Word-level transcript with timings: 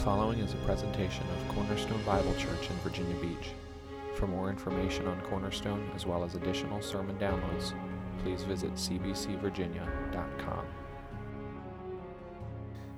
following 0.00 0.38
is 0.38 0.54
a 0.54 0.56
presentation 0.58 1.22
of 1.28 1.54
Cornerstone 1.54 2.02
Bible 2.06 2.34
Church 2.36 2.70
in 2.70 2.76
Virginia 2.76 3.14
Beach. 3.16 3.50
For 4.14 4.26
more 4.26 4.48
information 4.48 5.06
on 5.06 5.20
Cornerstone, 5.20 5.90
as 5.94 6.06
well 6.06 6.24
as 6.24 6.36
additional 6.36 6.80
sermon 6.80 7.18
downloads, 7.18 7.74
please 8.22 8.42
visit 8.42 8.72
cbcvirginia.com. 8.72 10.64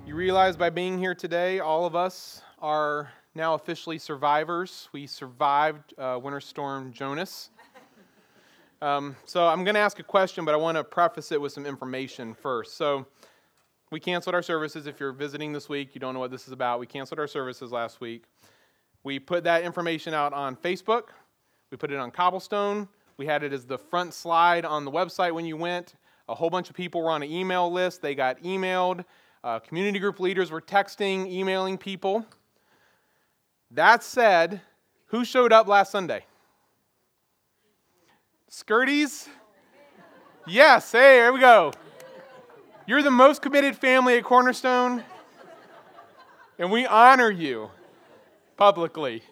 You 0.07 0.15
realize 0.15 0.55
by 0.55 0.69
being 0.69 0.97
here 0.97 1.13
today, 1.13 1.59
all 1.59 1.85
of 1.85 1.93
us 1.93 2.41
are 2.59 3.11
now 3.35 3.53
officially 3.55 3.97
survivors. 3.97 4.87
We 4.93 5.05
survived 5.05 5.93
uh, 5.97 6.21
Winter 6.23 6.39
Storm 6.39 6.93
Jonas. 6.93 7.49
Um, 8.81 9.17
so 9.25 9.45
I'm 9.45 9.65
going 9.65 9.75
to 9.75 9.81
ask 9.81 9.99
a 9.99 10.03
question, 10.03 10.45
but 10.45 10.53
I 10.53 10.57
want 10.57 10.77
to 10.77 10.85
preface 10.85 11.33
it 11.33 11.41
with 11.41 11.51
some 11.51 11.65
information 11.65 12.33
first. 12.33 12.77
So 12.77 13.05
we 13.93 13.99
canceled 13.99 14.33
our 14.33 14.41
services. 14.41 14.87
If 14.87 14.99
you're 14.99 15.11
visiting 15.11 15.53
this 15.53 15.69
week, 15.69 15.93
you 15.93 16.01
don't 16.01 16.15
know 16.15 16.19
what 16.19 16.31
this 16.31 16.47
is 16.47 16.51
about. 16.51 16.79
We 16.79 16.87
canceled 16.87 17.19
our 17.19 17.27
services 17.27 17.71
last 17.71 18.01
week. 18.01 18.23
We 19.03 19.19
put 19.19 19.43
that 19.43 19.61
information 19.61 20.15
out 20.15 20.33
on 20.33 20.55
Facebook. 20.55 21.09
We 21.69 21.77
put 21.77 21.91
it 21.91 21.97
on 21.97 22.09
Cobblestone. 22.09 22.87
We 23.17 23.27
had 23.27 23.43
it 23.43 23.53
as 23.53 23.65
the 23.65 23.77
front 23.77 24.15
slide 24.15 24.65
on 24.65 24.83
the 24.83 24.89
website 24.89 25.31
when 25.31 25.45
you 25.45 25.55
went. 25.55 25.93
A 26.27 26.33
whole 26.33 26.49
bunch 26.49 26.71
of 26.71 26.75
people 26.75 27.03
were 27.03 27.11
on 27.11 27.21
an 27.21 27.29
email 27.29 27.71
list. 27.71 28.01
They 28.01 28.15
got 28.15 28.41
emailed. 28.41 29.05
Uh, 29.43 29.59
community 29.59 29.99
group 29.99 30.19
leaders 30.19 30.49
were 30.49 30.61
texting, 30.61 31.29
emailing 31.29 31.77
people. 31.77 32.25
That 33.69 34.03
said, 34.03 34.61
who 35.07 35.23
showed 35.23 35.53
up 35.53 35.67
last 35.67 35.91
Sunday? 35.91 36.25
Skirties? 38.47 39.29
Yes, 40.47 40.91
hey, 40.91 41.17
there 41.17 41.31
we 41.31 41.39
go. 41.39 41.71
You're 42.85 43.01
the 43.01 43.11
most 43.11 43.41
committed 43.41 43.77
family 43.77 44.17
at 44.17 44.25
Cornerstone, 44.25 45.03
and 46.59 46.69
we 46.69 46.85
honor 46.85 47.31
you 47.31 47.71
publicly. 48.57 49.23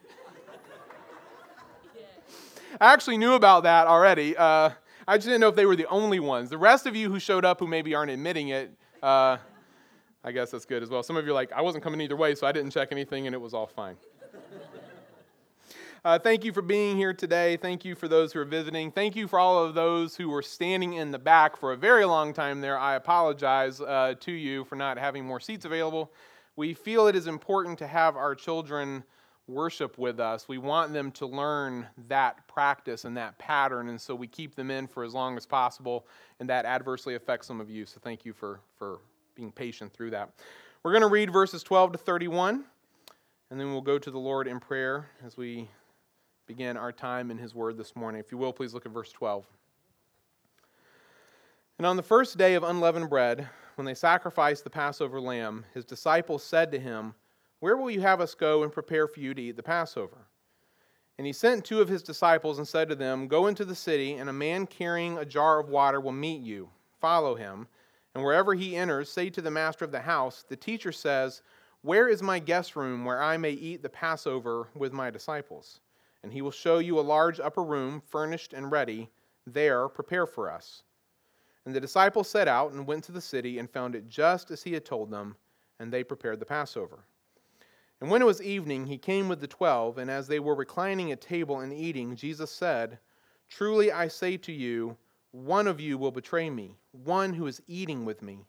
I 2.80 2.94
actually 2.94 3.18
knew 3.18 3.34
about 3.34 3.64
that 3.64 3.88
already. 3.88 4.38
Uh, 4.38 4.70
I 5.06 5.18
just 5.18 5.28
didn't 5.28 5.42
know 5.42 5.50
if 5.50 5.56
they 5.56 5.66
were 5.66 5.76
the 5.76 5.88
only 5.88 6.22
ones. 6.22 6.50
The 6.50 6.58
rest 6.58 6.86
of 6.86 6.96
you 6.96 7.12
who 7.12 7.20
showed 7.20 7.44
up 7.44 7.60
who 7.60 7.68
maybe 7.68 7.94
aren't 7.94 8.12
admitting 8.12 8.50
it, 8.50 8.72
uh, 9.04 9.36
I 10.24 10.32
guess 10.32 10.52
that's 10.52 10.66
good 10.66 10.82
as 10.82 10.90
well. 10.90 11.04
Some 11.04 11.18
of 11.18 11.26
you 11.26 11.32
are 11.32 11.36
like, 11.36 11.52
I 11.52 11.62
wasn't 11.62 11.84
coming 11.84 12.00
either 12.00 12.16
way, 12.16 12.36
so 12.36 12.48
I 12.48 12.54
didn't 12.54 12.72
check 12.72 12.88
anything 12.92 13.28
and 13.28 13.36
it 13.36 13.40
was 13.40 13.54
all 13.54 13.68
fine. 13.68 13.98
Uh, 16.04 16.18
thank 16.18 16.44
you 16.44 16.52
for 16.52 16.64
being 16.64 16.98
here 16.98 17.14
today. 17.14 17.56
Thank 17.58 17.86
you 17.86 17.94
for 17.94 18.08
those 18.08 18.34
who 18.34 18.40
are 18.40 18.46
visiting. 18.46 18.92
Thank 18.92 19.16
you 19.16 19.28
for 19.28 19.38
all 19.38 19.64
of 19.64 19.76
those 19.76 20.16
who 20.16 20.30
were 20.30 20.42
standing 20.42 20.94
in 20.94 21.12
the 21.12 21.20
back 21.20 21.56
for 21.56 21.74
a 21.74 21.78
very 21.78 22.06
long 22.06 22.34
time 22.34 22.60
there. 22.60 22.76
I 22.76 22.96
apologize 22.96 23.80
uh, 23.80 24.16
to 24.20 24.32
you 24.32 24.64
for 24.66 24.76
not 24.76 24.98
having 24.98 25.24
more 25.24 25.40
seats 25.40 25.64
available. 25.64 26.12
We 26.56 26.74
feel 26.74 27.06
it 27.06 27.16
is 27.16 27.28
important 27.28 27.78
to 27.80 27.88
have 27.88 28.16
our 28.16 28.34
children 28.34 29.04
worship 29.46 30.00
with 30.00 30.20
us. 30.20 30.48
We 30.48 30.58
want 30.58 30.92
them 30.92 31.12
to 31.12 31.28
learn 31.28 31.86
that 32.08 32.48
practice 32.48 33.06
and 33.06 33.16
that 33.18 33.38
pattern, 33.38 33.88
and 33.90 34.02
so 34.02 34.16
we 34.16 34.26
keep 34.26 34.56
them 34.56 34.72
in 34.72 34.88
for 34.88 35.04
as 35.04 35.14
long 35.14 35.38
as 35.38 35.46
possible, 35.46 36.08
and 36.40 36.50
that 36.50 36.66
adversely 36.66 37.14
affects 37.14 37.46
some 37.46 37.62
of 37.62 37.70
you. 37.70 37.86
So 37.86 38.00
thank 38.02 38.26
you 38.26 38.34
for, 38.34 38.60
for 38.76 39.02
being 39.36 39.52
patient 39.52 39.94
through 39.94 40.10
that. 40.12 40.32
We're 40.82 40.94
going 40.94 41.02
to 41.02 41.10
read 41.10 41.32
verses 41.32 41.62
12 41.62 41.92
to 41.92 41.98
31, 42.00 42.66
and 43.52 43.60
then 43.60 43.72
we'll 43.72 43.82
go 43.82 44.00
to 44.00 44.10
the 44.10 44.18
Lord 44.18 44.48
in 44.48 44.60
prayer 44.60 45.06
as 45.24 45.38
we 45.38 45.70
begin 46.52 46.76
our 46.76 46.92
time 46.92 47.32
in 47.32 47.38
His 47.38 47.56
Word 47.56 47.78
this 47.78 47.96
morning. 47.96 48.20
If 48.20 48.30
you 48.30 48.38
will, 48.38 48.52
please 48.52 48.74
look 48.74 48.86
at 48.86 48.92
verse 48.92 49.10
12. 49.14 49.46
And 51.78 51.88
on 51.88 51.96
the 51.96 52.04
first 52.04 52.38
day 52.38 52.56
of 52.56 52.64
unleavened 52.64 53.10
bread, 53.10 53.48
when 53.76 53.86
they 53.86 53.94
sacrificed 53.94 54.66
the 54.66 54.70
Passover 54.70 55.22
lamb, 55.22 55.64
his 55.74 55.86
disciples 55.86 56.44
said 56.44 56.70
to 56.74 56.78
him, 56.78 57.16
Where 57.62 57.78
will 57.78 57.90
you 57.90 58.02
have 58.02 58.20
us 58.20 58.36
go 58.36 58.64
and 58.64 58.72
prepare 58.74 59.08
for 59.08 59.22
you 59.22 59.34
to 59.34 59.42
eat 59.42 59.56
the 59.56 59.64
Passover? 59.64 60.18
And 61.18 61.26
he 61.26 61.32
sent 61.32 61.64
two 61.64 61.80
of 61.80 61.88
his 61.88 62.04
disciples 62.04 62.58
and 62.58 62.68
said 62.68 62.90
to 62.90 62.96
them, 62.96 63.30
Go 63.30 63.48
into 63.48 63.64
the 63.64 63.74
city, 63.74 64.16
and 64.16 64.30
a 64.30 64.34
man 64.34 64.68
carrying 64.68 65.20
a 65.20 65.26
jar 65.26 65.58
of 65.58 65.70
water 65.70 66.02
will 66.02 66.12
meet 66.12 66.42
you. 66.42 66.68
Follow 67.00 67.34
him. 67.34 67.66
And 68.14 68.26
wherever 68.26 68.54
he 68.54 68.76
enters, 68.76 69.10
say 69.10 69.30
to 69.30 69.42
the 69.42 69.50
master 69.50 69.86
of 69.86 69.94
the 69.94 70.02
house, 70.02 70.44
The 70.50 70.58
teacher 70.58 70.92
says, 70.92 71.44
Where 71.82 72.10
is 72.10 72.22
my 72.22 72.40
guest 72.40 72.76
room 72.76 73.06
where 73.06 73.24
I 73.24 73.38
may 73.38 73.52
eat 73.52 73.82
the 73.82 73.88
Passover 73.90 74.68
with 74.76 74.92
my 74.92 75.10
disciples? 75.10 75.80
And 76.24 76.32
he 76.32 76.42
will 76.42 76.52
show 76.52 76.80
you 76.80 77.00
a 77.00 77.02
large 77.02 77.40
upper 77.40 77.64
room, 77.64 78.02
furnished 78.08 78.54
and 78.54 78.72
ready. 78.72 79.10
There, 79.48 79.90
prepare 79.90 80.26
for 80.26 80.52
us. 80.52 80.84
And 81.66 81.76
the 81.76 81.80
disciples 81.80 82.30
set 82.30 82.48
out 82.48 82.72
and 82.72 82.88
went 82.88 83.04
to 83.06 83.12
the 83.12 83.22
city 83.22 83.60
and 83.60 83.70
found 83.70 83.96
it 83.96 84.08
just 84.08 84.52
as 84.52 84.64
he 84.64 84.74
had 84.74 84.86
told 84.86 85.12
them, 85.12 85.36
and 85.80 85.92
they 85.92 86.04
prepared 86.04 86.40
the 86.40 86.46
Passover. 86.46 87.00
And 88.00 88.10
when 88.10 88.22
it 88.22 88.26
was 88.26 88.42
evening, 88.42 88.88
he 88.88 88.98
came 88.98 89.28
with 89.28 89.42
the 89.42 89.48
twelve, 89.48 90.00
and 90.00 90.10
as 90.10 90.28
they 90.28 90.40
were 90.40 90.56
reclining 90.56 91.12
at 91.12 91.22
table 91.22 91.60
and 91.60 91.72
eating, 91.72 92.16
Jesus 92.16 92.52
said, 92.52 92.98
Truly 93.48 93.92
I 93.92 94.08
say 94.08 94.38
to 94.38 94.52
you, 94.52 94.98
one 95.32 95.68
of 95.68 95.80
you 95.80 95.98
will 95.98 96.12
betray 96.12 96.50
me, 96.50 96.76
one 96.92 97.34
who 97.34 97.48
is 97.48 97.62
eating 97.68 98.04
with 98.04 98.22
me. 98.22 98.46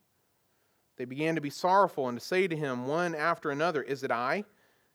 They 0.96 1.04
began 1.04 1.34
to 1.34 1.40
be 1.40 1.50
sorrowful 1.50 2.08
and 2.08 2.18
to 2.18 2.24
say 2.24 2.48
to 2.48 2.56
him 2.56 2.86
one 2.86 3.14
after 3.14 3.50
another, 3.50 3.82
Is 3.82 4.02
it 4.02 4.10
I? 4.10 4.44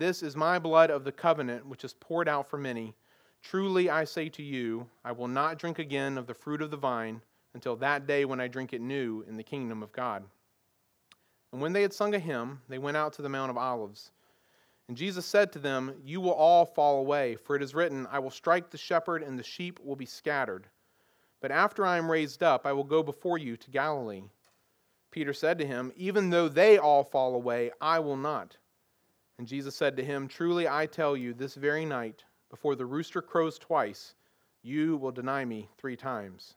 this 0.00 0.22
is 0.22 0.34
my 0.34 0.58
blood 0.58 0.90
of 0.90 1.04
the 1.04 1.12
covenant, 1.12 1.66
which 1.66 1.84
is 1.84 1.92
poured 1.92 2.26
out 2.26 2.48
for 2.48 2.56
many. 2.56 2.94
Truly 3.42 3.90
I 3.90 4.04
say 4.04 4.30
to 4.30 4.42
you, 4.42 4.88
I 5.04 5.12
will 5.12 5.28
not 5.28 5.58
drink 5.58 5.78
again 5.78 6.16
of 6.16 6.26
the 6.26 6.32
fruit 6.32 6.62
of 6.62 6.70
the 6.70 6.78
vine 6.78 7.20
until 7.52 7.76
that 7.76 8.06
day 8.06 8.24
when 8.24 8.40
I 8.40 8.48
drink 8.48 8.72
it 8.72 8.80
new 8.80 9.22
in 9.28 9.36
the 9.36 9.42
kingdom 9.42 9.82
of 9.82 9.92
God. 9.92 10.24
And 11.52 11.60
when 11.60 11.74
they 11.74 11.82
had 11.82 11.92
sung 11.92 12.14
a 12.14 12.18
hymn, 12.18 12.62
they 12.66 12.78
went 12.78 12.96
out 12.96 13.12
to 13.14 13.22
the 13.22 13.28
Mount 13.28 13.50
of 13.50 13.58
Olives. 13.58 14.10
And 14.88 14.96
Jesus 14.96 15.26
said 15.26 15.52
to 15.52 15.58
them, 15.58 15.92
You 16.02 16.22
will 16.22 16.32
all 16.32 16.64
fall 16.64 17.00
away, 17.00 17.36
for 17.36 17.54
it 17.54 17.62
is 17.62 17.74
written, 17.74 18.06
I 18.10 18.20
will 18.20 18.30
strike 18.30 18.70
the 18.70 18.78
shepherd, 18.78 19.22
and 19.22 19.38
the 19.38 19.44
sheep 19.44 19.80
will 19.84 19.96
be 19.96 20.06
scattered. 20.06 20.66
But 21.42 21.50
after 21.50 21.84
I 21.84 21.98
am 21.98 22.10
raised 22.10 22.42
up, 22.42 22.64
I 22.64 22.72
will 22.72 22.84
go 22.84 23.02
before 23.02 23.36
you 23.36 23.58
to 23.58 23.70
Galilee. 23.70 24.22
Peter 25.10 25.34
said 25.34 25.58
to 25.58 25.66
him, 25.66 25.92
Even 25.94 26.30
though 26.30 26.48
they 26.48 26.78
all 26.78 27.04
fall 27.04 27.34
away, 27.34 27.70
I 27.82 27.98
will 27.98 28.16
not. 28.16 28.56
And 29.40 29.48
Jesus 29.48 29.74
said 29.74 29.96
to 29.96 30.04
him, 30.04 30.28
Truly 30.28 30.68
I 30.68 30.84
tell 30.84 31.16
you, 31.16 31.32
this 31.32 31.54
very 31.54 31.86
night, 31.86 32.24
before 32.50 32.76
the 32.76 32.84
rooster 32.84 33.22
crows 33.22 33.58
twice, 33.58 34.12
you 34.62 34.98
will 34.98 35.12
deny 35.12 35.46
me 35.46 35.66
three 35.78 35.96
times. 35.96 36.56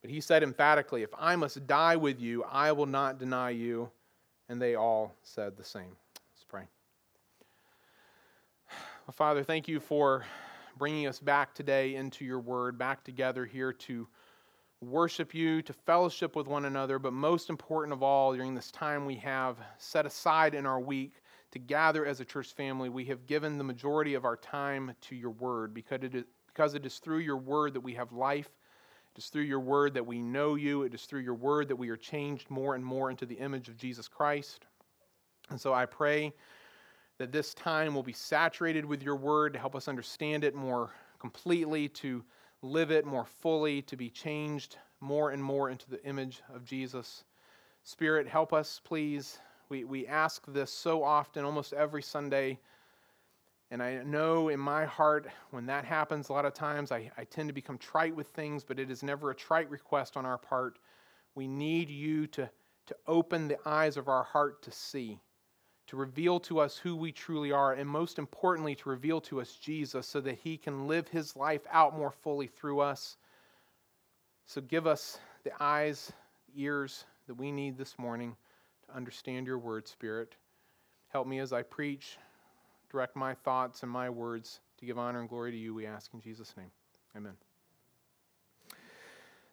But 0.00 0.12
he 0.12 0.20
said 0.20 0.44
emphatically, 0.44 1.02
If 1.02 1.10
I 1.18 1.34
must 1.34 1.66
die 1.66 1.96
with 1.96 2.20
you, 2.20 2.44
I 2.44 2.70
will 2.70 2.86
not 2.86 3.18
deny 3.18 3.50
you. 3.50 3.90
And 4.48 4.62
they 4.62 4.76
all 4.76 5.12
said 5.24 5.56
the 5.56 5.64
same. 5.64 5.96
Let's 6.36 6.44
pray. 6.46 6.68
Well, 9.08 9.14
Father, 9.14 9.42
thank 9.42 9.66
you 9.66 9.80
for 9.80 10.24
bringing 10.78 11.08
us 11.08 11.18
back 11.18 11.52
today 11.52 11.96
into 11.96 12.24
your 12.24 12.38
word, 12.38 12.78
back 12.78 13.02
together 13.02 13.44
here 13.44 13.72
to 13.72 14.06
worship 14.80 15.34
you, 15.34 15.62
to 15.62 15.72
fellowship 15.72 16.36
with 16.36 16.46
one 16.46 16.66
another, 16.66 17.00
but 17.00 17.12
most 17.12 17.50
important 17.50 17.92
of 17.92 18.04
all, 18.04 18.34
during 18.34 18.54
this 18.54 18.70
time 18.70 19.04
we 19.04 19.16
have 19.16 19.58
set 19.78 20.06
aside 20.06 20.54
in 20.54 20.64
our 20.64 20.78
week 20.78 21.14
to 21.54 21.60
gather 21.60 22.04
as 22.04 22.18
a 22.18 22.24
church 22.24 22.52
family, 22.52 22.88
we 22.88 23.04
have 23.04 23.26
given 23.26 23.58
the 23.58 23.64
majority 23.64 24.14
of 24.14 24.24
our 24.24 24.36
time 24.36 24.92
to 25.00 25.14
your 25.14 25.30
word 25.30 25.72
because 25.72 26.02
it 26.02 26.12
is, 26.12 26.24
because 26.48 26.74
it 26.74 26.84
is 26.84 26.98
through 26.98 27.18
your 27.18 27.36
word 27.36 27.74
that 27.74 27.80
we 27.80 27.94
have 27.94 28.10
life. 28.10 28.50
It 29.14 29.18
is 29.18 29.28
through 29.28 29.42
your 29.42 29.60
word 29.60 29.94
that 29.94 30.04
we 30.04 30.20
know 30.20 30.56
you. 30.56 30.82
It 30.82 30.94
is 30.94 31.04
through 31.04 31.20
your 31.20 31.36
word 31.36 31.68
that 31.68 31.76
we 31.76 31.90
are 31.90 31.96
changed 31.96 32.50
more 32.50 32.74
and 32.74 32.84
more 32.84 33.08
into 33.08 33.24
the 33.24 33.36
image 33.36 33.68
of 33.68 33.76
Jesus 33.76 34.08
Christ. 34.08 34.66
And 35.48 35.60
so 35.60 35.72
I 35.72 35.86
pray 35.86 36.32
that 37.18 37.30
this 37.30 37.54
time 37.54 37.94
will 37.94 38.02
be 38.02 38.12
saturated 38.12 38.84
with 38.84 39.04
your 39.04 39.14
word 39.14 39.52
to 39.52 39.60
help 39.60 39.76
us 39.76 39.86
understand 39.86 40.42
it 40.42 40.56
more 40.56 40.90
completely, 41.20 41.88
to 41.90 42.24
live 42.62 42.90
it 42.90 43.06
more 43.06 43.26
fully, 43.26 43.80
to 43.82 43.96
be 43.96 44.10
changed 44.10 44.76
more 45.00 45.30
and 45.30 45.42
more 45.42 45.70
into 45.70 45.88
the 45.88 46.04
image 46.04 46.42
of 46.52 46.64
Jesus. 46.64 47.22
Spirit, 47.84 48.26
help 48.26 48.52
us, 48.52 48.80
please. 48.82 49.38
We, 49.68 49.84
we 49.84 50.06
ask 50.06 50.44
this 50.46 50.70
so 50.70 51.02
often, 51.02 51.44
almost 51.44 51.72
every 51.72 52.02
Sunday. 52.02 52.58
And 53.70 53.82
I 53.82 54.02
know 54.04 54.48
in 54.50 54.60
my 54.60 54.84
heart, 54.84 55.26
when 55.50 55.66
that 55.66 55.84
happens, 55.84 56.28
a 56.28 56.32
lot 56.32 56.44
of 56.44 56.54
times 56.54 56.92
I, 56.92 57.10
I 57.16 57.24
tend 57.24 57.48
to 57.48 57.54
become 57.54 57.78
trite 57.78 58.14
with 58.14 58.28
things, 58.28 58.62
but 58.62 58.78
it 58.78 58.90
is 58.90 59.02
never 59.02 59.30
a 59.30 59.34
trite 59.34 59.70
request 59.70 60.16
on 60.16 60.26
our 60.26 60.38
part. 60.38 60.78
We 61.34 61.48
need 61.48 61.88
you 61.88 62.26
to, 62.28 62.48
to 62.86 62.96
open 63.06 63.48
the 63.48 63.58
eyes 63.66 63.96
of 63.96 64.08
our 64.08 64.22
heart 64.22 64.62
to 64.62 64.70
see. 64.70 65.18
to 65.86 65.96
reveal 65.96 66.40
to 66.40 66.60
us 66.60 66.78
who 66.78 66.96
we 66.96 67.12
truly 67.12 67.52
are, 67.52 67.74
and 67.74 67.88
most 67.88 68.18
importantly, 68.18 68.74
to 68.74 68.88
reveal 68.88 69.20
to 69.20 69.40
us 69.40 69.56
Jesus 69.56 70.06
so 70.06 70.20
that 70.20 70.38
he 70.38 70.56
can 70.56 70.86
live 70.86 71.08
his 71.08 71.36
life 71.36 71.62
out 71.70 71.96
more 71.96 72.10
fully 72.10 72.46
through 72.46 72.80
us. 72.80 73.16
So 74.46 74.60
give 74.60 74.86
us 74.86 75.18
the 75.42 75.52
eyes, 75.60 76.12
ears 76.56 77.04
that 77.26 77.34
we 77.34 77.52
need 77.52 77.76
this 77.76 77.98
morning 77.98 78.36
understand 78.94 79.46
your 79.46 79.58
word, 79.58 79.88
Spirit. 79.88 80.36
Help 81.08 81.26
me 81.26 81.38
as 81.38 81.52
I 81.52 81.62
preach, 81.62 82.18
direct 82.90 83.16
my 83.16 83.34
thoughts 83.34 83.82
and 83.82 83.90
my 83.90 84.08
words 84.08 84.60
to 84.78 84.86
give 84.86 84.98
honor 84.98 85.20
and 85.20 85.28
glory 85.28 85.50
to 85.52 85.56
you, 85.56 85.74
we 85.74 85.86
ask 85.86 86.12
in 86.12 86.20
Jesus' 86.20 86.54
name. 86.56 86.70
Amen. 87.16 87.34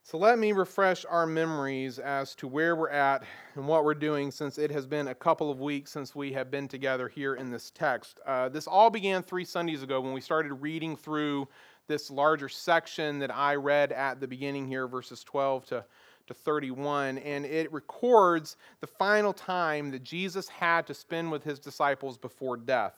So 0.03 0.17
let 0.17 0.39
me 0.39 0.51
refresh 0.51 1.05
our 1.05 1.27
memories 1.27 1.99
as 1.99 2.33
to 2.35 2.47
where 2.47 2.75
we're 2.75 2.89
at 2.89 3.23
and 3.55 3.67
what 3.67 3.85
we're 3.85 3.93
doing 3.93 4.31
since 4.31 4.57
it 4.57 4.71
has 4.71 4.88
been 4.88 5.09
a 5.09 5.15
couple 5.15 5.51
of 5.51 5.61
weeks 5.61 5.91
since 5.91 6.15
we 6.15 6.33
have 6.33 6.49
been 6.49 6.67
together 6.67 7.07
here 7.07 7.35
in 7.35 7.51
this 7.51 7.69
text. 7.69 8.19
Uh, 8.25 8.49
this 8.49 8.67
all 8.67 8.89
began 8.89 9.21
three 9.21 9.45
Sundays 9.45 9.83
ago 9.83 10.01
when 10.01 10.11
we 10.11 10.19
started 10.19 10.53
reading 10.55 10.97
through 10.97 11.47
this 11.88 12.09
larger 12.09 12.49
section 12.49 13.19
that 13.19 13.33
I 13.33 13.55
read 13.55 13.91
at 13.91 14.19
the 14.19 14.27
beginning 14.27 14.67
here, 14.67 14.88
verses 14.88 15.23
12 15.23 15.65
to, 15.67 15.85
to 16.31 16.39
31, 16.39 17.18
and 17.19 17.45
it 17.45 17.72
records 17.74 18.56
the 18.80 18.88
final 18.88 19.33
time 19.33 19.92
that 19.92 20.04
Jesus 20.04 20.48
had 20.48 20.88
to 20.88 20.94
spend 20.94 21.30
with 21.31 21.44
his 21.44 21.60
disciples 21.60 22.18
before 22.18 22.56
death. 22.57 22.94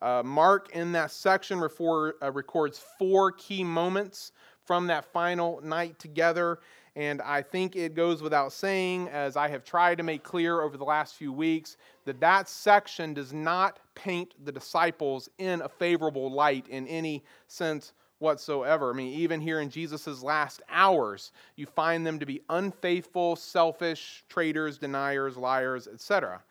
Uh, 0.00 0.22
Mark, 0.24 0.70
in 0.72 0.92
that 0.92 1.10
section, 1.10 1.58
refor, 1.58 2.12
uh, 2.22 2.30
records 2.30 2.82
four 2.98 3.32
key 3.32 3.64
moments 3.64 4.32
from 4.64 4.86
that 4.86 5.04
final 5.04 5.60
night 5.62 5.98
together. 5.98 6.60
And 6.94 7.20
I 7.22 7.42
think 7.42 7.76
it 7.76 7.94
goes 7.94 8.22
without 8.22 8.52
saying, 8.52 9.08
as 9.08 9.36
I 9.36 9.48
have 9.48 9.64
tried 9.64 9.98
to 9.98 10.04
make 10.04 10.22
clear 10.22 10.62
over 10.62 10.76
the 10.76 10.84
last 10.84 11.16
few 11.16 11.32
weeks, 11.32 11.76
that 12.04 12.20
that 12.20 12.48
section 12.48 13.14
does 13.14 13.32
not 13.32 13.80
paint 13.94 14.32
the 14.44 14.52
disciples 14.52 15.28
in 15.38 15.60
a 15.60 15.68
favorable 15.68 16.30
light 16.30 16.68
in 16.68 16.86
any 16.86 17.24
sense 17.48 17.92
whatsoever. 18.18 18.90
I 18.90 18.94
mean, 18.94 19.12
even 19.14 19.40
here 19.40 19.60
in 19.60 19.70
Jesus' 19.70 20.22
last 20.22 20.62
hours, 20.70 21.32
you 21.56 21.66
find 21.66 22.06
them 22.06 22.18
to 22.18 22.26
be 22.26 22.40
unfaithful, 22.48 23.36
selfish, 23.36 24.24
traitors, 24.28 24.78
deniers, 24.78 25.36
liars, 25.36 25.86
etc. 25.86 26.42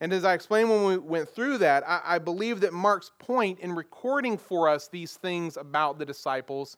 And 0.00 0.12
as 0.12 0.24
I 0.24 0.34
explained 0.34 0.68
when 0.68 0.84
we 0.84 0.98
went 0.98 1.28
through 1.28 1.58
that, 1.58 1.88
I, 1.88 2.00
I, 2.04 2.18
believe 2.18 2.60
that 2.60 2.72
Mark's 2.72 3.12
point 3.18 3.60
in 3.60 3.72
recording 3.72 4.36
for 4.36 4.68
us 4.68 4.88
these 4.88 5.14
things 5.16 5.56
about 5.56 5.98
the 5.98 6.04
disciples 6.04 6.76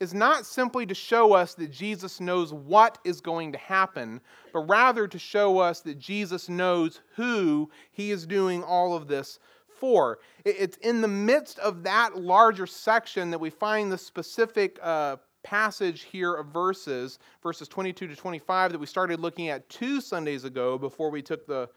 is 0.00 0.12
not 0.12 0.46
simply 0.46 0.84
to 0.86 0.94
show 0.94 1.32
us 1.32 1.54
that 1.54 1.72
Jesus 1.72 2.20
knows 2.20 2.52
what 2.52 2.98
is 3.04 3.20
going 3.20 3.52
to 3.52 3.58
happen, 3.58 4.20
but 4.52 4.68
rather 4.68 5.08
to 5.08 5.18
show 5.18 5.58
us 5.58 5.80
that 5.80 5.98
Jesus 5.98 6.48
knows 6.48 7.00
who 7.16 7.70
he 7.90 8.10
is 8.10 8.26
doing 8.26 8.62
all 8.62 8.94
of 8.94 9.08
this 9.08 9.38
for. 9.78 10.18
It's 10.44 10.76
in 10.78 11.00
the 11.00 11.08
midst 11.08 11.58
of 11.58 11.82
that 11.84 12.16
larger 12.16 12.66
section 12.66 13.30
that 13.30 13.38
we 13.38 13.50
find 13.50 13.90
the 13.90 13.98
specific 13.98 14.78
uh, 14.82 15.16
passage 15.42 16.02
here 16.02 16.34
of 16.34 16.46
verses, 16.46 17.18
verses 17.42 17.68
22 17.68 18.08
to 18.08 18.16
25, 18.16 18.72
that 18.72 18.78
we 18.78 18.86
started 18.86 19.20
looking 19.20 19.48
at 19.48 19.68
two 19.68 20.00
Sundays 20.00 20.44
ago 20.44 20.76
before 20.76 21.10
we 21.10 21.22
took 21.22 21.46
the 21.46 21.68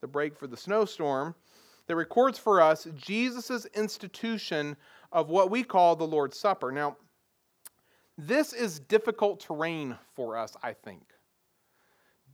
the 0.00 0.06
break 0.06 0.36
for 0.36 0.46
the 0.46 0.56
snowstorm, 0.56 1.34
that 1.86 1.96
records 1.96 2.38
for 2.38 2.60
us 2.60 2.86
Jesus' 2.96 3.66
institution 3.74 4.76
of 5.12 5.30
what 5.30 5.50
we 5.50 5.62
call 5.62 5.96
the 5.96 6.06
Lord's 6.06 6.38
Supper. 6.38 6.70
Now, 6.70 6.96
this 8.16 8.52
is 8.52 8.78
difficult 8.80 9.40
terrain 9.40 9.96
for 10.14 10.36
us, 10.36 10.56
I 10.62 10.72
think. 10.72 11.02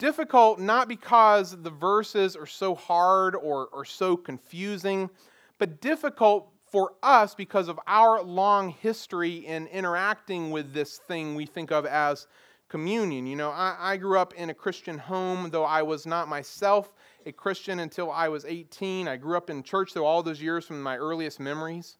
Difficult 0.04 0.58
not 0.58 0.86
because 0.86 1.62
the 1.62 1.70
verses 1.70 2.36
are 2.36 2.44
so 2.44 2.74
hard 2.74 3.34
or, 3.34 3.68
or 3.68 3.86
so 3.86 4.18
confusing, 4.18 5.08
but 5.56 5.80
difficult 5.80 6.52
for 6.70 6.92
us 7.02 7.34
because 7.34 7.68
of 7.68 7.80
our 7.86 8.22
long 8.22 8.68
history 8.68 9.46
in 9.46 9.66
interacting 9.68 10.50
with 10.50 10.74
this 10.74 10.98
thing 11.08 11.34
we 11.34 11.46
think 11.46 11.72
of 11.72 11.86
as 11.86 12.26
communion. 12.68 13.26
You 13.26 13.36
know, 13.36 13.48
I, 13.48 13.76
I 13.80 13.96
grew 13.96 14.18
up 14.18 14.34
in 14.34 14.50
a 14.50 14.54
Christian 14.54 14.98
home, 14.98 15.48
though 15.48 15.64
I 15.64 15.80
was 15.80 16.04
not 16.04 16.28
myself 16.28 16.92
a 17.24 17.32
Christian 17.32 17.80
until 17.80 18.12
I 18.12 18.28
was 18.28 18.44
18. 18.44 19.08
I 19.08 19.16
grew 19.16 19.38
up 19.38 19.48
in 19.48 19.62
church 19.62 19.94
through 19.94 20.04
all 20.04 20.22
those 20.22 20.42
years 20.42 20.66
from 20.66 20.82
my 20.82 20.98
earliest 20.98 21.40
memories. 21.40 21.96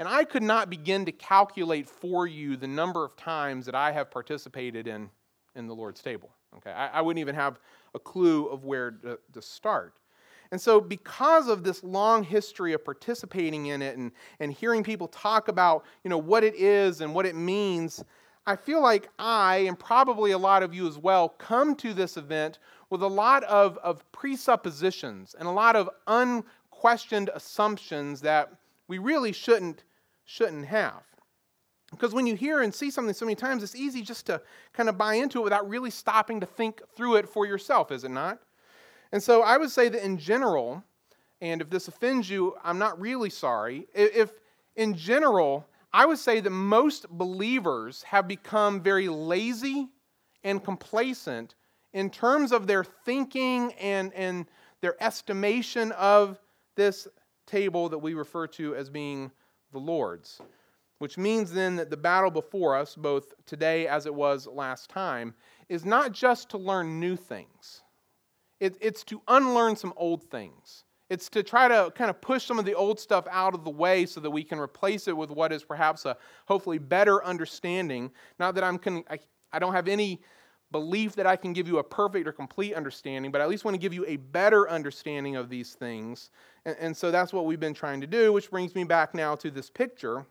And 0.00 0.08
I 0.08 0.24
could 0.24 0.42
not 0.42 0.70
begin 0.70 1.04
to 1.04 1.12
calculate 1.12 1.88
for 1.88 2.26
you 2.26 2.56
the 2.56 2.66
number 2.66 3.04
of 3.04 3.14
times 3.14 3.64
that 3.66 3.76
I 3.76 3.92
have 3.92 4.10
participated 4.10 4.88
in, 4.88 5.08
in 5.54 5.68
the 5.68 5.74
Lord's 5.76 6.02
table. 6.02 6.30
Okay, 6.56 6.70
I, 6.70 6.98
I 6.98 7.00
wouldn't 7.00 7.20
even 7.20 7.34
have 7.34 7.58
a 7.94 7.98
clue 7.98 8.46
of 8.46 8.64
where 8.64 8.92
to, 8.92 9.18
to 9.32 9.42
start. 9.42 9.94
And 10.50 10.60
so, 10.60 10.80
because 10.80 11.48
of 11.48 11.64
this 11.64 11.82
long 11.82 12.22
history 12.22 12.74
of 12.74 12.84
participating 12.84 13.66
in 13.66 13.82
it 13.82 13.96
and, 13.96 14.12
and 14.40 14.52
hearing 14.52 14.84
people 14.84 15.08
talk 15.08 15.48
about 15.48 15.84
you 16.04 16.10
know, 16.10 16.18
what 16.18 16.44
it 16.44 16.54
is 16.54 17.00
and 17.00 17.14
what 17.14 17.26
it 17.26 17.34
means, 17.34 18.04
I 18.46 18.56
feel 18.56 18.82
like 18.82 19.08
I, 19.18 19.56
and 19.68 19.78
probably 19.78 20.32
a 20.32 20.38
lot 20.38 20.62
of 20.62 20.74
you 20.74 20.86
as 20.86 20.98
well, 20.98 21.30
come 21.30 21.74
to 21.76 21.94
this 21.94 22.16
event 22.16 22.58
with 22.90 23.02
a 23.02 23.08
lot 23.08 23.42
of, 23.44 23.78
of 23.78 24.04
presuppositions 24.12 25.34
and 25.38 25.48
a 25.48 25.50
lot 25.50 25.76
of 25.76 25.88
unquestioned 26.06 27.30
assumptions 27.34 28.20
that 28.20 28.52
we 28.86 28.98
really 28.98 29.32
shouldn't, 29.32 29.84
shouldn't 30.26 30.66
have. 30.66 31.02
Because 31.94 32.12
when 32.12 32.26
you 32.26 32.34
hear 32.34 32.62
and 32.62 32.74
see 32.74 32.90
something 32.90 33.14
so 33.14 33.24
many 33.24 33.34
times, 33.34 33.62
it's 33.62 33.74
easy 33.74 34.02
just 34.02 34.26
to 34.26 34.40
kind 34.72 34.88
of 34.88 34.98
buy 34.98 35.14
into 35.14 35.40
it 35.40 35.44
without 35.44 35.68
really 35.68 35.90
stopping 35.90 36.40
to 36.40 36.46
think 36.46 36.80
through 36.94 37.16
it 37.16 37.28
for 37.28 37.46
yourself, 37.46 37.90
is 37.90 38.04
it 38.04 38.10
not? 38.10 38.40
And 39.12 39.22
so 39.22 39.42
I 39.42 39.56
would 39.56 39.70
say 39.70 39.88
that 39.88 40.04
in 40.04 40.18
general, 40.18 40.82
and 41.40 41.60
if 41.60 41.70
this 41.70 41.88
offends 41.88 42.28
you, 42.28 42.56
I'm 42.64 42.78
not 42.78 43.00
really 43.00 43.30
sorry. 43.30 43.86
If 43.94 44.32
in 44.76 44.94
general, 44.94 45.66
I 45.92 46.06
would 46.06 46.18
say 46.18 46.40
that 46.40 46.50
most 46.50 47.08
believers 47.08 48.02
have 48.02 48.26
become 48.26 48.80
very 48.80 49.08
lazy 49.08 49.88
and 50.42 50.62
complacent 50.62 51.54
in 51.92 52.10
terms 52.10 52.50
of 52.50 52.66
their 52.66 52.82
thinking 52.82 53.72
and, 53.74 54.12
and 54.14 54.46
their 54.80 55.00
estimation 55.02 55.92
of 55.92 56.40
this 56.74 57.06
table 57.46 57.88
that 57.88 57.98
we 57.98 58.14
refer 58.14 58.46
to 58.48 58.74
as 58.74 58.90
being 58.90 59.30
the 59.72 59.78
Lord's. 59.78 60.40
Which 60.98 61.18
means 61.18 61.52
then 61.52 61.76
that 61.76 61.90
the 61.90 61.96
battle 61.96 62.30
before 62.30 62.76
us, 62.76 62.94
both 62.94 63.34
today 63.46 63.86
as 63.86 64.06
it 64.06 64.14
was 64.14 64.46
last 64.46 64.88
time, 64.88 65.34
is 65.68 65.84
not 65.84 66.12
just 66.12 66.48
to 66.50 66.58
learn 66.58 67.00
new 67.00 67.16
things, 67.16 67.82
it, 68.60 68.76
it's 68.80 69.04
to 69.04 69.20
unlearn 69.28 69.76
some 69.76 69.92
old 69.96 70.22
things. 70.30 70.84
It's 71.10 71.28
to 71.30 71.42
try 71.42 71.68
to 71.68 71.92
kind 71.94 72.08
of 72.08 72.20
push 72.20 72.46
some 72.46 72.58
of 72.58 72.64
the 72.64 72.74
old 72.74 72.98
stuff 72.98 73.26
out 73.30 73.54
of 73.54 73.64
the 73.64 73.70
way 73.70 74.06
so 74.06 74.20
that 74.20 74.30
we 74.30 74.42
can 74.42 74.58
replace 74.58 75.06
it 75.06 75.16
with 75.16 75.30
what 75.30 75.52
is 75.52 75.62
perhaps 75.62 76.06
a 76.06 76.16
hopefully 76.46 76.78
better 76.78 77.22
understanding. 77.24 78.10
Not 78.38 78.54
that 78.54 78.64
I'm 78.64 78.78
con- 78.78 79.04
I, 79.10 79.18
I 79.52 79.58
don't 79.58 79.74
have 79.74 79.88
any 79.88 80.22
belief 80.72 81.14
that 81.16 81.26
I 81.26 81.36
can 81.36 81.52
give 81.52 81.68
you 81.68 81.78
a 81.78 81.84
perfect 81.84 82.26
or 82.26 82.32
complete 82.32 82.74
understanding, 82.74 83.30
but 83.30 83.40
I 83.40 83.44
at 83.44 83.50
least 83.50 83.64
want 83.64 83.74
to 83.74 83.78
give 83.78 83.92
you 83.92 84.04
a 84.06 84.16
better 84.16 84.68
understanding 84.68 85.36
of 85.36 85.48
these 85.48 85.74
things. 85.74 86.30
And, 86.64 86.76
and 86.80 86.96
so 86.96 87.10
that's 87.10 87.32
what 87.32 87.44
we've 87.44 87.60
been 87.60 87.74
trying 87.74 88.00
to 88.00 88.06
do, 88.06 88.32
which 88.32 88.50
brings 88.50 88.74
me 88.74 88.84
back 88.84 89.14
now 89.14 89.36
to 89.36 89.50
this 89.50 89.68
picture 89.68 90.26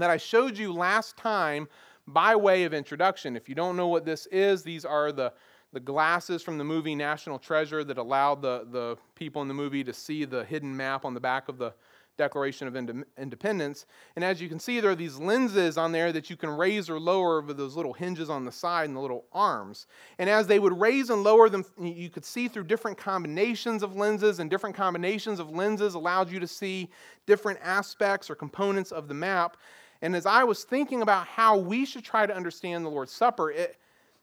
that 0.00 0.10
I 0.10 0.16
showed 0.16 0.56
you 0.56 0.72
last 0.72 1.16
time 1.16 1.68
by 2.06 2.36
way 2.36 2.64
of 2.64 2.72
introduction. 2.72 3.36
If 3.36 3.48
you 3.48 3.54
don't 3.54 3.76
know 3.76 3.88
what 3.88 4.04
this 4.04 4.26
is, 4.26 4.62
these 4.62 4.84
are 4.84 5.12
the 5.12 5.32
the 5.72 5.80
glasses 5.80 6.42
from 6.42 6.56
the 6.56 6.64
movie 6.64 6.94
National 6.94 7.38
Treasure 7.38 7.84
that 7.84 7.98
allowed 7.98 8.40
the, 8.40 8.66
the 8.70 8.96
people 9.14 9.42
in 9.42 9.48
the 9.48 9.52
movie 9.52 9.84
to 9.84 9.92
see 9.92 10.24
the 10.24 10.44
hidden 10.44 10.74
map 10.74 11.04
on 11.04 11.12
the 11.12 11.20
back 11.20 11.48
of 11.48 11.58
the 11.58 11.74
Declaration 12.16 12.66
of 12.66 12.76
Independence. 13.18 13.84
And 14.14 14.24
as 14.24 14.40
you 14.40 14.48
can 14.48 14.58
see, 14.58 14.80
there 14.80 14.92
are 14.92 14.96
these 14.96 15.18
lenses 15.18 15.76
on 15.76 15.92
there 15.92 16.12
that 16.12 16.30
you 16.30 16.36
can 16.36 16.48
raise 16.48 16.88
or 16.88 16.98
lower 16.98 17.42
with 17.42 17.58
those 17.58 17.76
little 17.76 17.92
hinges 17.92 18.30
on 18.30 18.44
the 18.44 18.52
side 18.52 18.88
and 18.88 18.96
the 18.96 19.00
little 19.00 19.26
arms. 19.32 19.86
And 20.18 20.30
as 20.30 20.46
they 20.46 20.58
would 20.58 20.80
raise 20.80 21.10
and 21.10 21.22
lower 21.22 21.50
them, 21.50 21.64
you 21.78 22.08
could 22.08 22.24
see 22.24 22.48
through 22.48 22.64
different 22.64 22.96
combinations 22.96 23.82
of 23.82 23.96
lenses, 23.96 24.38
and 24.38 24.48
different 24.48 24.76
combinations 24.76 25.40
of 25.40 25.50
lenses 25.50 25.92
allowed 25.92 26.30
you 26.30 26.40
to 26.40 26.48
see 26.48 26.88
different 27.26 27.58
aspects 27.62 28.30
or 28.30 28.34
components 28.34 28.92
of 28.92 29.08
the 29.08 29.14
map. 29.14 29.58
And 30.02 30.14
as 30.14 30.26
I 30.26 30.44
was 30.44 30.64
thinking 30.64 31.02
about 31.02 31.26
how 31.26 31.56
we 31.56 31.84
should 31.84 32.04
try 32.04 32.26
to 32.26 32.34
understand 32.34 32.84
the 32.84 32.90
Lord's 32.90 33.12
Supper, 33.12 33.50
it, 33.50 33.76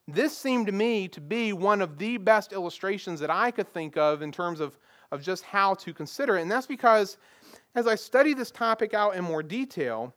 this 0.08 0.38
seemed 0.38 0.68
to 0.68 0.72
me 0.72 1.08
to 1.10 1.22
be 1.22 1.54
one 1.54 1.82
of 1.82 1.98
the 1.98 2.18
best 2.18 2.54
illustrations 2.54 3.20
that 3.20 3.30
I 3.30 3.52
could 3.52 3.72
think 3.74 3.98
of 3.98 4.22
in 4.22 4.32
terms 4.32 4.60
of, 4.60 4.78
of 5.12 5.22
just 5.22 5.44
how 5.44 5.74
to 5.76 5.94
consider 5.94 6.38
it. 6.38 6.42
And 6.42 6.52
that's 6.52 6.68
because 6.68 7.18
as 7.76 7.88
I 7.88 7.96
study 7.96 8.34
this 8.34 8.52
topic 8.52 8.94
out 8.94 9.16
in 9.16 9.24
more 9.24 9.42
detail, 9.42 10.14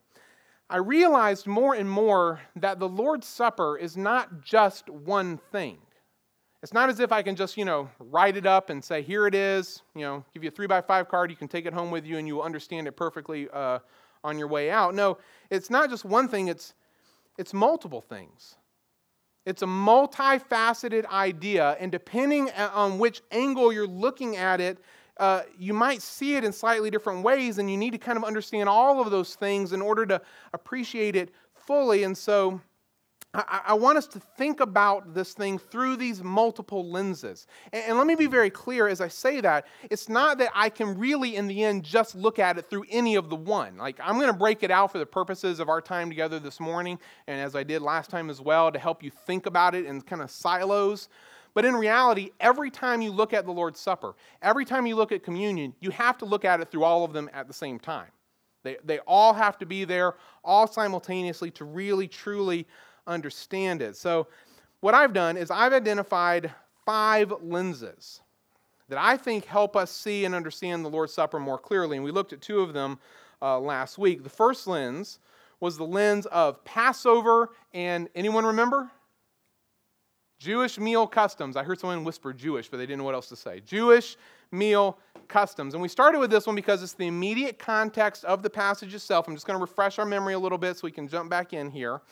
I 0.68 0.78
realized 0.78 1.46
more 1.46 1.74
and 1.74 1.88
more 1.88 2.40
that 2.56 2.80
the 2.80 2.88
Lord's 2.88 3.26
Supper 3.26 3.78
is 3.78 3.96
not 3.96 4.42
just 4.42 4.90
one 4.90 5.38
thing. 5.52 5.78
It's 6.62 6.72
not 6.72 6.88
as 6.88 6.98
if 6.98 7.12
I 7.12 7.22
can 7.22 7.36
just, 7.36 7.56
you 7.56 7.64
know, 7.64 7.88
write 8.00 8.36
it 8.36 8.46
up 8.46 8.70
and 8.70 8.82
say, 8.82 9.00
here 9.00 9.28
it 9.28 9.34
is, 9.36 9.82
you 9.94 10.02
know, 10.02 10.24
give 10.34 10.42
you 10.42 10.48
a 10.48 10.50
three 10.50 10.66
by 10.66 10.80
five 10.80 11.08
card, 11.08 11.30
you 11.30 11.36
can 11.36 11.46
take 11.46 11.66
it 11.66 11.72
home 11.72 11.92
with 11.92 12.04
you 12.04 12.18
and 12.18 12.26
you 12.26 12.34
will 12.34 12.42
understand 12.42 12.88
it 12.88 12.96
perfectly 12.96 13.48
uh, 13.52 13.78
on 14.24 14.38
your 14.38 14.48
way 14.48 14.70
out. 14.70 14.94
No, 14.94 15.18
it's 15.50 15.70
not 15.70 15.90
just 15.90 16.04
one 16.04 16.28
thing, 16.28 16.48
it's, 16.48 16.74
it's 17.38 17.52
multiple 17.52 18.00
things. 18.00 18.56
It's 19.44 19.62
a 19.62 19.66
multifaceted 19.66 21.06
idea, 21.06 21.76
and 21.78 21.92
depending 21.92 22.50
on 22.50 22.98
which 22.98 23.22
angle 23.30 23.72
you're 23.72 23.86
looking 23.86 24.36
at 24.36 24.60
it, 24.60 24.78
uh, 25.18 25.42
you 25.56 25.72
might 25.72 26.02
see 26.02 26.34
it 26.34 26.44
in 26.44 26.52
slightly 26.52 26.90
different 26.90 27.22
ways, 27.22 27.58
and 27.58 27.70
you 27.70 27.76
need 27.76 27.92
to 27.92 27.98
kind 27.98 28.18
of 28.18 28.24
understand 28.24 28.68
all 28.68 29.00
of 29.00 29.10
those 29.10 29.36
things 29.36 29.72
in 29.72 29.80
order 29.80 30.04
to 30.04 30.20
appreciate 30.52 31.14
it 31.14 31.30
fully. 31.54 32.02
And 32.02 32.18
so, 32.18 32.60
I, 33.34 33.60
I 33.68 33.74
want 33.74 33.98
us 33.98 34.06
to 34.08 34.20
think 34.20 34.60
about 34.60 35.14
this 35.14 35.34
thing 35.34 35.58
through 35.58 35.96
these 35.96 36.22
multiple 36.22 36.88
lenses. 36.90 37.46
And, 37.72 37.84
and 37.88 37.98
let 37.98 38.06
me 38.06 38.14
be 38.14 38.26
very 38.26 38.50
clear 38.50 38.88
as 38.88 39.00
I 39.00 39.08
say 39.08 39.40
that 39.40 39.66
it's 39.90 40.08
not 40.08 40.38
that 40.38 40.50
I 40.54 40.68
can 40.68 40.98
really, 40.98 41.36
in 41.36 41.46
the 41.46 41.64
end, 41.64 41.84
just 41.84 42.14
look 42.14 42.38
at 42.38 42.58
it 42.58 42.70
through 42.70 42.84
any 42.90 43.14
of 43.16 43.28
the 43.28 43.36
one. 43.36 43.76
Like, 43.76 43.98
I'm 44.02 44.16
going 44.16 44.32
to 44.32 44.38
break 44.38 44.62
it 44.62 44.70
out 44.70 44.92
for 44.92 44.98
the 44.98 45.06
purposes 45.06 45.60
of 45.60 45.68
our 45.68 45.80
time 45.80 46.08
together 46.08 46.38
this 46.38 46.60
morning, 46.60 46.98
and 47.26 47.40
as 47.40 47.54
I 47.54 47.62
did 47.62 47.82
last 47.82 48.10
time 48.10 48.30
as 48.30 48.40
well, 48.40 48.72
to 48.72 48.78
help 48.78 49.02
you 49.02 49.10
think 49.10 49.46
about 49.46 49.74
it 49.74 49.84
in 49.84 50.00
kind 50.00 50.22
of 50.22 50.30
silos. 50.30 51.08
But 51.52 51.64
in 51.64 51.74
reality, 51.74 52.30
every 52.38 52.70
time 52.70 53.00
you 53.00 53.10
look 53.10 53.32
at 53.32 53.46
the 53.46 53.52
Lord's 53.52 53.80
Supper, 53.80 54.14
every 54.42 54.64
time 54.64 54.86
you 54.86 54.94
look 54.94 55.10
at 55.10 55.22
communion, 55.22 55.74
you 55.80 55.90
have 55.90 56.18
to 56.18 56.26
look 56.26 56.44
at 56.44 56.60
it 56.60 56.70
through 56.70 56.84
all 56.84 57.02
of 57.02 57.12
them 57.12 57.30
at 57.32 57.48
the 57.48 57.54
same 57.54 57.78
time. 57.78 58.08
They, 58.62 58.76
they 58.84 58.98
all 59.06 59.32
have 59.32 59.56
to 59.58 59.66
be 59.66 59.84
there, 59.84 60.16
all 60.44 60.66
simultaneously, 60.66 61.50
to 61.52 61.64
really, 61.64 62.08
truly 62.08 62.66
understand 63.06 63.82
it. 63.82 63.96
So, 63.96 64.26
what 64.80 64.94
I've 64.94 65.12
done 65.12 65.36
is 65.36 65.50
I've 65.50 65.72
identified 65.72 66.52
five 66.84 67.32
lenses 67.42 68.20
that 68.88 68.98
I 68.98 69.16
think 69.16 69.46
help 69.46 69.74
us 69.76 69.90
see 69.90 70.24
and 70.24 70.34
understand 70.34 70.84
the 70.84 70.90
Lord's 70.90 71.12
Supper 71.12 71.40
more 71.40 71.58
clearly. 71.58 71.96
And 71.96 72.04
we 72.04 72.10
looked 72.10 72.32
at 72.32 72.40
two 72.40 72.60
of 72.60 72.72
them 72.72 72.98
uh, 73.42 73.58
last 73.58 73.98
week. 73.98 74.22
The 74.22 74.30
first 74.30 74.66
lens 74.66 75.18
was 75.60 75.76
the 75.76 75.84
lens 75.84 76.26
of 76.26 76.64
Passover 76.64 77.50
and 77.72 78.08
anyone 78.14 78.44
remember? 78.44 78.90
Jewish 80.38 80.78
meal 80.78 81.06
customs. 81.06 81.56
I 81.56 81.62
heard 81.62 81.80
someone 81.80 82.04
whisper 82.04 82.32
Jewish, 82.32 82.68
but 82.68 82.76
they 82.76 82.84
didn't 82.84 82.98
know 82.98 83.04
what 83.04 83.14
else 83.14 83.28
to 83.30 83.36
say. 83.36 83.60
Jewish 83.60 84.16
meal 84.52 84.98
customs. 85.28 85.72
And 85.74 85.82
we 85.82 85.88
started 85.88 86.18
with 86.18 86.30
this 86.30 86.46
one 86.46 86.54
because 86.54 86.82
it's 86.82 86.92
the 86.92 87.06
immediate 87.06 87.58
context 87.58 88.24
of 88.26 88.42
the 88.42 88.50
passage 88.50 88.94
itself. 88.94 89.26
I'm 89.26 89.34
just 89.34 89.46
going 89.46 89.58
to 89.58 89.60
refresh 89.60 89.98
our 89.98 90.04
memory 90.04 90.34
a 90.34 90.38
little 90.38 90.58
bit 90.58 90.76
so 90.76 90.82
we 90.84 90.90
can 90.90 91.08
jump 91.08 91.30
back 91.30 91.54
in 91.54 91.70
here. 91.70 92.02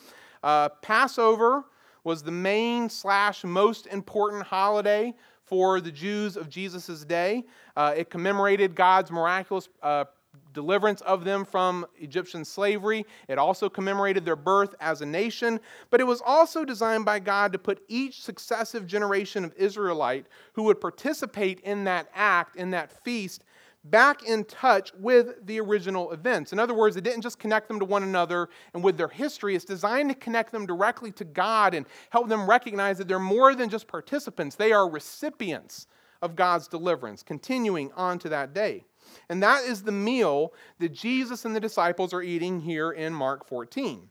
Uh, 0.45 0.69
Passover 0.83 1.65
was 2.05 2.23
the 2.23 2.31
main 2.31 2.91
slash 2.91 3.45
most 3.45 3.87
important 3.87 4.43
holiday 4.43 5.15
for 5.43 5.81
the 5.81 5.91
Jews 5.91 6.37
of 6.37 6.51
Jesus' 6.51 7.03
day. 7.03 7.45
Uh, 7.75 7.95
it 7.97 8.11
commemorated 8.11 8.75
God's 8.75 9.11
miraculous 9.11 9.71
uh, 9.83 10.05
deliverance 10.53 11.01
of 11.01 11.25
them 11.25 11.47
from 11.47 11.87
Egyptian 11.99 12.45
slavery. 12.45 13.07
It 13.27 13.39
also 13.39 13.71
commemorated 13.71 14.27
their 14.27 14.37
birth 14.37 14.75
as 14.81 15.01
a 15.01 15.07
nation, 15.07 15.61
but 15.89 16.01
it 16.01 16.05
was 16.05 16.21
also 16.25 16.63
designed 16.63 17.07
by 17.07 17.21
God 17.21 17.51
to 17.53 17.59
put 17.59 17.83
each 17.89 18.23
successive 18.23 18.87
generation 18.87 19.45
of 19.45 19.55
Israelite 19.57 20.27
who 20.53 20.65
would 20.65 20.79
participate 20.79 21.61
in 21.61 21.85
that 21.85 22.09
act, 22.15 22.57
in 22.57 22.71
that 22.73 23.03
feast, 23.03 23.45
back 23.85 24.23
in 24.23 24.45
touch 24.45 24.93
with 24.99 25.47
the 25.47 25.61
original 25.61 26.13
events. 26.13 26.53
In 26.53 26.59
other 26.59 26.75
words, 26.75 26.97
it 26.97 27.05
didn't 27.05 27.23
just 27.23 27.39
connect 27.39 27.69
them 27.69 27.79
to 27.79 27.85
one 27.85 28.03
another 28.03 28.49
and 28.73 28.83
with 28.83 28.97
their 28.97 29.09
history, 29.09 29.55
it's 29.55 29.65
designed 29.65 30.09
to 30.09 30.15
connect 30.15 30.53
them 30.53 30.67
directly 30.67 31.13
to 31.13 31.25
God 31.25 31.75
and 31.75 31.87
help 32.11 32.29
them 32.29 32.49
recognize 32.49 32.99
that 32.99 33.09
they're 33.09 33.19
more 33.19 33.55
than 33.55 33.69
just 33.69 33.87
participants, 33.87 34.57
they 34.57 34.73
are 34.73 34.89
recipients 34.89 35.87
of 36.23 36.35
God's 36.35 36.69
deliverance, 36.69 37.23
continuing 37.23 37.93
on 37.93 38.19
to 38.21 38.31
that 38.31 38.55
day. 38.55 38.85
And 39.29 39.43
that 39.43 39.65
is 39.65 39.83
the 39.83 39.93
meal 39.93 40.55
that 40.79 40.93
Jesus 40.93 41.45
and 41.45 41.55
the 41.55 41.61
disciples 41.61 42.15
are 42.15 42.23
eating 42.23 42.61
here 42.61 42.93
in 42.93 43.13
Mark 43.13 43.47
14. 43.47 44.09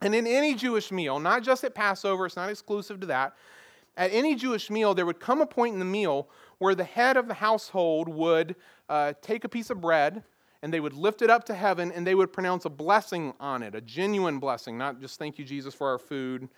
And 0.00 0.14
in 0.14 0.26
any 0.26 0.54
Jewish 0.54 0.90
meal, 0.90 1.20
not 1.20 1.44
just 1.44 1.62
at 1.62 1.74
Passover, 1.74 2.26
it's 2.26 2.36
not 2.36 2.50
exclusive 2.50 3.00
to 3.00 3.06
that, 3.06 3.34
at 3.96 4.12
any 4.12 4.34
Jewish 4.34 4.70
meal, 4.70 4.94
there 4.94 5.06
would 5.06 5.20
come 5.20 5.40
a 5.40 5.46
point 5.46 5.74
in 5.74 5.78
the 5.78 5.84
meal 5.84 6.28
where 6.58 6.74
the 6.74 6.84
head 6.84 7.16
of 7.16 7.28
the 7.28 7.34
household 7.34 8.08
would 8.08 8.56
uh, 8.88 9.12
take 9.22 9.44
a 9.44 9.48
piece 9.48 9.70
of 9.70 9.80
bread 9.80 10.22
and 10.62 10.72
they 10.72 10.80
would 10.80 10.94
lift 10.94 11.22
it 11.22 11.30
up 11.30 11.44
to 11.44 11.54
heaven 11.54 11.92
and 11.92 12.06
they 12.06 12.14
would 12.14 12.32
pronounce 12.32 12.64
a 12.64 12.70
blessing 12.70 13.34
on 13.40 13.62
it, 13.62 13.74
a 13.74 13.80
genuine 13.80 14.38
blessing, 14.38 14.78
not 14.78 15.00
just 15.00 15.18
thank 15.18 15.38
you, 15.38 15.44
Jesus, 15.44 15.74
for 15.74 15.88
our 15.88 15.98
food, 15.98 16.48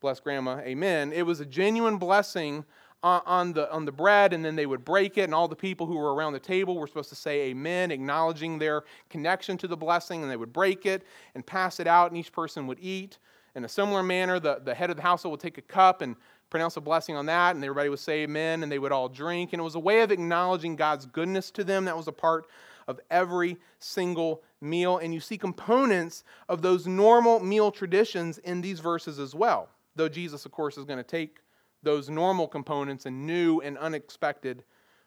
bless 0.00 0.20
grandma, 0.20 0.58
amen. 0.58 1.12
It 1.12 1.22
was 1.22 1.40
a 1.40 1.46
genuine 1.46 1.96
blessing 1.96 2.64
on 3.04 3.52
the, 3.52 3.70
on 3.70 3.84
the 3.84 3.92
bread, 3.92 4.32
and 4.32 4.42
then 4.42 4.56
they 4.56 4.64
would 4.64 4.82
break 4.82 5.18
it, 5.18 5.24
and 5.24 5.34
all 5.34 5.46
the 5.46 5.54
people 5.54 5.86
who 5.86 5.96
were 5.96 6.14
around 6.14 6.32
the 6.32 6.40
table 6.40 6.78
were 6.78 6.86
supposed 6.86 7.10
to 7.10 7.14
say 7.14 7.48
amen, 7.48 7.90
acknowledging 7.90 8.58
their 8.58 8.84
connection 9.10 9.58
to 9.58 9.68
the 9.68 9.76
blessing, 9.76 10.22
and 10.22 10.30
they 10.30 10.38
would 10.38 10.54
break 10.54 10.86
it 10.86 11.02
and 11.34 11.44
pass 11.44 11.80
it 11.80 11.86
out, 11.86 12.10
and 12.10 12.18
each 12.18 12.32
person 12.32 12.66
would 12.66 12.78
eat. 12.80 13.18
In 13.54 13.64
a 13.64 13.68
similar 13.68 14.02
manner, 14.02 14.40
the, 14.40 14.60
the 14.64 14.74
head 14.74 14.88
of 14.88 14.96
the 14.96 15.02
household 15.02 15.32
would 15.32 15.40
take 15.40 15.58
a 15.58 15.62
cup 15.62 16.00
and 16.00 16.16
pronounce 16.54 16.76
a 16.76 16.80
blessing 16.80 17.16
on 17.16 17.26
that, 17.26 17.56
and 17.56 17.64
everybody 17.64 17.88
would 17.88 17.98
say 17.98 18.22
amen, 18.22 18.62
and 18.62 18.70
they 18.70 18.78
would 18.78 18.92
all 18.92 19.08
drink. 19.08 19.52
And 19.52 19.58
it 19.58 19.64
was 19.64 19.74
a 19.74 19.80
way 19.80 20.02
of 20.02 20.12
acknowledging 20.12 20.76
God's 20.76 21.04
goodness 21.04 21.50
to 21.50 21.64
them. 21.64 21.84
That 21.84 21.96
was 21.96 22.06
a 22.06 22.12
part 22.12 22.46
of 22.86 23.00
every 23.10 23.56
single 23.80 24.40
meal. 24.60 24.98
And 24.98 25.12
you 25.12 25.18
see 25.18 25.36
components 25.36 26.22
of 26.48 26.62
those 26.62 26.86
normal 26.86 27.40
meal 27.40 27.72
traditions 27.72 28.38
in 28.38 28.60
these 28.60 28.78
verses 28.78 29.18
as 29.18 29.34
well. 29.34 29.68
Though 29.96 30.08
Jesus, 30.08 30.46
of 30.46 30.52
course, 30.52 30.78
is 30.78 30.84
going 30.84 30.98
to 30.98 31.02
take 31.02 31.38
those 31.82 32.08
normal 32.08 32.46
components 32.46 33.04
in 33.04 33.26
new 33.26 33.60
and 33.60 33.76
unexpected 33.76 34.62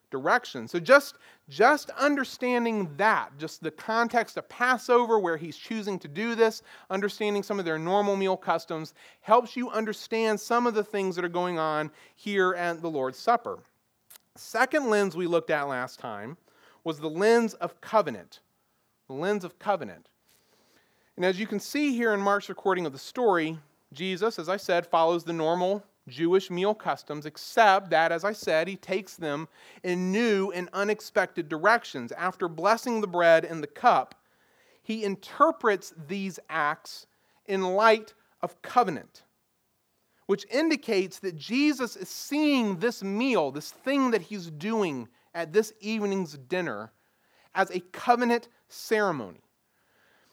directions. 0.10 0.72
So 0.72 0.80
just, 0.80 1.16
just 1.50 1.90
understanding 1.92 2.90
that, 2.98 3.32
just 3.38 3.62
the 3.62 3.72
context 3.72 4.38
of 4.38 4.48
Passover 4.50 5.20
where 5.20 5.38
he's 5.38 5.58
choosing 5.58 6.00
to 6.00 6.08
do 6.08 6.36
this, 6.36 6.62
understanding 6.90 7.44
some 7.44 7.60
of 7.60 7.66
their 7.66 7.80
normal 7.80 8.16
meal 8.16 8.38
customs, 8.38 8.94
helps 9.22 9.56
you 9.56 9.70
understand 9.70 10.40
some 10.40 10.68
of 10.68 10.74
the 10.74 10.84
things 10.84 11.16
that 11.16 11.26
are 11.26 11.30
going 11.30 11.60
on 11.60 11.92
here 12.16 12.54
at 12.56 12.82
the 12.82 12.90
Lord's 12.90 13.18
Supper. 13.18 13.60
Second 14.36 14.90
lens 14.90 15.16
we 15.16 15.28
looked 15.28 15.50
at 15.50 15.68
last 15.68 16.00
time 16.00 16.38
was 16.84 17.00
the 17.00 17.10
lens 17.10 17.54
of 17.56 17.80
covenant. 17.82 18.40
The 19.08 19.14
lens 19.14 19.44
of 19.44 19.58
covenant. 19.60 20.10
And 21.16 21.26
as 21.26 21.40
you 21.40 21.48
can 21.48 21.60
see 21.60 21.94
here 21.94 22.14
in 22.14 22.22
Mark's 22.22 22.50
recording 22.50 22.86
of 22.86 22.94
the 22.94 23.00
story, 23.00 23.58
Jesus, 23.94 24.38
as 24.38 24.50
I 24.50 24.58
said, 24.58 24.86
follows 24.86 25.24
the 25.24 25.34
normal 25.34 25.84
Jewish 26.08 26.50
meal 26.50 26.74
customs, 26.74 27.26
except 27.26 27.90
that, 27.90 28.12
as 28.12 28.24
I 28.24 28.34
said, 28.34 28.68
he 28.68 28.76
takes 28.76 29.16
them 29.16 29.48
in 29.84 30.12
new 30.12 30.52
and 30.52 30.70
unexpected 30.74 31.50
directions. 31.50 32.12
After 32.14 32.48
blessing 32.48 33.02
the 33.02 33.08
bread 33.08 33.46
and 33.46 33.62
the 33.62 33.68
cup, 33.68 34.16
he 34.82 35.04
interprets 35.04 35.94
these 36.08 36.40
acts 36.50 37.08
in 37.46 37.62
light 37.62 38.14
of 38.42 38.62
covenant, 38.62 39.24
which 40.28 40.46
indicates 40.50 41.20
that 41.20 41.36
Jesus 41.36 41.96
is 41.96 42.10
seeing 42.10 42.78
this 42.78 43.04
meal, 43.04 43.52
this 43.52 43.72
thing 43.72 44.12
that 44.12 44.22
he's 44.22 44.50
doing 44.50 45.08
at 45.34 45.54
this 45.54 45.74
evening's 45.82 46.38
dinner, 46.38 46.92
as 47.54 47.70
a 47.72 47.80
covenant 47.92 48.48
ceremony. 48.70 49.42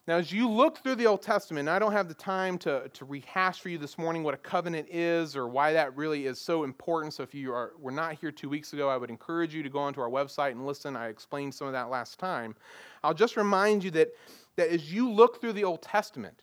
Now, 0.07 0.19
as 0.19 0.31
you 0.31 0.51
look 0.51 0.79
through 0.79 0.97
the 0.97 1.07
Old 1.07 1.23
Testament, 1.23 1.67
I 1.67 1.79
don't 1.79 1.93
have 1.93 2.09
the 2.09 2.15
time 2.15 2.59
to, 2.59 2.91
to 2.93 3.05
rehash 3.07 3.61
for 3.61 3.71
you 3.71 3.79
this 3.79 3.97
morning 3.97 4.23
what 4.23 4.35
a 4.35 4.39
covenant 4.39 4.89
is 4.91 5.35
or 5.35 5.49
why 5.49 5.73
that 5.73 5.97
really 5.97 6.27
is 6.27 6.39
so 6.39 6.65
important. 6.65 7.15
So, 7.15 7.23
if 7.23 7.35
you 7.35 7.55
are, 7.55 7.73
were 7.79 7.91
not 7.91 8.15
here 8.15 8.31
two 8.31 8.51
weeks 8.51 8.75
ago, 8.75 8.91
I 8.91 8.99
would 8.99 9.09
encourage 9.09 9.55
you 9.55 9.63
to 9.63 9.71
go 9.71 9.79
onto 9.79 10.03
our 10.03 10.11
website 10.11 10.51
and 10.51 10.67
listen. 10.67 10.95
I 10.95 11.09
explained 11.09 11.55
some 11.55 11.69
of 11.69 11.73
that 11.73 11.89
last 11.89 12.19
time. 12.19 12.55
I'll 13.03 13.15
just 13.15 13.39
remind 13.39 13.83
you 13.83 13.91
that, 13.93 14.09
that 14.57 14.69
as 14.69 14.93
you 14.93 15.11
look 15.11 15.41
through 15.41 15.55
the 15.55 15.65
Old 15.65 15.81
Testament, 15.81 16.43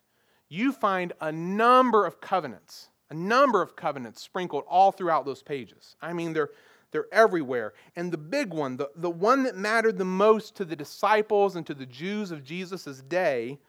you 0.50 0.72
find 0.72 1.13
a 1.22 1.32
number 1.32 2.03
of 2.03 2.20
covenants, 2.20 2.89
a 3.12 3.13
number 3.13 3.62
of 3.62 3.75
covenants 3.75 4.24
sprinkled 4.24 4.63
all 4.68 4.91
throughout 4.91 5.24
those 5.24 5.44
pages. 5.44 5.96
I 6.01 6.13
mean, 6.13 6.34
they're 6.34 6.50
they're 6.91 7.12
everywhere. 7.12 7.74
And 7.95 8.12
the 8.12 8.17
big 8.17 8.53
one, 8.53 8.77
the, 8.77 8.89
the 8.95 9.10
one 9.10 9.43
that 9.43 9.55
mattered 9.55 9.98
the 9.98 10.05
most 10.05 10.55
to 10.57 10.65
the 10.65 10.75
disciples 10.75 11.55
and 11.55 11.65
to 11.67 11.74
the 11.74 11.86
Jews 11.86 12.31
of 12.31 12.43
Jesus' 12.43 13.01
day, 13.01 13.60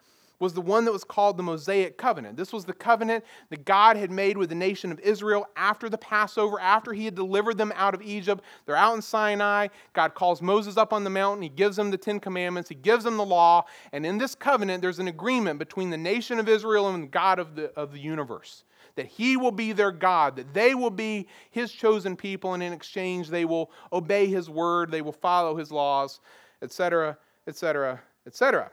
was 0.43 0.55
the 0.55 0.61
one 0.61 0.85
that 0.85 0.93
was 0.93 1.05
called 1.05 1.37
the 1.37 1.43
Mosaic 1.43 1.97
covenant. 1.97 2.37
This 2.37 2.53
was 2.53 2.65
the 2.65 2.73
covenant 2.73 3.25
that 3.51 3.65
God 3.65 3.97
had 3.97 4.11
made 4.11 4.37
with 4.37 4.49
the 4.49 4.57
nation 4.57 4.91
of 4.91 4.99
Israel 4.99 5.47
after 5.55 5.89
the 5.89 5.97
Passover, 5.97 6.59
after 6.59 6.93
he 6.93 7.05
had 7.05 7.15
delivered 7.15 7.57
them 7.57 7.73
out 7.77 7.95
of 7.95 8.03
Egypt. 8.03 8.43
They're 8.67 8.75
out 8.75 8.97
in 8.97 9.03
Sinai. 9.03 9.69
God 9.93 10.15
calls 10.15 10.43
Moses 10.43 10.77
up 10.77 10.93
on 10.93 11.05
the 11.05 11.11
mountain. 11.11 11.43
He 11.43 11.49
gives 11.49 11.77
them 11.77 11.93
the 11.93 11.97
Ten 11.97 12.19
Commandments. 12.19 12.69
He 12.69 12.75
gives 12.75 13.05
them 13.05 13.19
the 13.19 13.25
law. 13.25 13.67
And 13.93 14.05
in 14.05 14.19
this 14.19 14.35
covenant, 14.35 14.83
there's 14.83 14.99
an 14.99 15.07
agreement 15.07 15.61
between 15.61 15.91
the 15.91 15.97
nation 15.97 16.41
of 16.41 16.49
Israel 16.49 16.89
and 16.89 17.05
the 17.05 17.09
God 17.09 17.39
of 17.39 17.55
the, 17.55 17.73
of 17.79 17.93
the 17.93 18.01
universe 18.01 18.65
that 18.97 19.07
he 19.07 19.37
will 19.37 19.53
be 19.53 19.73
their 19.73 19.93
God, 19.93 20.37
that 20.37 20.53
they 20.55 20.75
will 20.75 20.91
be 20.91 21.29
his 21.51 21.73
chosen 21.73 22.17
people, 22.17 22.55
and 22.55 22.63
in 22.63 22.73
exchange 22.73 23.29
they 23.29 23.45
will 23.45 23.71
obey 23.93 24.27
his 24.27 24.51
word, 24.51 24.91
they 24.91 25.03
will 25.03 25.13
follow 25.13 25.57
his 25.57 25.71
laws, 25.71 26.21
etc., 26.63 27.17
etc., 27.47 28.01
etc. 28.27 28.71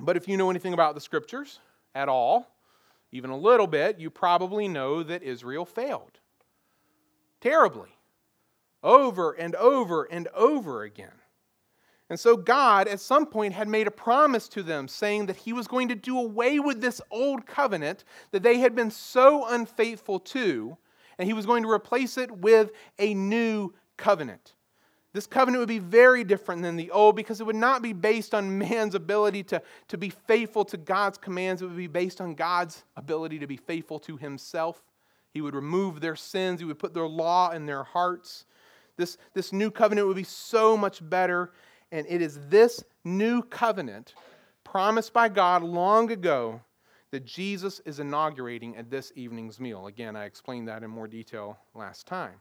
But 0.00 0.16
if 0.16 0.28
you 0.28 0.36
know 0.36 0.50
anything 0.50 0.72
about 0.72 0.94
the 0.94 1.00
scriptures 1.00 1.60
at 1.94 2.08
all, 2.08 2.48
even 3.12 3.30
a 3.30 3.36
little 3.36 3.66
bit, 3.66 3.98
you 3.98 4.10
probably 4.10 4.66
know 4.66 5.02
that 5.02 5.22
Israel 5.22 5.64
failed 5.64 6.18
terribly 7.40 7.90
over 8.82 9.32
and 9.32 9.54
over 9.56 10.04
and 10.04 10.28
over 10.28 10.82
again. 10.82 11.12
And 12.10 12.20
so 12.20 12.36
God, 12.36 12.86
at 12.86 13.00
some 13.00 13.26
point, 13.26 13.54
had 13.54 13.68
made 13.68 13.86
a 13.86 13.90
promise 13.90 14.48
to 14.50 14.62
them, 14.62 14.88
saying 14.88 15.26
that 15.26 15.36
He 15.36 15.52
was 15.52 15.66
going 15.66 15.88
to 15.88 15.94
do 15.94 16.18
away 16.18 16.58
with 16.58 16.80
this 16.80 17.00
old 17.10 17.46
covenant 17.46 18.04
that 18.30 18.42
they 18.42 18.58
had 18.58 18.74
been 18.74 18.90
so 18.90 19.46
unfaithful 19.48 20.20
to, 20.20 20.76
and 21.18 21.26
He 21.26 21.32
was 21.32 21.46
going 21.46 21.62
to 21.62 21.70
replace 21.70 22.18
it 22.18 22.30
with 22.30 22.72
a 22.98 23.14
new 23.14 23.72
covenant. 23.96 24.52
This 25.14 25.26
covenant 25.28 25.60
would 25.60 25.68
be 25.68 25.78
very 25.78 26.24
different 26.24 26.62
than 26.62 26.74
the 26.74 26.90
old 26.90 27.14
because 27.14 27.40
it 27.40 27.46
would 27.46 27.54
not 27.54 27.82
be 27.82 27.92
based 27.92 28.34
on 28.34 28.58
man's 28.58 28.96
ability 28.96 29.44
to, 29.44 29.62
to 29.88 29.96
be 29.96 30.10
faithful 30.10 30.64
to 30.66 30.76
God's 30.76 31.18
commands. 31.18 31.62
It 31.62 31.66
would 31.66 31.76
be 31.76 31.86
based 31.86 32.20
on 32.20 32.34
God's 32.34 32.82
ability 32.96 33.38
to 33.38 33.46
be 33.46 33.56
faithful 33.56 34.00
to 34.00 34.16
himself. 34.16 34.82
He 35.32 35.40
would 35.40 35.54
remove 35.54 36.00
their 36.00 36.16
sins, 36.16 36.60
He 36.60 36.66
would 36.66 36.80
put 36.80 36.94
their 36.94 37.06
law 37.06 37.50
in 37.50 37.64
their 37.64 37.84
hearts. 37.84 38.44
This, 38.96 39.16
this 39.34 39.52
new 39.52 39.70
covenant 39.70 40.06
would 40.08 40.16
be 40.16 40.24
so 40.24 40.76
much 40.76 41.08
better. 41.08 41.52
And 41.94 42.08
it 42.08 42.20
is 42.20 42.40
this 42.48 42.82
new 43.04 43.40
covenant 43.40 44.14
promised 44.64 45.12
by 45.12 45.28
God 45.28 45.62
long 45.62 46.10
ago 46.10 46.60
that 47.12 47.24
Jesus 47.24 47.80
is 47.84 48.00
inaugurating 48.00 48.76
at 48.76 48.90
this 48.90 49.12
evening's 49.14 49.60
meal. 49.60 49.86
Again, 49.86 50.16
I 50.16 50.24
explained 50.24 50.66
that 50.66 50.82
in 50.82 50.90
more 50.90 51.06
detail 51.06 51.56
last 51.72 52.08
time. 52.08 52.40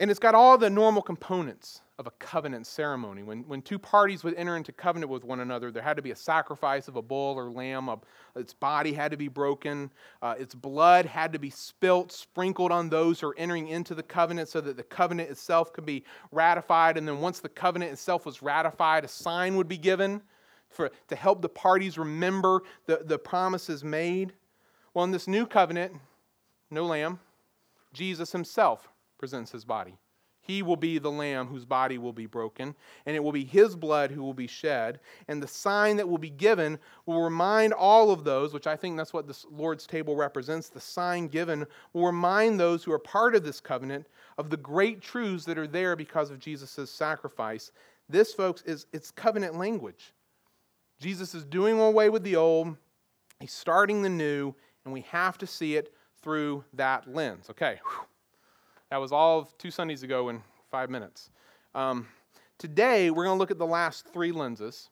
And 0.00 0.10
it's 0.10 0.18
got 0.18 0.34
all 0.34 0.56
the 0.56 0.70
normal 0.70 1.02
components 1.02 1.82
of 1.98 2.06
a 2.06 2.10
covenant 2.12 2.66
ceremony. 2.66 3.22
When, 3.22 3.46
when 3.46 3.60
two 3.60 3.78
parties 3.78 4.24
would 4.24 4.32
enter 4.36 4.56
into 4.56 4.72
covenant 4.72 5.12
with 5.12 5.24
one 5.24 5.40
another, 5.40 5.70
there 5.70 5.82
had 5.82 5.98
to 5.98 6.02
be 6.02 6.12
a 6.12 6.16
sacrifice 6.16 6.88
of 6.88 6.96
a 6.96 7.02
bull 7.02 7.34
or 7.36 7.50
lamb. 7.50 7.90
its 8.34 8.54
body 8.54 8.94
had 8.94 9.10
to 9.10 9.18
be 9.18 9.28
broken. 9.28 9.90
Uh, 10.22 10.36
its 10.38 10.54
blood 10.54 11.04
had 11.04 11.34
to 11.34 11.38
be 11.38 11.50
spilt, 11.50 12.12
sprinkled 12.12 12.72
on 12.72 12.88
those 12.88 13.20
who 13.20 13.28
are 13.28 13.34
entering 13.36 13.68
into 13.68 13.94
the 13.94 14.02
covenant 14.02 14.48
so 14.48 14.62
that 14.62 14.78
the 14.78 14.82
covenant 14.82 15.28
itself 15.28 15.70
could 15.74 15.84
be 15.84 16.02
ratified. 16.32 16.96
And 16.96 17.06
then 17.06 17.20
once 17.20 17.40
the 17.40 17.50
covenant 17.50 17.92
itself 17.92 18.24
was 18.24 18.40
ratified, 18.40 19.04
a 19.04 19.08
sign 19.08 19.54
would 19.56 19.68
be 19.68 19.76
given 19.76 20.22
for, 20.70 20.90
to 21.08 21.14
help 21.14 21.42
the 21.42 21.48
parties 21.50 21.98
remember 21.98 22.62
the, 22.86 23.02
the 23.04 23.18
promises 23.18 23.84
made. 23.84 24.32
Well, 24.94 25.04
in 25.04 25.10
this 25.10 25.28
new 25.28 25.44
covenant, 25.44 25.92
no 26.70 26.86
lamb, 26.86 27.20
Jesus 27.92 28.32
himself 28.32 28.88
presents 29.20 29.52
his 29.52 29.64
body. 29.64 29.96
He 30.40 30.62
will 30.62 30.76
be 30.76 30.98
the 30.98 31.10
lamb 31.10 31.46
whose 31.46 31.66
body 31.66 31.98
will 31.98 32.14
be 32.14 32.26
broken, 32.26 32.74
and 33.04 33.14
it 33.14 33.22
will 33.22 33.30
be 33.30 33.44
his 33.44 33.76
blood 33.76 34.10
who 34.10 34.22
will 34.22 34.34
be 34.34 34.46
shed. 34.46 34.98
And 35.28 35.40
the 35.40 35.46
sign 35.46 35.96
that 35.98 36.08
will 36.08 36.18
be 36.18 36.30
given 36.30 36.78
will 37.04 37.22
remind 37.22 37.74
all 37.74 38.10
of 38.10 38.24
those, 38.24 38.54
which 38.54 38.66
I 38.66 38.74
think 38.74 38.96
that's 38.96 39.12
what 39.12 39.28
the 39.28 39.38
Lord's 39.52 39.86
table 39.86 40.16
represents, 40.16 40.68
the 40.68 40.80
sign 40.80 41.28
given 41.28 41.66
will 41.92 42.06
remind 42.06 42.58
those 42.58 42.82
who 42.82 42.90
are 42.90 42.98
part 42.98 43.36
of 43.36 43.44
this 43.44 43.60
covenant 43.60 44.06
of 44.38 44.48
the 44.48 44.56
great 44.56 45.02
truths 45.02 45.44
that 45.44 45.58
are 45.58 45.68
there 45.68 45.94
because 45.94 46.30
of 46.30 46.40
Jesus' 46.40 46.90
sacrifice. 46.90 47.70
This, 48.08 48.32
folks, 48.32 48.62
is 48.62 48.86
it's 48.92 49.10
covenant 49.10 49.56
language. 49.56 50.14
Jesus 50.98 51.34
is 51.34 51.44
doing 51.44 51.78
away 51.78 52.08
with 52.08 52.24
the 52.24 52.36
old, 52.36 52.76
he's 53.38 53.52
starting 53.52 54.02
the 54.02 54.08
new, 54.08 54.54
and 54.84 54.92
we 54.92 55.02
have 55.02 55.38
to 55.38 55.46
see 55.46 55.76
it 55.76 55.94
through 56.22 56.64
that 56.72 57.14
lens. 57.14 57.50
Okay. 57.50 57.78
Whew. 57.84 58.06
That 58.90 59.00
was 59.00 59.12
all 59.12 59.44
two 59.56 59.70
Sundays 59.70 60.02
ago 60.02 60.30
in 60.30 60.42
five 60.68 60.90
minutes. 60.90 61.30
Um, 61.76 62.08
today, 62.58 63.10
we're 63.10 63.24
going 63.24 63.36
to 63.36 63.38
look 63.38 63.52
at 63.52 63.58
the 63.58 63.66
last 63.66 64.08
three 64.08 64.32
lenses. 64.32 64.90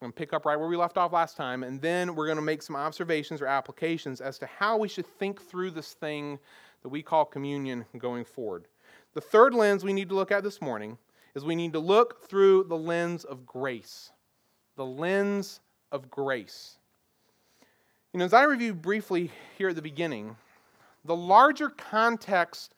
We're 0.00 0.06
going 0.06 0.12
to 0.12 0.16
pick 0.16 0.32
up 0.32 0.46
right 0.46 0.58
where 0.58 0.68
we 0.68 0.78
left 0.78 0.96
off 0.96 1.12
last 1.12 1.36
time, 1.36 1.62
and 1.62 1.78
then 1.78 2.14
we're 2.14 2.24
going 2.24 2.38
to 2.38 2.42
make 2.42 2.62
some 2.62 2.74
observations 2.74 3.42
or 3.42 3.46
applications 3.46 4.22
as 4.22 4.38
to 4.38 4.46
how 4.46 4.78
we 4.78 4.88
should 4.88 5.06
think 5.06 5.42
through 5.42 5.72
this 5.72 5.92
thing 5.92 6.38
that 6.82 6.88
we 6.88 7.02
call 7.02 7.26
communion 7.26 7.84
going 7.98 8.24
forward. 8.24 8.66
The 9.12 9.20
third 9.20 9.52
lens 9.52 9.84
we 9.84 9.92
need 9.92 10.08
to 10.08 10.14
look 10.14 10.32
at 10.32 10.42
this 10.42 10.62
morning 10.62 10.96
is 11.34 11.44
we 11.44 11.54
need 11.54 11.74
to 11.74 11.80
look 11.80 12.26
through 12.26 12.64
the 12.64 12.78
lens 12.78 13.24
of 13.24 13.44
grace. 13.44 14.10
The 14.76 14.86
lens 14.86 15.60
of 15.92 16.10
grace. 16.10 16.78
You 18.14 18.20
know, 18.20 18.24
as 18.24 18.32
I 18.32 18.44
reviewed 18.44 18.80
briefly 18.80 19.30
here 19.58 19.68
at 19.68 19.76
the 19.76 19.82
beginning, 19.82 20.34
the 21.04 21.16
larger 21.16 21.68
context 21.68 22.74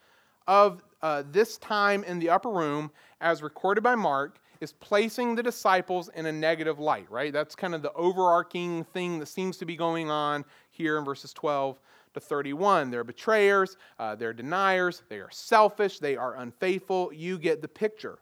of 0.46 0.82
uh, 1.02 1.22
this 1.30 1.58
time 1.58 2.04
in 2.04 2.18
the 2.18 2.30
upper 2.30 2.50
room, 2.50 2.90
as 3.20 3.42
recorded 3.42 3.82
by 3.82 3.94
Mark, 3.94 4.38
is 4.60 4.72
placing 4.72 5.34
the 5.34 5.42
disciples 5.42 6.08
in 6.14 6.26
a 6.26 6.32
negative 6.32 6.78
light, 6.78 7.10
right? 7.10 7.32
That's 7.32 7.54
kind 7.54 7.74
of 7.74 7.82
the 7.82 7.92
overarching 7.92 8.84
thing 8.84 9.18
that 9.18 9.26
seems 9.26 9.58
to 9.58 9.66
be 9.66 9.76
going 9.76 10.10
on 10.10 10.44
here 10.70 10.98
in 10.98 11.04
verses 11.04 11.32
12 11.34 11.78
to 12.14 12.20
31. 12.20 12.90
They're 12.90 13.04
betrayers, 13.04 13.76
uh, 13.98 14.14
they're 14.14 14.32
deniers, 14.32 15.02
they 15.08 15.18
are 15.18 15.30
selfish, 15.30 15.98
they 15.98 16.16
are 16.16 16.36
unfaithful. 16.36 17.12
You 17.12 17.38
get 17.38 17.60
the 17.60 17.68
picture. 17.68 18.18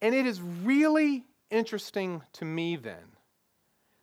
And 0.00 0.14
it 0.14 0.26
is 0.26 0.40
really 0.40 1.24
interesting 1.50 2.22
to 2.32 2.44
me 2.46 2.76
then 2.76 3.04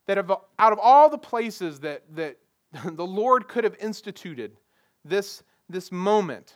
that 0.05 0.17
out 0.17 0.71
of 0.71 0.79
all 0.79 1.09
the 1.09 1.17
places 1.17 1.79
that, 1.79 2.03
that 2.15 2.37
the 2.85 3.05
Lord 3.05 3.47
could 3.47 3.63
have 3.63 3.75
instituted 3.79 4.55
this 5.03 5.43
this 5.69 5.91
moment, 5.91 6.55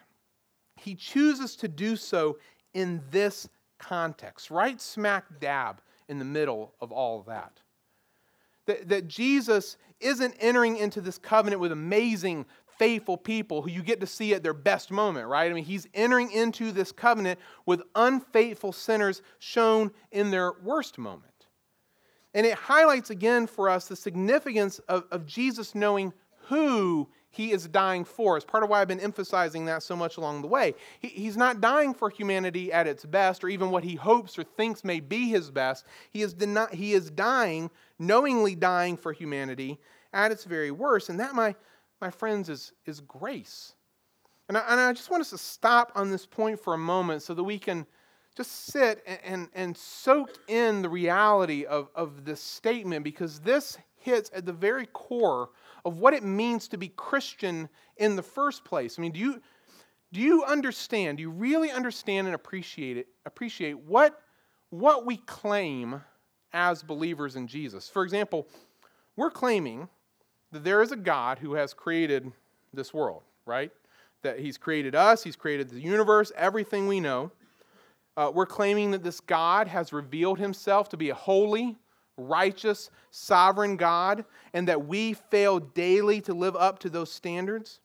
he 0.83 0.95
chooses 0.95 1.55
to 1.57 1.67
do 1.67 1.95
so 1.95 2.37
in 2.73 3.01
this 3.09 3.47
context, 3.79 4.51
right 4.51 4.79
smack 4.81 5.39
dab 5.39 5.81
in 6.09 6.19
the 6.19 6.25
middle 6.25 6.73
of 6.81 6.91
all 6.91 7.19
of 7.19 7.25
that. 7.27 7.61
That, 8.65 8.89
that 8.89 9.07
Jesus 9.07 9.77
isn't 9.99 10.35
entering 10.39 10.77
into 10.77 11.01
this 11.01 11.17
covenant 11.17 11.61
with 11.61 11.71
amazing, 11.71 12.45
faithful 12.77 13.17
people 13.17 13.61
who 13.61 13.69
you 13.69 13.83
get 13.83 13.99
to 14.01 14.07
see 14.07 14.33
at 14.33 14.43
their 14.43 14.53
best 14.53 14.91
moment, 14.91 15.27
right? 15.27 15.49
I 15.49 15.53
mean, 15.53 15.65
he's 15.65 15.87
entering 15.93 16.31
into 16.31 16.71
this 16.71 16.91
covenant 16.91 17.39
with 17.65 17.81
unfaithful 17.95 18.71
sinners 18.71 19.21
shown 19.39 19.91
in 20.11 20.31
their 20.31 20.53
worst 20.63 20.97
moment. 20.97 21.47
And 22.33 22.45
it 22.45 22.55
highlights 22.55 23.09
again 23.09 23.47
for 23.47 23.69
us 23.69 23.87
the 23.87 23.95
significance 23.95 24.79
of, 24.79 25.05
of 25.11 25.25
Jesus 25.25 25.75
knowing 25.75 26.13
who 26.47 27.09
he 27.33 27.51
is 27.51 27.67
dying 27.67 28.05
for. 28.05 28.37
It's 28.37 28.45
part 28.45 28.63
of 28.63 28.69
why 28.69 28.79
I've 28.79 28.87
been 28.87 28.99
emphasizing 28.99 29.65
that 29.65 29.81
so 29.81 29.95
much 29.95 30.17
along 30.17 30.43
the 30.43 30.47
way. 30.47 30.75
He, 30.99 31.07
he's 31.07 31.35
not 31.35 31.61
dying 31.61 31.95
for 31.95 32.11
humanity 32.11 32.71
at 32.71 32.85
its 32.85 33.05
best 33.05 33.43
or 33.43 33.49
even 33.49 33.71
what 33.71 33.83
he 33.83 33.95
hopes 33.95 34.37
or 34.37 34.43
thinks 34.43 34.83
may 34.83 34.99
be 34.99 35.29
his 35.29 35.49
best. 35.49 35.83
He 36.11 36.21
is, 36.21 36.35
he 36.71 36.93
is 36.93 37.09
dying, 37.09 37.71
knowingly 37.97 38.53
dying 38.53 38.97
for 38.97 39.13
humanity 39.13 39.79
at 40.13 40.31
its 40.31 40.43
very 40.43 40.69
worst. 40.69 41.09
And 41.09 41.19
that, 41.19 41.33
my, 41.33 41.55
my 41.99 42.11
friends, 42.11 42.49
is, 42.49 42.71
is 42.85 42.99
grace. 42.99 43.73
And 44.47 44.55
I, 44.55 44.61
and 44.69 44.79
I 44.79 44.93
just 44.93 45.09
want 45.09 45.21
us 45.21 45.31
to 45.31 45.39
stop 45.39 45.91
on 45.95 46.11
this 46.11 46.27
point 46.27 46.59
for 46.59 46.75
a 46.75 46.77
moment 46.77 47.23
so 47.23 47.33
that 47.33 47.43
we 47.43 47.57
can 47.57 47.87
just 48.37 48.67
sit 48.67 49.03
and, 49.07 49.19
and, 49.23 49.49
and 49.55 49.77
soak 49.77 50.37
in 50.47 50.83
the 50.83 50.89
reality 50.89 51.65
of, 51.65 51.89
of 51.95 52.25
this 52.25 52.41
statement 52.41 53.03
because 53.03 53.39
this 53.39 53.79
hits 53.95 54.29
at 54.35 54.45
the 54.45 54.53
very 54.53 54.85
core 54.87 55.49
of 55.85 55.97
what 55.97 56.13
it 56.13 56.23
means 56.23 56.67
to 56.69 56.77
be 56.77 56.89
Christian 56.89 57.69
in 57.97 58.15
the 58.15 58.23
first 58.23 58.63
place. 58.63 58.97
I 58.97 59.01
mean, 59.01 59.11
do 59.11 59.19
you, 59.19 59.41
do 60.11 60.19
you 60.19 60.43
understand, 60.43 61.17
do 61.17 61.21
you 61.23 61.29
really 61.29 61.71
understand 61.71 62.27
and 62.27 62.35
appreciate 62.35 62.97
it, 62.97 63.07
appreciate 63.25 63.77
what, 63.79 64.21
what 64.69 65.05
we 65.05 65.17
claim 65.17 66.01
as 66.53 66.83
believers 66.83 67.35
in 67.35 67.47
Jesus? 67.47 67.89
For 67.89 68.03
example, 68.03 68.47
we're 69.15 69.31
claiming 69.31 69.89
that 70.51 70.63
there 70.63 70.81
is 70.81 70.91
a 70.91 70.95
God 70.95 71.39
who 71.39 71.53
has 71.55 71.73
created 71.73 72.31
this 72.73 72.93
world, 72.93 73.23
right? 73.45 73.71
That 74.21 74.39
He's 74.39 74.57
created 74.57 74.95
us, 74.95 75.23
He's 75.23 75.35
created 75.35 75.69
the 75.69 75.81
universe, 75.81 76.31
everything 76.35 76.87
we 76.87 76.99
know. 76.99 77.31
Uh, 78.15 78.31
we're 78.33 78.45
claiming 78.45 78.91
that 78.91 79.03
this 79.03 79.19
God 79.19 79.67
has 79.67 79.91
revealed 79.91 80.39
Himself 80.39 80.89
to 80.89 80.97
be 80.97 81.09
a 81.09 81.15
holy, 81.15 81.77
righteous, 82.17 82.89
sovereign 83.11 83.77
God, 83.77 84.25
and 84.53 84.67
that 84.67 84.85
we 84.85 85.13
fail 85.13 85.59
daily 85.59 86.21
to 86.21 86.33
live 86.33 86.55
up 86.55 86.79
to 86.79 86.89
those 86.89 87.11
standards. 87.11 87.79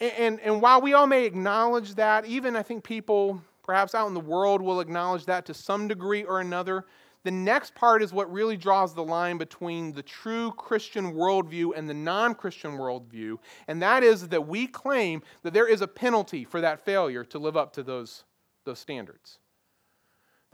And, 0.00 0.12
and, 0.18 0.40
and, 0.40 0.62
while 0.62 0.80
we 0.80 0.92
all 0.92 1.06
may 1.06 1.24
acknowledge 1.24 1.94
that, 1.94 2.26
even 2.26 2.56
I 2.56 2.62
think 2.62 2.84
people 2.84 3.40
perhaps 3.62 3.94
out 3.94 4.08
in 4.08 4.14
the 4.14 4.20
world 4.20 4.60
will 4.60 4.80
acknowledge 4.80 5.24
that 5.26 5.46
to 5.46 5.54
some 5.54 5.88
degree 5.88 6.24
or 6.24 6.40
another, 6.40 6.84
the 7.24 7.30
next 7.30 7.74
part 7.74 8.02
is 8.02 8.12
what 8.12 8.30
really 8.30 8.56
draws 8.56 8.94
the 8.94 9.02
line 9.02 9.38
between 9.38 9.92
the 9.92 10.02
true 10.02 10.52
Christian 10.52 11.14
worldview 11.14 11.70
and 11.74 11.88
the 11.88 11.94
non 11.94 12.34
Christian 12.34 12.72
worldview. 12.72 13.38
And 13.66 13.80
that 13.82 14.02
is 14.02 14.28
that 14.28 14.46
we 14.46 14.66
claim 14.66 15.22
that 15.42 15.54
there 15.54 15.66
is 15.66 15.80
a 15.80 15.88
penalty 15.88 16.44
for 16.44 16.60
that 16.60 16.84
failure 16.84 17.24
to 17.24 17.38
live 17.38 17.56
up 17.56 17.72
to 17.74 17.82
those, 17.82 18.24
those 18.64 18.78
standards. 18.78 19.38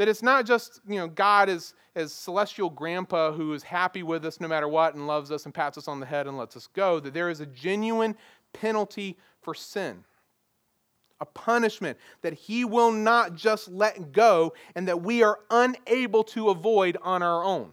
That 0.01 0.09
it's 0.09 0.23
not 0.23 0.47
just, 0.47 0.81
you 0.89 0.97
know, 0.97 1.09
God 1.09 1.51
is 1.51 1.75
as 1.95 2.11
celestial 2.11 2.71
grandpa 2.71 3.33
who 3.33 3.53
is 3.53 3.63
happy 3.63 4.03
with 4.03 4.25
us 4.25 4.41
no 4.41 4.49
matter 4.49 4.67
what 4.67 4.95
and 4.95 5.07
loves 5.07 5.31
us 5.31 5.45
and 5.45 5.53
pats 5.53 5.77
us 5.77 5.89
on 5.89 6.01
the 6.01 6.07
head 6.07 6.27
and 6.27 6.39
lets 6.39 6.57
us 6.57 6.69
go. 6.69 7.01
That 7.01 7.13
there 7.13 7.29
is 7.29 7.41
a 7.41 7.45
genuine 7.45 8.17
penalty 8.55 9.19
for 9.43 9.55
sin. 9.55 10.03
A 11.21 11.27
punishment 11.27 11.99
that 12.23 12.33
he 12.33 12.65
will 12.65 12.91
not 12.91 13.35
just 13.35 13.69
let 13.69 14.11
go 14.13 14.55
and 14.75 14.89
that 14.89 15.03
we 15.03 15.23
are 15.23 15.41
unable 15.51 16.25
to 16.25 16.49
avoid 16.49 16.97
on 17.03 17.23
our 17.23 17.45
own. 17.45 17.73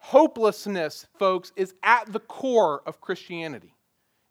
Hopelessness, 0.00 1.06
folks, 1.16 1.52
is 1.54 1.74
at 1.84 2.12
the 2.12 2.18
core 2.18 2.82
of 2.86 3.00
Christianity. 3.00 3.72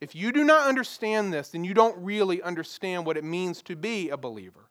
If 0.02 0.16
you 0.16 0.34
do 0.34 0.44
not 0.44 0.68
understand 0.68 1.32
this, 1.32 1.52
then 1.52 1.64
you 1.64 1.74
don't 1.74 1.98
really 2.04 2.42
understand 2.42 3.06
what 3.06 3.16
it 3.16 3.24
means 3.24 3.62
to 3.62 3.78
be 3.78 4.10
a 4.10 4.18
believer. 4.18 4.68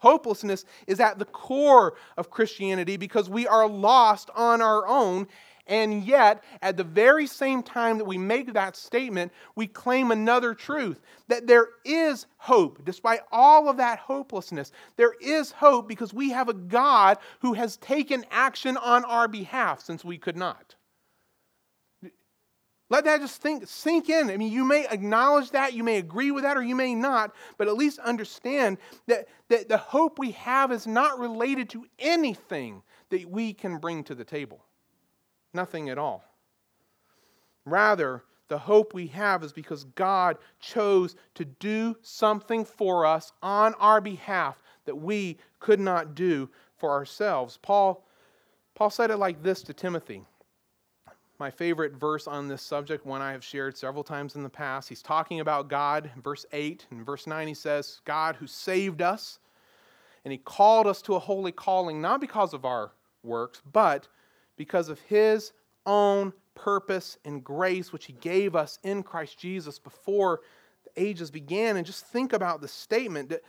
Hopelessness 0.00 0.64
is 0.86 1.00
at 1.00 1.18
the 1.18 1.24
core 1.24 1.94
of 2.16 2.30
Christianity 2.30 2.96
because 2.96 3.30
we 3.30 3.46
are 3.46 3.68
lost 3.68 4.30
on 4.34 4.60
our 4.60 4.86
own 4.86 5.28
And 5.70 6.02
yet, 6.02 6.42
at 6.62 6.76
the 6.76 6.84
very 6.84 7.28
same 7.28 7.62
time 7.62 7.98
that 7.98 8.04
we 8.04 8.18
make 8.18 8.52
that 8.52 8.74
statement, 8.74 9.32
we 9.54 9.68
claim 9.68 10.10
another 10.10 10.52
truth 10.52 11.00
that 11.28 11.46
there 11.46 11.68
is 11.84 12.26
hope. 12.38 12.84
Despite 12.84 13.20
all 13.30 13.68
of 13.68 13.76
that 13.76 14.00
hopelessness, 14.00 14.72
there 14.96 15.14
is 15.20 15.52
hope 15.52 15.86
because 15.86 16.12
we 16.12 16.30
have 16.30 16.48
a 16.48 16.54
God 16.54 17.18
who 17.40 17.52
has 17.52 17.76
taken 17.76 18.26
action 18.32 18.76
on 18.78 19.04
our 19.04 19.28
behalf 19.28 19.80
since 19.80 20.04
we 20.04 20.18
could 20.18 20.36
not. 20.36 20.74
Let 22.90 23.04
that 23.04 23.20
just 23.20 23.40
think, 23.40 23.68
sink 23.68 24.08
in. 24.08 24.30
I 24.30 24.36
mean, 24.36 24.52
you 24.52 24.64
may 24.64 24.86
acknowledge 24.88 25.52
that, 25.52 25.74
you 25.74 25.84
may 25.84 25.98
agree 25.98 26.32
with 26.32 26.42
that, 26.42 26.56
or 26.56 26.62
you 26.62 26.74
may 26.74 26.94
not, 26.94 27.32
but 27.56 27.68
at 27.68 27.76
least 27.76 28.00
understand 28.00 28.78
that, 29.06 29.28
that 29.48 29.68
the 29.68 29.78
hope 29.78 30.18
we 30.18 30.32
have 30.32 30.72
is 30.72 30.88
not 30.88 31.20
related 31.20 31.70
to 31.70 31.86
anything 32.00 32.82
that 33.10 33.30
we 33.30 33.52
can 33.52 33.78
bring 33.78 34.02
to 34.04 34.14
the 34.16 34.24
table. 34.24 34.64
Nothing 35.54 35.88
at 35.88 35.98
all. 35.98 36.24
Rather, 37.64 38.24
the 38.48 38.58
hope 38.58 38.92
we 38.92 39.06
have 39.06 39.44
is 39.44 39.52
because 39.52 39.84
God 39.94 40.36
chose 40.58 41.14
to 41.36 41.44
do 41.44 41.96
something 42.02 42.64
for 42.64 43.06
us 43.06 43.30
on 43.40 43.74
our 43.74 44.00
behalf 44.00 44.60
that 44.86 44.96
we 44.96 45.38
could 45.60 45.78
not 45.78 46.16
do 46.16 46.48
for 46.76 46.90
ourselves. 46.90 47.56
Paul, 47.62 48.04
Paul 48.74 48.90
said 48.90 49.12
it 49.12 49.18
like 49.18 49.44
this 49.44 49.62
to 49.62 49.72
Timothy 49.72 50.24
my 51.40 51.50
favorite 51.50 51.94
verse 51.94 52.28
on 52.28 52.48
this 52.48 52.60
subject, 52.60 53.06
one 53.06 53.22
I 53.22 53.32
have 53.32 53.42
shared 53.42 53.76
several 53.76 54.04
times 54.04 54.36
in 54.36 54.42
the 54.42 54.50
past. 54.50 54.90
He's 54.90 55.00
talking 55.00 55.40
about 55.40 55.68
God. 55.68 56.10
Verse 56.22 56.44
8 56.52 56.86
and 56.90 57.04
verse 57.04 57.26
9, 57.26 57.48
he 57.48 57.54
says, 57.54 58.02
God 58.04 58.36
who 58.36 58.46
saved 58.46 59.00
us, 59.00 59.38
and 60.22 60.32
he 60.32 60.38
called 60.38 60.86
us 60.86 61.00
to 61.02 61.14
a 61.14 61.18
holy 61.18 61.50
calling, 61.50 62.02
not 62.02 62.20
because 62.20 62.52
of 62.52 62.66
our 62.66 62.92
works, 63.22 63.62
but 63.72 64.06
because 64.58 64.90
of 64.90 65.00
his 65.00 65.52
own 65.86 66.34
purpose 66.54 67.16
and 67.24 67.42
grace, 67.42 67.90
which 67.90 68.04
he 68.04 68.12
gave 68.12 68.54
us 68.54 68.78
in 68.82 69.02
Christ 69.02 69.38
Jesus 69.38 69.78
before 69.78 70.40
the 70.84 71.02
ages 71.02 71.30
began. 71.30 71.78
And 71.78 71.86
just 71.86 72.04
think 72.04 72.34
about 72.34 72.60
the 72.60 72.68
statement 72.68 73.30
that 73.30 73.40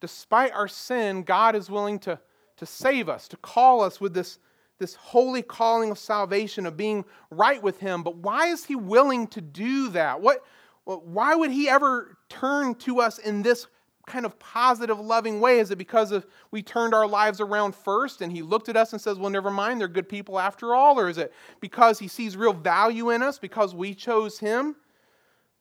despite 0.00 0.52
our 0.52 0.68
sin, 0.68 1.24
God 1.24 1.56
is 1.56 1.68
willing 1.68 1.98
to, 2.00 2.20
to 2.58 2.66
save 2.66 3.08
us, 3.08 3.26
to 3.26 3.36
call 3.36 3.80
us 3.80 4.00
with 4.00 4.14
this 4.14 4.38
this 4.82 4.96
holy 4.96 5.42
calling 5.42 5.92
of 5.92 5.98
salvation, 5.98 6.66
of 6.66 6.76
being 6.76 7.04
right 7.30 7.62
with 7.62 7.78
Him. 7.78 8.02
But 8.02 8.16
why 8.16 8.48
is 8.48 8.64
He 8.64 8.74
willing 8.74 9.28
to 9.28 9.40
do 9.40 9.88
that? 9.90 10.20
What, 10.20 10.44
why 10.84 11.34
would 11.36 11.52
He 11.52 11.68
ever 11.68 12.18
turn 12.28 12.74
to 12.76 13.00
us 13.00 13.18
in 13.18 13.42
this 13.42 13.68
kind 14.08 14.26
of 14.26 14.36
positive, 14.40 14.98
loving 14.98 15.40
way? 15.40 15.60
Is 15.60 15.70
it 15.70 15.78
because 15.78 16.10
of 16.10 16.26
we 16.50 16.62
turned 16.62 16.94
our 16.94 17.06
lives 17.06 17.40
around 17.40 17.76
first 17.76 18.20
and 18.20 18.32
He 18.32 18.42
looked 18.42 18.68
at 18.68 18.76
us 18.76 18.92
and 18.92 19.00
says, 19.00 19.18
Well, 19.18 19.30
never 19.30 19.50
mind, 19.50 19.80
they're 19.80 19.88
good 19.88 20.08
people 20.08 20.38
after 20.38 20.74
all? 20.74 20.98
Or 20.98 21.08
is 21.08 21.16
it 21.16 21.32
because 21.60 22.00
He 22.00 22.08
sees 22.08 22.36
real 22.36 22.52
value 22.52 23.10
in 23.10 23.22
us 23.22 23.38
because 23.38 23.74
we 23.74 23.94
chose 23.94 24.40
Him? 24.40 24.74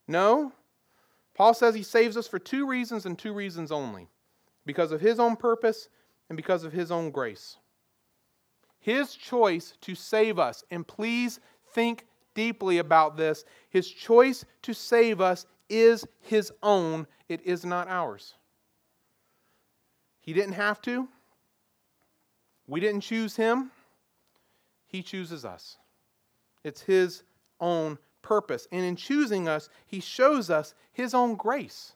No. 0.07 0.51
Paul 1.35 1.53
says 1.53 1.75
He 1.75 1.83
saves 1.83 2.17
us 2.17 2.27
for 2.27 2.39
two 2.39 2.67
reasons 2.67 3.05
and 3.05 3.17
two 3.17 3.33
reasons 3.33 3.71
only 3.71 4.09
because 4.65 4.91
of 4.91 4.99
His 4.99 5.19
own 5.19 5.35
purpose 5.35 5.89
and 6.27 6.35
because 6.35 6.63
of 6.63 6.73
His 6.73 6.91
own 6.91 7.11
grace 7.11 7.57
his 8.81 9.15
choice 9.15 9.73
to 9.81 9.95
save 9.95 10.37
us. 10.37 10.63
And 10.71 10.85
please 10.85 11.39
think 11.73 12.05
deeply 12.33 12.79
about 12.79 13.15
this. 13.15 13.45
His 13.69 13.89
choice 13.89 14.43
to 14.63 14.73
save 14.73 15.21
us 15.21 15.45
is 15.69 16.05
his 16.19 16.51
own, 16.61 17.07
it 17.29 17.41
is 17.45 17.63
not 17.63 17.87
ours. 17.87 18.33
He 20.19 20.33
didn't 20.33 20.53
have 20.53 20.81
to. 20.81 21.07
We 22.67 22.79
didn't 22.79 23.01
choose 23.01 23.35
him. 23.35 23.71
He 24.87 25.01
chooses 25.01 25.45
us. 25.45 25.77
It's 26.63 26.81
his 26.81 27.23
own 27.59 27.97
purpose. 28.21 28.67
And 28.71 28.83
in 28.83 28.95
choosing 28.95 29.47
us, 29.47 29.69
he 29.85 29.99
shows 29.99 30.49
us 30.49 30.73
his 30.91 31.13
own 31.13 31.35
grace. 31.35 31.93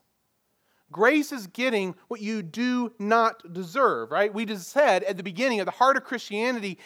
Grace 0.92 1.32
is 1.32 1.48
getting 1.48 1.96
what 2.08 2.22
you 2.22 2.44
do 2.44 2.94
not 3.00 3.54
deserve, 3.54 4.12
right? 4.12 4.34
We 4.34 4.46
just 4.46 4.70
said 4.70 5.04
at 5.04 5.18
the 5.18 5.24
beginning, 5.24 5.60
at 5.60 5.66
the 5.66 5.72
heart 5.72 5.98
of 5.98 6.04
Christianity, 6.04 6.78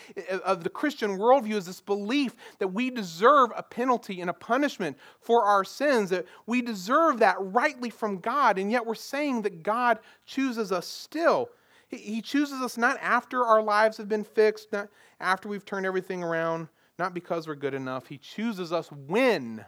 of 0.44 0.64
the 0.64 0.70
Christian 0.70 1.18
worldview, 1.18 1.56
is 1.56 1.66
this 1.66 1.82
belief 1.82 2.36
that 2.60 2.70
we 2.70 2.90
deserve 2.90 3.52
a 3.56 3.62
penalty 3.62 4.22
and 4.22 4.30
a 4.30 4.34
punishment 4.34 4.98
for 5.22 5.44
our 5.44 5.66
sins, 5.66 6.10
that 6.12 6.26
we 6.46 6.62
deserve 6.62 7.20
that 7.20 7.36
rightly 7.40 7.90
from 7.90 8.20
God, 8.20 8.58
and 8.58 8.72
yet 8.72 8.86
we're 8.86 8.96
saying 8.96 9.42
that 9.42 9.64
God 9.64 10.00
chooses 10.26 10.72
us 10.72 10.88
still. 10.88 11.50
He 11.90 12.22
chooses 12.22 12.62
us 12.62 12.78
not 12.78 12.98
after 13.02 13.44
our 13.44 13.62
lives 13.62 13.98
have 13.98 14.08
been 14.08 14.24
fixed, 14.24 14.72
not 14.72 14.90
after 15.20 15.50
we've 15.50 15.66
turned 15.66 15.86
everything 15.86 16.24
around, 16.24 16.70
not 16.98 17.14
because 17.14 17.48
we're 17.48 17.56
good 17.56 17.74
enough. 17.74 18.08
He 18.08 18.18
chooses 18.18 18.72
us 18.72 18.92
when 18.92 19.66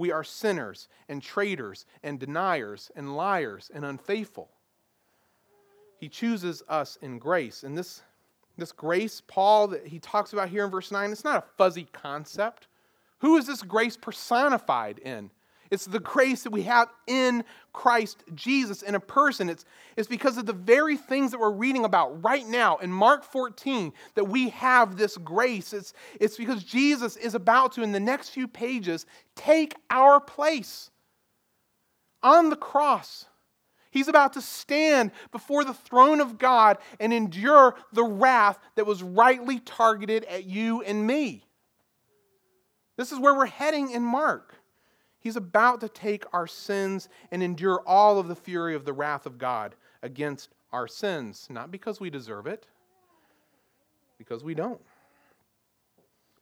we 0.00 0.10
are 0.10 0.24
sinners 0.24 0.88
and 1.10 1.22
traitors 1.22 1.84
and 2.02 2.18
deniers 2.18 2.90
and 2.96 3.14
liars 3.14 3.70
and 3.72 3.84
unfaithful. 3.84 4.48
He 5.98 6.08
chooses 6.08 6.62
us 6.68 6.96
in 7.02 7.18
grace. 7.18 7.62
And 7.62 7.76
this, 7.76 8.00
this 8.56 8.72
grace, 8.72 9.20
Paul, 9.20 9.68
that 9.68 9.86
he 9.86 9.98
talks 9.98 10.32
about 10.32 10.48
here 10.48 10.64
in 10.64 10.70
verse 10.70 10.90
9, 10.90 11.12
it's 11.12 11.22
not 11.22 11.44
a 11.44 11.44
fuzzy 11.58 11.86
concept. 11.92 12.66
Who 13.18 13.36
is 13.36 13.46
this 13.46 13.60
grace 13.60 13.98
personified 13.98 15.00
in? 15.00 15.30
It's 15.70 15.84
the 15.84 16.00
grace 16.00 16.42
that 16.42 16.50
we 16.50 16.62
have 16.62 16.88
in 17.06 17.44
Christ 17.72 18.24
Jesus 18.34 18.82
in 18.82 18.96
a 18.96 19.00
person. 19.00 19.48
It's, 19.48 19.64
it's 19.96 20.08
because 20.08 20.36
of 20.36 20.46
the 20.46 20.52
very 20.52 20.96
things 20.96 21.30
that 21.30 21.38
we're 21.38 21.52
reading 21.52 21.84
about 21.84 22.24
right 22.24 22.46
now 22.46 22.78
in 22.78 22.90
Mark 22.90 23.22
14 23.22 23.92
that 24.14 24.24
we 24.24 24.48
have 24.48 24.96
this 24.96 25.16
grace. 25.16 25.72
It's, 25.72 25.94
it's 26.20 26.36
because 26.36 26.64
Jesus 26.64 27.16
is 27.16 27.36
about 27.36 27.72
to, 27.72 27.82
in 27.82 27.92
the 27.92 28.00
next 28.00 28.30
few 28.30 28.48
pages, 28.48 29.06
take 29.36 29.76
our 29.90 30.20
place 30.20 30.90
on 32.22 32.50
the 32.50 32.56
cross. 32.56 33.26
He's 33.92 34.08
about 34.08 34.32
to 34.34 34.40
stand 34.40 35.12
before 35.30 35.64
the 35.64 35.74
throne 35.74 36.20
of 36.20 36.38
God 36.38 36.78
and 36.98 37.12
endure 37.12 37.76
the 37.92 38.04
wrath 38.04 38.58
that 38.74 38.86
was 38.86 39.02
rightly 39.02 39.60
targeted 39.60 40.24
at 40.24 40.44
you 40.44 40.82
and 40.82 41.06
me. 41.06 41.44
This 42.96 43.12
is 43.12 43.20
where 43.20 43.34
we're 43.34 43.46
heading 43.46 43.90
in 43.90 44.02
Mark. 44.02 44.59
He's 45.20 45.36
about 45.36 45.80
to 45.82 45.88
take 45.88 46.24
our 46.32 46.46
sins 46.46 47.08
and 47.30 47.42
endure 47.42 47.82
all 47.86 48.18
of 48.18 48.26
the 48.26 48.34
fury 48.34 48.74
of 48.74 48.84
the 48.84 48.92
wrath 48.92 49.26
of 49.26 49.38
God 49.38 49.74
against 50.02 50.48
our 50.72 50.88
sins, 50.88 51.46
not 51.50 51.70
because 51.70 52.00
we 52.00 52.10
deserve 52.10 52.46
it, 52.46 52.66
because 54.18 54.42
we 54.42 54.54
don't, 54.54 54.80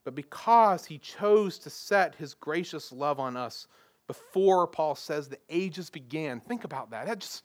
but 0.05 0.15
because 0.15 0.85
he 0.87 0.99
chose 0.99 1.59
to 1.59 1.71
set 1.71 2.15
his 2.15 2.35
gracious 2.35 2.93
love 2.93 3.19
on 3.19 3.37
us 3.37 3.67
before 4.07 4.67
Paul 4.67 4.95
says 4.95 5.29
the 5.29 5.39
ages 5.51 5.91
began. 5.91 6.41
Think 6.41 6.65
about 6.65 6.91
that. 6.91 7.07
That 7.07 7.19
just 7.19 7.43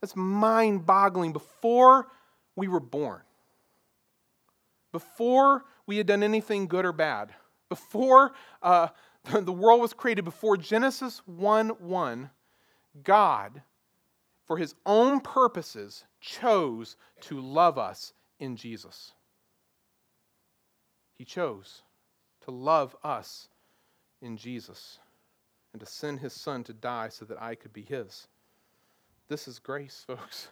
that's 0.00 0.14
mind-boggling. 0.14 1.32
Before 1.32 2.08
we 2.56 2.68
were 2.68 2.78
born, 2.80 3.22
before 4.92 5.64
we 5.86 5.96
had 5.96 6.06
done 6.06 6.22
anything 6.22 6.66
good 6.66 6.84
or 6.84 6.92
bad, 6.92 7.32
before 7.68 8.32
uh, 8.62 8.88
the 9.40 9.52
world 9.52 9.80
was 9.80 9.92
created 9.92 10.24
before 10.24 10.56
Genesis 10.56 11.22
1 11.26 11.68
1, 11.68 12.30
God, 13.02 13.62
for 14.46 14.58
his 14.58 14.74
own 14.84 15.20
purposes, 15.20 16.04
chose 16.20 16.96
to 17.22 17.40
love 17.40 17.78
us 17.78 18.12
in 18.38 18.56
Jesus. 18.56 19.12
He 21.14 21.24
chose 21.24 21.82
to 22.42 22.50
love 22.50 22.94
us 23.02 23.48
in 24.20 24.36
Jesus 24.36 24.98
and 25.72 25.80
to 25.80 25.86
send 25.86 26.20
his 26.20 26.32
son 26.32 26.62
to 26.64 26.72
die 26.72 27.08
so 27.08 27.24
that 27.24 27.40
I 27.40 27.54
could 27.54 27.72
be 27.72 27.82
his. 27.82 28.28
This 29.28 29.48
is 29.48 29.58
grace, 29.58 30.04
folks. 30.06 30.48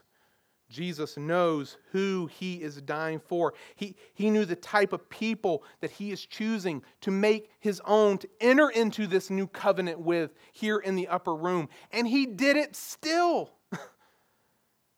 Jesus 0.72 1.16
knows 1.16 1.76
who 1.92 2.28
he 2.38 2.62
is 2.62 2.80
dying 2.80 3.20
for. 3.20 3.54
He, 3.76 3.94
he 4.14 4.30
knew 4.30 4.44
the 4.44 4.56
type 4.56 4.92
of 4.92 5.08
people 5.08 5.62
that 5.80 5.90
he 5.90 6.11
is 6.11 6.24
choosing 6.26 6.82
to 7.02 7.11
make 7.11 7.50
his 7.61 7.80
own, 7.85 8.18
to 8.18 8.28
enter 8.40 8.70
into 8.70 9.06
this 9.06 9.30
new 9.30 9.46
covenant 9.46 10.00
with 10.00 10.35
here 10.52 10.78
in 10.78 10.96
the 10.96 11.08
upper 11.08 11.35
room. 11.35 11.68
And 11.92 12.08
he 12.08 12.26
did 12.26 12.56
it 12.56 12.74
still. 12.74 13.52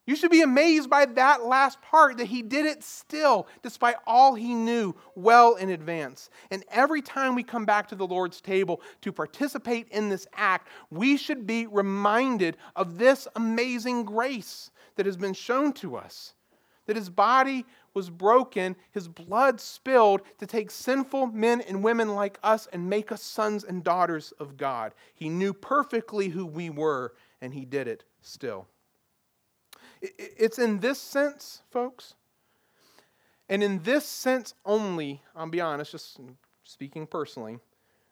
You 0.06 0.16
should 0.16 0.30
be 0.30 0.42
amazed 0.42 0.90
by 0.90 1.06
that 1.06 1.46
last 1.46 1.80
part 1.80 2.18
that 2.18 2.26
he 2.26 2.42
did 2.42 2.66
it 2.66 2.82
still, 2.82 3.46
despite 3.62 3.96
all 4.06 4.34
he 4.34 4.54
knew 4.54 4.94
well 5.14 5.54
in 5.54 5.70
advance. 5.70 6.28
And 6.50 6.62
every 6.70 7.00
time 7.00 7.34
we 7.34 7.42
come 7.42 7.64
back 7.64 7.88
to 7.88 7.94
the 7.94 8.06
Lord's 8.06 8.42
table 8.42 8.82
to 9.00 9.12
participate 9.12 9.88
in 9.88 10.10
this 10.10 10.26
act, 10.34 10.68
we 10.90 11.16
should 11.16 11.46
be 11.46 11.66
reminded 11.66 12.58
of 12.76 12.98
this 12.98 13.26
amazing 13.34 14.04
grace 14.04 14.70
that 14.96 15.06
has 15.06 15.16
been 15.16 15.34
shown 15.34 15.72
to 15.74 15.96
us. 15.96 16.34
That 16.86 16.96
his 16.96 17.08
body 17.08 17.64
was 17.94 18.10
broken, 18.10 18.76
his 18.90 19.08
blood 19.08 19.60
spilled 19.60 20.20
to 20.38 20.46
take 20.46 20.70
sinful 20.70 21.28
men 21.28 21.62
and 21.62 21.82
women 21.82 22.14
like 22.14 22.38
us 22.42 22.68
and 22.72 22.90
make 22.90 23.10
us 23.10 23.22
sons 23.22 23.64
and 23.64 23.82
daughters 23.82 24.32
of 24.38 24.56
God. 24.56 24.92
He 25.14 25.28
knew 25.30 25.54
perfectly 25.54 26.28
who 26.28 26.44
we 26.44 26.68
were, 26.68 27.14
and 27.40 27.54
he 27.54 27.64
did 27.64 27.88
it 27.88 28.04
still. 28.20 28.66
It's 30.02 30.58
in 30.58 30.80
this 30.80 31.00
sense, 31.00 31.62
folks, 31.70 32.14
and 33.48 33.62
in 33.62 33.82
this 33.82 34.04
sense 34.04 34.54
only, 34.66 35.22
I'll 35.34 35.48
be 35.48 35.62
honest, 35.62 35.92
just 35.92 36.20
speaking 36.64 37.06
personally, 37.06 37.58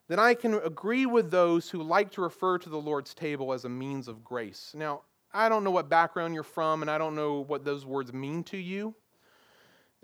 that 0.09 0.19
I 0.19 0.35
can 0.35 0.55
agree 0.55 1.05
with 1.05 1.31
those 1.31 1.71
who 1.71 1.83
like 1.83 2.11
to 2.13 2.23
refer 2.23 2.57
to 2.59 2.69
the 2.71 2.81
Lord's 2.81 3.13
table 3.13 3.53
as 3.53 3.67
a 3.67 3.69
means 3.69 4.09
of 4.09 4.25
grace. 4.25 4.73
Now, 4.75 5.03
I 5.35 5.49
don't 5.49 5.65
know 5.65 5.71
what 5.71 5.89
background 5.89 6.35
you're 6.35 6.43
from, 6.43 6.83
and 6.83 6.91
I 6.91 6.99
don't 6.99 7.15
know 7.15 7.41
what 7.41 7.65
those 7.65 7.87
words 7.87 8.13
mean 8.13 8.45
to 8.45 8.57
you. 8.57 8.95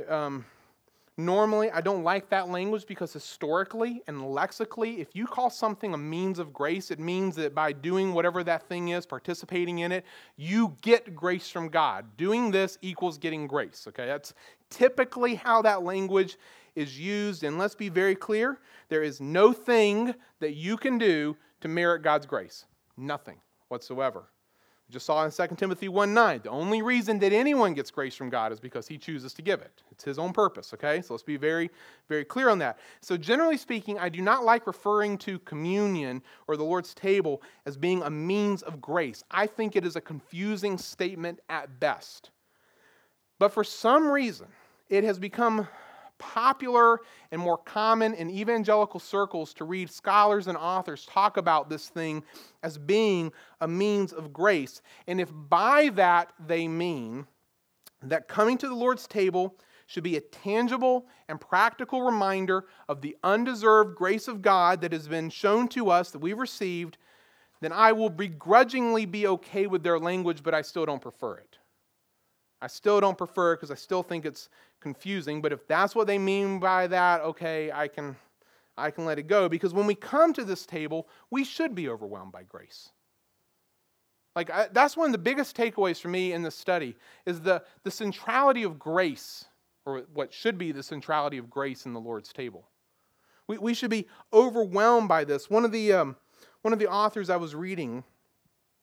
Um, 0.09 0.45
Normally, 1.21 1.69
I 1.73 1.81
don't 1.81 2.05
like 2.05 2.31
that 2.31 2.49
language 2.49 2.87
because 2.87 3.13
historically 3.13 4.03
and 4.07 4.31
lexically, 4.31 5.01
if 5.01 5.17
you 5.17 5.27
call 5.27 5.51
something 5.51 5.93
a 5.93 5.99
means 5.99 6.39
of 6.39 6.53
grace, 6.53 6.93
it 6.93 7.01
means 7.01 7.35
that 7.35 7.57
by 7.57 7.73
doing 7.73 8.15
whatever 8.15 8.45
that 8.45 8.69
thing 8.69 8.91
is, 8.91 9.05
participating 9.05 9.81
in 9.81 9.91
it, 9.91 10.05
you 10.37 10.77
get 10.81 11.17
grace 11.17 11.51
from 11.51 11.71
God. 11.71 12.07
Doing 12.17 12.53
this 12.53 12.79
equals 12.83 13.19
getting 13.19 13.49
grace, 13.49 13.87
okay? 13.89 14.07
That's 14.07 14.33
typically 14.71 15.35
how 15.35 15.61
that 15.63 15.83
language 15.83 16.39
is 16.77 16.97
used. 16.97 17.43
And 17.43 17.59
let's 17.59 17.75
be 17.75 17.89
very 17.89 18.15
clear 18.15 18.61
there 18.89 19.03
is 19.03 19.21
no 19.21 19.53
thing 19.53 20.15
that 20.39 20.55
you 20.55 20.77
can 20.77 20.99
do 20.99 21.37
to 21.63 21.67
merit 21.67 22.03
God's 22.03 22.27
grace. 22.27 22.65
Nothing 22.97 23.39
whatsoever 23.67 24.29
just 24.91 25.05
saw 25.05 25.25
in 25.25 25.31
2 25.31 25.57
Timothy 25.57 25.89
1 25.89 26.15
9. 26.15 26.41
The 26.45 26.51
only 26.51 26.81
reason 26.81 27.19
that 27.19 27.33
anyone 27.33 27.75
gets 27.75 27.91
grace 27.91 28.15
from 28.15 28.31
God 28.31 28.53
is 28.53 28.61
because 28.61 28.89
he 28.89 28.97
chooses 28.97 29.35
to 29.35 29.43
give 29.43 29.61
it. 29.61 29.83
It's 29.91 30.03
his 30.03 30.19
own 30.19 30.33
purpose, 30.33 30.73
okay? 30.73 31.03
So 31.03 31.13
let's 31.13 31.23
be 31.23 31.37
very, 31.37 31.71
very 32.09 32.25
clear 32.25 32.49
on 32.49 32.59
that. 32.61 32.79
So, 33.01 33.19
generally 33.19 33.59
speaking, 33.59 33.99
I 33.99 34.09
do 34.09 34.23
not 34.23 34.45
like 34.45 34.67
referring 34.67 35.19
to 35.19 35.39
communion 35.41 36.23
or 36.47 36.57
the 36.57 36.65
Lord's 36.65 36.95
table 36.95 37.43
as 37.67 37.77
being 37.77 38.03
a 38.03 38.11
means 38.11 38.63
of 38.63 38.81
grace. 38.81 39.23
I 39.31 39.47
think 39.47 39.77
it 39.77 39.85
is 39.85 39.97
a 39.97 40.01
confusing 40.01 40.79
statement 40.79 41.41
at 41.51 41.79
best. 41.81 42.31
But 43.39 43.53
for 43.53 43.65
some 43.65 44.11
reason, 44.11 44.49
it 44.89 45.05
has 45.05 45.19
become 45.19 45.69
popular 46.19 47.01
and 47.31 47.41
more 47.41 47.59
common 47.59 48.15
in 48.15 48.31
evangelical 48.31 49.01
circles 49.01 49.55
to 49.55 49.65
read 49.65 49.91
scholars 49.91 50.47
and 50.47 50.57
authors 50.57 51.07
talk 51.07 51.37
about 51.37 51.69
this 51.69 51.89
thing 51.89 52.23
as 52.63 52.79
being 52.79 53.33
a 53.61 53.69
means 53.69 54.13
of 54.13 54.33
grace. 54.33 54.83
And 55.07 55.21
if 55.21 55.31
by 55.33 55.91
that 55.95 56.33
they 56.47 56.69
mean 56.69 57.27
that 58.03 58.29
coming 58.29 58.59
to 58.59 58.69
the 58.69 58.75
Lord's 58.75 59.07
table 59.07 59.57
should 59.87 60.05
be 60.05 60.17
a 60.17 60.21
tangible 60.21 61.07
and 61.29 61.41
practical 61.41 62.03
reminder 62.03 62.67
of 62.89 63.01
the 63.01 63.17
undeserved 63.25 63.97
grace 63.97 64.29
of 64.29 64.43
God 64.43 64.83
that 64.83 64.93
has 64.93 65.09
been 65.09 65.31
shown 65.31 65.67
to 65.69 65.91
us 65.91 66.11
that 66.11 66.19
we've 66.19 66.39
received, 66.39 66.99
then 67.61 67.73
I 67.73 67.93
will 67.93 68.11
begrudgingly 68.11 69.07
be 69.07 69.27
okay 69.27 69.67
with 69.67 69.83
their 69.83 69.99
language, 69.99 70.43
but 70.43 70.55
I 70.55 70.63
still 70.63 70.85
don't 70.85 71.03
prefer 71.03 71.39
it. 71.39 71.59
I 72.61 72.67
still 72.67 73.01
don't 73.01 73.17
prefer 73.17 73.53
it 73.53 73.57
because 73.57 73.71
I 73.71 73.77
still 73.77 74.03
think 74.03 74.25
it's 74.25 74.49
confusing, 74.81 75.41
but 75.41 75.53
if 75.53 75.67
that's 75.67 75.95
what 75.95 76.07
they 76.07 76.19
mean 76.19 76.59
by 76.59 76.87
that, 76.89 77.21
okay, 77.23 77.71
I 77.71 77.89
can 77.89 78.17
I 78.77 78.91
can 78.93 79.05
let 79.05 79.19
it 79.19 79.27
go 79.27 79.49
because 79.49 79.75
when 79.75 79.87
we 79.87 79.95
come 79.95 80.33
to 80.35 80.45
this 80.45 80.65
table, 80.65 81.09
we 81.31 81.45
should 81.45 81.75
be 81.75 81.89
overwhelmed 81.89 82.33
by 82.33 82.45
grace. 82.45 82.91
Like 84.37 84.51
I, 84.51 84.69
that's 84.73 84.97
one 84.97 85.07
of 85.07 85.13
the 85.13 85.19
biggest 85.19 85.57
takeaways 85.57 86.01
for 86.01 86.09
me 86.09 86.33
in 86.33 86.43
this 86.43 86.55
study 86.55 86.97
is 87.27 87.41
the 87.41 87.63
the 87.83 87.91
centrality 87.91 88.63
of 88.63 88.79
grace 88.79 89.45
or 89.85 90.03
what 90.13 90.33
should 90.33 90.59
be 90.59 90.71
the 90.71 90.83
centrality 90.83 91.39
of 91.39 91.49
grace 91.51 91.87
in 91.87 91.93
the 91.93 92.01
Lord's 92.01 92.33
table. 92.33 92.69
We, 93.47 93.59
we 93.59 93.75
should 93.75 93.91
be 93.91 94.07
overwhelmed 94.33 95.09
by 95.09 95.25
this. 95.25 95.49
One 95.49 95.65
of 95.65 95.73
the 95.73 95.93
um, 95.93 96.17
one 96.63 96.73
of 96.73 96.79
the 96.79 96.89
authors 96.89 97.31
I 97.31 97.37
was 97.37 97.55
reading, 97.55 98.05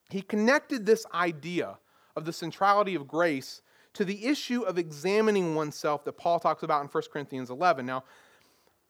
he 0.09 0.21
connected 0.21 0.85
this 0.85 1.05
idea 1.13 1.77
of 2.15 2.25
the 2.25 2.33
centrality 2.33 2.95
of 2.95 3.07
grace 3.07 3.61
to 3.95 4.05
the 4.05 4.25
issue 4.25 4.61
of 4.61 4.77
examining 4.77 5.55
oneself 5.55 6.03
that 6.05 6.13
Paul 6.13 6.39
talks 6.39 6.63
about 6.63 6.81
in 6.83 6.87
1 6.87 7.03
Corinthians 7.11 7.49
11. 7.49 7.85
Now, 7.85 8.03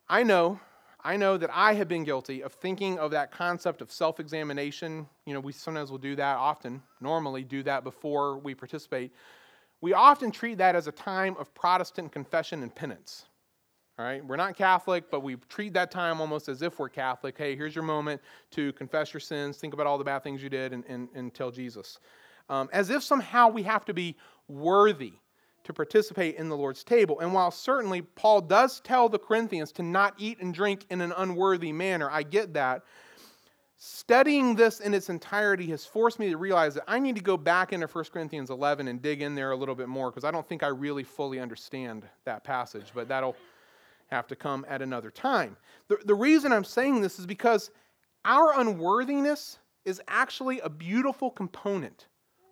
I 0.10 0.24
know, 0.24 0.60
I 1.04 1.16
know 1.16 1.38
that 1.38 1.50
I 1.54 1.74
have 1.76 1.88
been 1.88 2.04
guilty 2.04 2.42
of 2.42 2.54
thinking 2.54 3.00
of 3.00 3.12
that 3.12 3.32
concept 3.32 3.82
of 3.82 3.92
self 3.92 4.20
examination. 4.20 5.08
You 5.26 5.34
know, 5.34 5.40
we 5.40 5.54
sometimes 5.54 5.92
will 5.92 6.00
do 6.00 6.16
that 6.16 6.38
often, 6.38 6.82
normally 7.00 7.44
do 7.44 7.64
that 7.64 7.84
before 7.84 8.38
we 8.38 8.54
participate. 8.54 9.14
We 9.82 9.94
often 9.94 10.32
treat 10.32 10.58
that 10.58 10.76
as 10.76 10.88
a 10.88 10.92
time 10.92 11.36
of 11.40 11.54
Protestant 11.54 12.12
confession 12.12 12.64
and 12.64 12.74
penance. 12.74 13.26
All 13.98 14.06
right, 14.06 14.26
we're 14.26 14.36
not 14.36 14.58
Catholic, 14.58 15.10
but 15.10 15.22
we 15.22 15.38
treat 15.48 15.74
that 15.74 15.90
time 15.90 16.20
almost 16.20 16.50
as 16.50 16.62
if 16.62 16.80
we're 16.80 16.90
Catholic. 16.90 17.38
Hey, 17.38 17.56
here's 17.56 17.74
your 17.74 17.84
moment 17.84 18.22
to 18.52 18.74
confess 18.74 19.14
your 19.14 19.22
sins, 19.22 19.58
think 19.58 19.74
about 19.74 19.88
all 19.88 19.98
the 19.98 20.04
bad 20.04 20.24
things 20.24 20.44
you 20.44 20.50
did, 20.50 20.74
and, 20.74 20.84
and, 20.88 21.08
and 21.14 21.34
tell 21.34 21.50
Jesus 21.50 22.00
um, 22.50 22.70
as 22.72 22.90
if 22.90 23.04
somehow 23.04 23.50
we 23.50 23.64
have 23.64 23.86
to 23.86 23.94
be 23.94 24.16
worthy 24.48 25.14
to 25.66 25.74
participate 25.74 26.36
in 26.36 26.48
the 26.48 26.56
Lord's 26.56 26.84
table. 26.84 27.20
And 27.20 27.34
while 27.34 27.52
certainly 27.52 28.02
Paul 28.02 28.42
does 28.42 28.80
tell 28.82 29.10
the 29.10 29.20
Corinthians 29.20 29.72
to 29.74 29.84
not 29.84 30.14
eat 30.18 30.40
and 30.40 30.54
drink 30.54 30.86
in 30.90 31.02
an 31.02 31.14
unworthy 31.18 31.72
manner, 31.72 32.10
I 32.10 32.24
get 32.24 32.54
that. 32.54 32.84
Studying 33.78 34.56
this 34.56 34.80
in 34.80 34.94
its 34.94 35.10
entirety 35.10 35.68
has 35.68 35.86
forced 35.86 36.18
me 36.18 36.30
to 36.30 36.38
realize 36.38 36.76
that 36.76 36.86
I 36.88 36.98
need 37.00 37.16
to 37.18 37.22
go 37.22 37.36
back 37.36 37.74
into 37.74 37.88
1 37.88 38.06
Corinthians 38.06 38.50
11 38.50 38.88
and 38.88 39.02
dig 39.02 39.22
in 39.22 39.36
there 39.36 39.52
a 39.52 39.56
little 39.56 39.76
bit 39.76 39.90
more 39.90 40.10
because 40.10 40.24
I 40.24 40.32
don't 40.32 40.48
think 40.48 40.64
I 40.64 40.68
really 40.68 41.04
fully 41.04 41.40
understand 41.40 42.04
that 42.24 42.44
passage, 42.44 42.92
but 42.94 43.08
that'll 43.10 43.36
have 44.08 44.28
to 44.28 44.36
come 44.36 44.66
at 44.70 44.82
another 44.82 45.12
time. 45.12 45.58
The, 45.88 45.98
the 46.06 46.16
reason 46.16 46.54
I'm 46.54 46.64
saying 46.64 47.02
this 47.02 47.20
is 47.20 47.26
because 47.26 47.72
our 48.24 48.60
unworthiness 48.60 49.60
is 49.84 50.02
actually 50.08 50.60
a 50.62 50.70
beautiful 50.70 51.30
component 51.30 52.08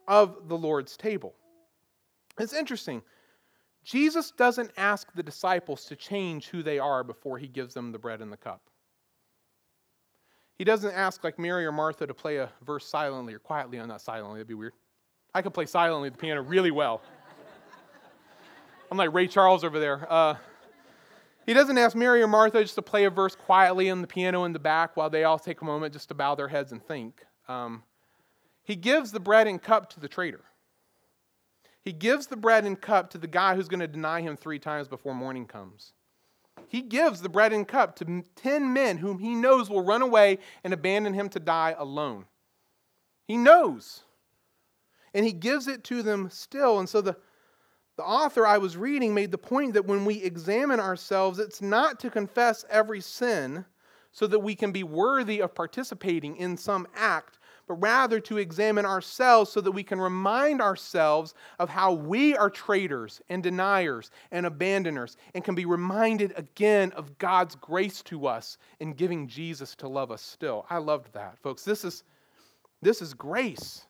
of 0.08 0.50
the 0.50 0.58
Lord's 0.58 0.98
table. 0.98 1.36
It's 2.40 2.54
interesting. 2.54 3.02
Jesus 3.84 4.32
doesn't 4.32 4.72
ask 4.78 5.12
the 5.14 5.24
disciples 5.24 5.86
to 5.86 5.96
change 5.96 6.48
who 6.48 6.64
they 6.64 6.80
are 6.80 7.04
before 7.04 7.38
he 7.38 7.48
gives 7.48 7.74
them 7.74 7.92
the 7.92 8.00
bread 8.00 8.22
and 8.22 8.32
the 8.32 8.38
cup. 8.38 8.62
He 10.58 10.64
doesn't 10.64 10.94
ask, 10.94 11.24
like 11.24 11.38
Mary 11.38 11.66
or 11.66 11.72
Martha, 11.72 12.08
to 12.08 12.14
play 12.14 12.38
a 12.38 12.50
verse 12.64 12.86
silently 12.86 13.34
or 13.34 13.40
quietly. 13.40 13.80
on 13.80 13.88
not 13.88 14.02
silently, 14.02 14.38
that'd 14.38 14.48
be 14.48 14.54
weird. 14.54 14.74
I 15.34 15.42
can 15.42 15.52
play 15.52 15.66
silently 15.66 16.10
the 16.10 16.18
piano 16.18 16.42
really 16.42 16.72
well. 16.72 17.02
I'm 18.92 18.98
like 18.98 19.14
Ray 19.14 19.28
Charles 19.28 19.64
over 19.64 19.80
there. 19.80 20.08
Uh, 20.10 20.36
he 21.46 21.54
doesn't 21.54 21.78
ask 21.78 21.96
Mary 21.96 22.22
or 22.22 22.28
Martha 22.28 22.62
just 22.62 22.76
to 22.76 22.82
play 22.82 23.06
a 23.06 23.10
verse 23.10 23.36
quietly 23.36 23.90
on 23.90 24.02
the 24.02 24.08
piano 24.08 24.46
in 24.46 24.54
the 24.54 24.60
back 24.60 24.96
while 24.96 25.10
they 25.10 25.24
all 25.24 25.40
take 25.40 25.62
a 25.62 25.66
moment 25.66 25.92
just 25.92 26.08
to 26.10 26.14
bow 26.14 26.36
their 26.36 26.48
heads 26.48 26.72
and 26.72 26.86
think. 26.86 27.22
Um, 27.48 27.84
he 28.64 28.76
gives 28.76 29.12
the 29.12 29.20
bread 29.20 29.48
and 29.48 29.62
cup 29.62 29.90
to 29.92 30.00
the 30.00 30.08
traitor. 30.08 30.46
He 31.84 31.92
gives 31.92 32.28
the 32.28 32.38
bread 32.38 32.66
and 32.66 32.80
cup 32.80 33.10
to 33.12 33.18
the 33.18 33.28
guy 33.28 33.56
who's 33.56 33.68
going 33.68 33.82
to 33.82 33.88
deny 33.88 34.22
him 34.22 34.38
three 34.38 34.60
times 34.60 34.88
before 34.88 35.14
morning 35.14 35.46
comes. 35.46 35.94
He 36.68 36.82
gives 36.82 37.22
the 37.22 37.30
bread 37.30 37.52
and 37.52 37.68
cup 37.68 37.96
to 37.98 38.24
10 38.36 38.74
men 38.74 38.98
whom 38.98 39.20
he 39.20 39.36
knows 39.36 39.70
will 39.70 39.84
run 39.84 40.02
away 40.02 40.40
and 40.64 40.74
abandon 40.74 41.14
him 41.14 41.30
to 41.30 41.40
die 41.40 41.76
alone. 41.78 42.26
He 43.28 43.38
knows. 43.38 44.04
And 45.14 45.26
he 45.26 45.34
gives 45.34 45.68
it 45.68 45.84
to 45.86 46.02
them 46.02 46.30
still. 46.30 46.80
And 46.80 46.88
so 46.88 47.02
the, 47.02 47.18
the 47.98 48.04
author 48.04 48.48
I 48.48 48.58
was 48.58 48.78
reading 48.78 49.14
made 49.14 49.32
the 49.32 49.38
point 49.38 49.74
that 49.74 49.86
when 49.86 50.06
we 50.06 50.22
examine 50.22 50.80
ourselves, 50.80 51.38
it's 51.38 51.62
not 51.62 52.00
to 52.00 52.10
confess 52.10 52.66
every 52.70 53.02
sin 53.02 53.66
so 54.12 54.28
that 54.28 54.40
we 54.40 54.56
can 54.56 54.72
be 54.72 54.84
worthy 54.84 55.42
of 55.42 55.56
participating 55.56 56.38
in 56.38 56.56
some 56.56 56.88
act, 56.96 57.40
but 57.68 57.76
rather 57.76 58.20
to 58.20 58.38
examine 58.38 58.86
ourselves 58.86 59.52
so 59.52 59.62
that 59.62 59.72
we 59.72 59.84
can 59.84 60.00
remind 60.00 60.62
ourselves 60.62 61.34
of 61.60 61.70
how 61.70 61.94
we 61.94 62.36
are 62.36 62.50
traitors 62.50 63.22
and 63.30 63.42
deniers 63.42 64.12
and 64.32 64.46
abandoners 64.46 65.18
and 65.34 65.44
can 65.44 65.56
be 65.56 65.66
reminded 65.66 66.34
again 66.36 66.92
of 66.94 67.18
God's 67.18 67.56
grace 67.56 68.02
to 68.04 68.28
us 68.28 68.58
in 68.80 68.94
giving 68.94 69.28
Jesus 69.28 69.76
to 69.76 69.88
love 69.88 70.12
us 70.12 70.22
still. 70.22 70.66
I 70.70 70.78
loved 70.78 71.14
that, 71.14 71.40
folks. 71.40 71.64
This 71.64 71.86
is, 71.86 72.04
this 72.82 73.02
is 73.02 73.14
grace. 73.14 73.86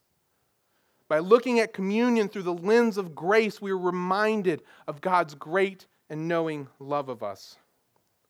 By 1.08 1.20
looking 1.20 1.60
at 1.60 1.74
communion 1.74 2.30
through 2.30 2.44
the 2.44 2.54
lens 2.54 2.98
of 2.98 3.16
grace, 3.16 3.62
we 3.62 3.72
are 3.72 3.78
reminded 3.78 4.64
of 4.88 5.02
God's 5.02 5.36
great 5.36 5.88
and 6.10 6.28
knowing 6.28 6.68
love 6.80 7.10
of 7.10 7.24
us. 7.24 7.58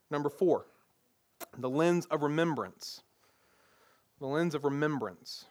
Number 0.09 0.29
four, 0.29 0.65
the 1.57 1.69
lens 1.69 2.05
of 2.07 2.23
remembrance 2.23 3.03
the 4.19 4.27
lens 4.27 4.55
of 4.55 4.63
remembrance. 4.63 5.45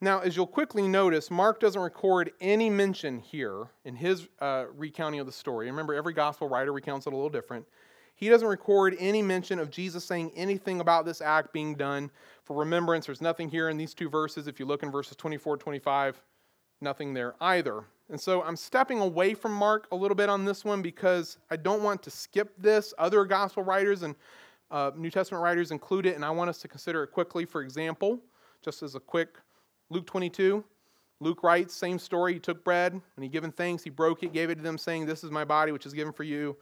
Now, 0.00 0.20
as 0.20 0.36
you'll 0.36 0.46
quickly 0.46 0.86
notice, 0.86 1.30
Mark 1.30 1.58
doesn't 1.58 1.80
record 1.80 2.30
any 2.40 2.68
mention 2.68 3.18
here 3.18 3.68
in 3.84 3.96
his 3.96 4.28
uh, 4.40 4.64
recounting 4.74 5.20
of 5.20 5.26
the 5.26 5.32
story. 5.32 5.66
Remember, 5.66 5.94
every 5.94 6.12
gospel 6.12 6.48
writer 6.48 6.72
recounts 6.72 7.06
it 7.06 7.14
a 7.14 7.16
little 7.16 7.30
different. 7.30 7.64
He 8.14 8.28
doesn't 8.28 8.48
record 8.48 8.96
any 8.98 9.22
mention 9.22 9.58
of 9.58 9.70
Jesus 9.70 10.04
saying 10.04 10.32
anything 10.34 10.80
about 10.80 11.06
this 11.06 11.20
act 11.20 11.52
being 11.52 11.74
done 11.74 12.10
for 12.44 12.56
remembrance. 12.56 13.06
There's 13.06 13.20
nothing 13.20 13.48
here 13.48 13.68
in 13.68 13.76
these 13.76 13.94
two 13.94 14.08
verses. 14.08 14.46
If 14.46 14.58
you 14.60 14.66
look 14.66 14.82
in 14.82 14.90
verses 14.90 15.16
24 15.16 15.58
25, 15.58 16.20
nothing 16.80 17.14
there 17.14 17.34
either. 17.40 17.84
And 18.08 18.20
so 18.20 18.42
I'm 18.42 18.56
stepping 18.56 19.00
away 19.00 19.34
from 19.34 19.52
Mark 19.52 19.88
a 19.92 19.96
little 19.96 20.14
bit 20.14 20.28
on 20.28 20.44
this 20.44 20.64
one 20.64 20.80
because 20.80 21.38
I 21.50 21.56
don't 21.56 21.82
want 21.82 22.02
to 22.04 22.10
skip 22.10 22.54
this. 22.58 22.94
Other 22.98 23.24
gospel 23.24 23.64
writers 23.64 24.02
and 24.02 24.14
uh, 24.70 24.90
New 24.96 25.10
Testament 25.10 25.42
writers 25.42 25.70
include 25.70 26.06
it, 26.06 26.16
and 26.16 26.24
I 26.24 26.30
want 26.30 26.50
us 26.50 26.58
to 26.58 26.68
consider 26.68 27.02
it 27.02 27.08
quickly. 27.08 27.44
For 27.44 27.62
example, 27.62 28.20
just 28.64 28.82
as 28.82 28.94
a 28.94 29.00
quick 29.00 29.38
Luke 29.90 30.06
22, 30.06 30.64
Luke 31.20 31.42
writes, 31.42 31.74
same 31.74 31.98
story. 31.98 32.34
He 32.34 32.38
took 32.40 32.64
bread, 32.64 32.92
and 32.92 33.22
he 33.22 33.28
given 33.28 33.52
thanks, 33.52 33.82
he 33.82 33.90
broke 33.90 34.22
it, 34.22 34.32
gave 34.32 34.50
it 34.50 34.56
to 34.56 34.62
them, 34.62 34.76
saying, 34.76 35.06
This 35.06 35.24
is 35.24 35.30
my 35.30 35.44
body, 35.44 35.72
which 35.72 35.86
is 35.86 35.92
given 35.92 36.12
for 36.12 36.24
you. 36.24 36.56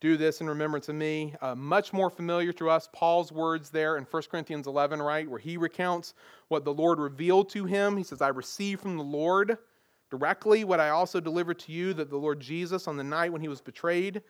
Do 0.00 0.18
this 0.18 0.42
in 0.42 0.46
remembrance 0.46 0.90
of 0.90 0.94
me. 0.94 1.34
Uh, 1.40 1.54
much 1.54 1.94
more 1.94 2.10
familiar 2.10 2.52
to 2.54 2.68
us, 2.68 2.88
Paul's 2.92 3.32
words 3.32 3.70
there 3.70 3.96
in 3.96 4.04
1 4.04 4.22
Corinthians 4.30 4.66
11, 4.66 5.00
right, 5.00 5.28
where 5.28 5.38
he 5.38 5.56
recounts 5.56 6.12
what 6.48 6.66
the 6.66 6.74
Lord 6.74 6.98
revealed 6.98 7.48
to 7.50 7.64
him. 7.64 7.96
He 7.96 8.02
says, 8.02 8.20
I 8.20 8.28
received 8.28 8.82
from 8.82 8.98
the 8.98 9.02
Lord 9.02 9.56
directly 10.10 10.64
what 10.64 10.80
I 10.80 10.90
also 10.90 11.18
delivered 11.18 11.58
to 11.60 11.72
you 11.72 11.94
that 11.94 12.10
the 12.10 12.16
Lord 12.16 12.40
Jesus, 12.40 12.86
on 12.86 12.98
the 12.98 13.04
night 13.04 13.32
when 13.32 13.40
he 13.40 13.48
was 13.48 13.62
betrayed, 13.62 14.20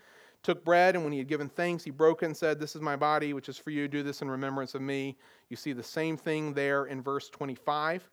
took 0.46 0.64
bread, 0.64 0.94
and 0.94 1.02
when 1.02 1.12
he 1.12 1.18
had 1.18 1.26
given 1.26 1.48
thanks, 1.48 1.82
he 1.82 1.90
broke 1.90 2.22
it 2.22 2.26
and 2.26 2.36
said, 2.36 2.60
This 2.60 2.76
is 2.76 2.80
my 2.80 2.94
body, 2.94 3.32
which 3.32 3.48
is 3.48 3.58
for 3.58 3.70
you. 3.70 3.88
Do 3.88 4.04
this 4.04 4.22
in 4.22 4.30
remembrance 4.30 4.76
of 4.76 4.80
me. 4.80 5.16
You 5.50 5.56
see 5.56 5.72
the 5.72 5.82
same 5.82 6.16
thing 6.16 6.54
there 6.54 6.86
in 6.86 7.02
verse 7.02 7.28
25 7.28 8.08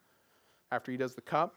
after 0.72 0.92
he 0.92 0.98
does 0.98 1.14
the 1.14 1.22
cup. 1.22 1.56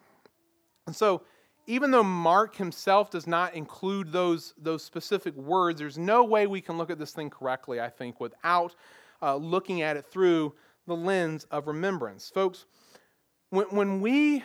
And 0.86 0.94
so, 0.94 1.22
even 1.66 1.90
though 1.90 2.04
Mark 2.04 2.54
himself 2.54 3.10
does 3.10 3.26
not 3.26 3.54
include 3.54 4.12
those, 4.12 4.52
those 4.58 4.84
specific 4.84 5.34
words, 5.34 5.80
there's 5.80 5.96
no 5.96 6.22
way 6.22 6.46
we 6.46 6.60
can 6.60 6.76
look 6.76 6.90
at 6.90 6.98
this 6.98 7.12
thing 7.12 7.30
correctly, 7.30 7.80
I 7.80 7.88
think, 7.88 8.20
without 8.20 8.74
uh, 9.22 9.34
looking 9.34 9.80
at 9.80 9.96
it 9.96 10.04
through 10.04 10.54
the 10.86 10.94
lens 10.94 11.46
of 11.50 11.68
remembrance. 11.68 12.30
Folks, 12.32 12.66
when, 13.48 13.64
when, 13.68 14.00
we, 14.02 14.44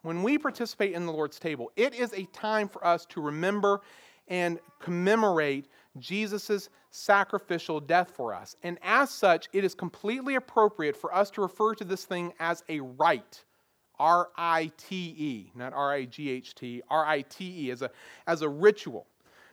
when 0.00 0.22
we 0.22 0.38
participate 0.38 0.94
in 0.94 1.04
the 1.04 1.12
Lord's 1.12 1.38
table, 1.38 1.70
it 1.76 1.94
is 1.94 2.14
a 2.14 2.24
time 2.32 2.66
for 2.66 2.84
us 2.84 3.04
to 3.10 3.20
remember 3.20 3.82
and 4.28 4.58
commemorate 4.80 5.68
Jesus' 5.98 6.68
sacrificial 6.90 7.80
death 7.80 8.12
for 8.14 8.34
us. 8.34 8.56
And 8.62 8.78
as 8.82 9.10
such, 9.10 9.48
it 9.52 9.64
is 9.64 9.74
completely 9.74 10.36
appropriate 10.36 10.96
for 10.96 11.14
us 11.14 11.30
to 11.32 11.40
refer 11.40 11.74
to 11.74 11.84
this 11.84 12.04
thing 12.04 12.32
as 12.38 12.62
a 12.68 12.80
rite 12.80 13.44
R 13.98 14.30
I 14.36 14.72
T 14.76 15.14
E, 15.16 15.52
not 15.54 15.72
R 15.72 15.92
I 15.92 16.04
G 16.04 16.30
H 16.30 16.54
T, 16.54 16.82
R 16.90 17.06
I 17.06 17.22
T 17.22 17.66
E, 17.66 17.70
as 17.70 17.82
a, 17.82 17.90
as 18.26 18.42
a 18.42 18.48
ritual. 18.48 19.06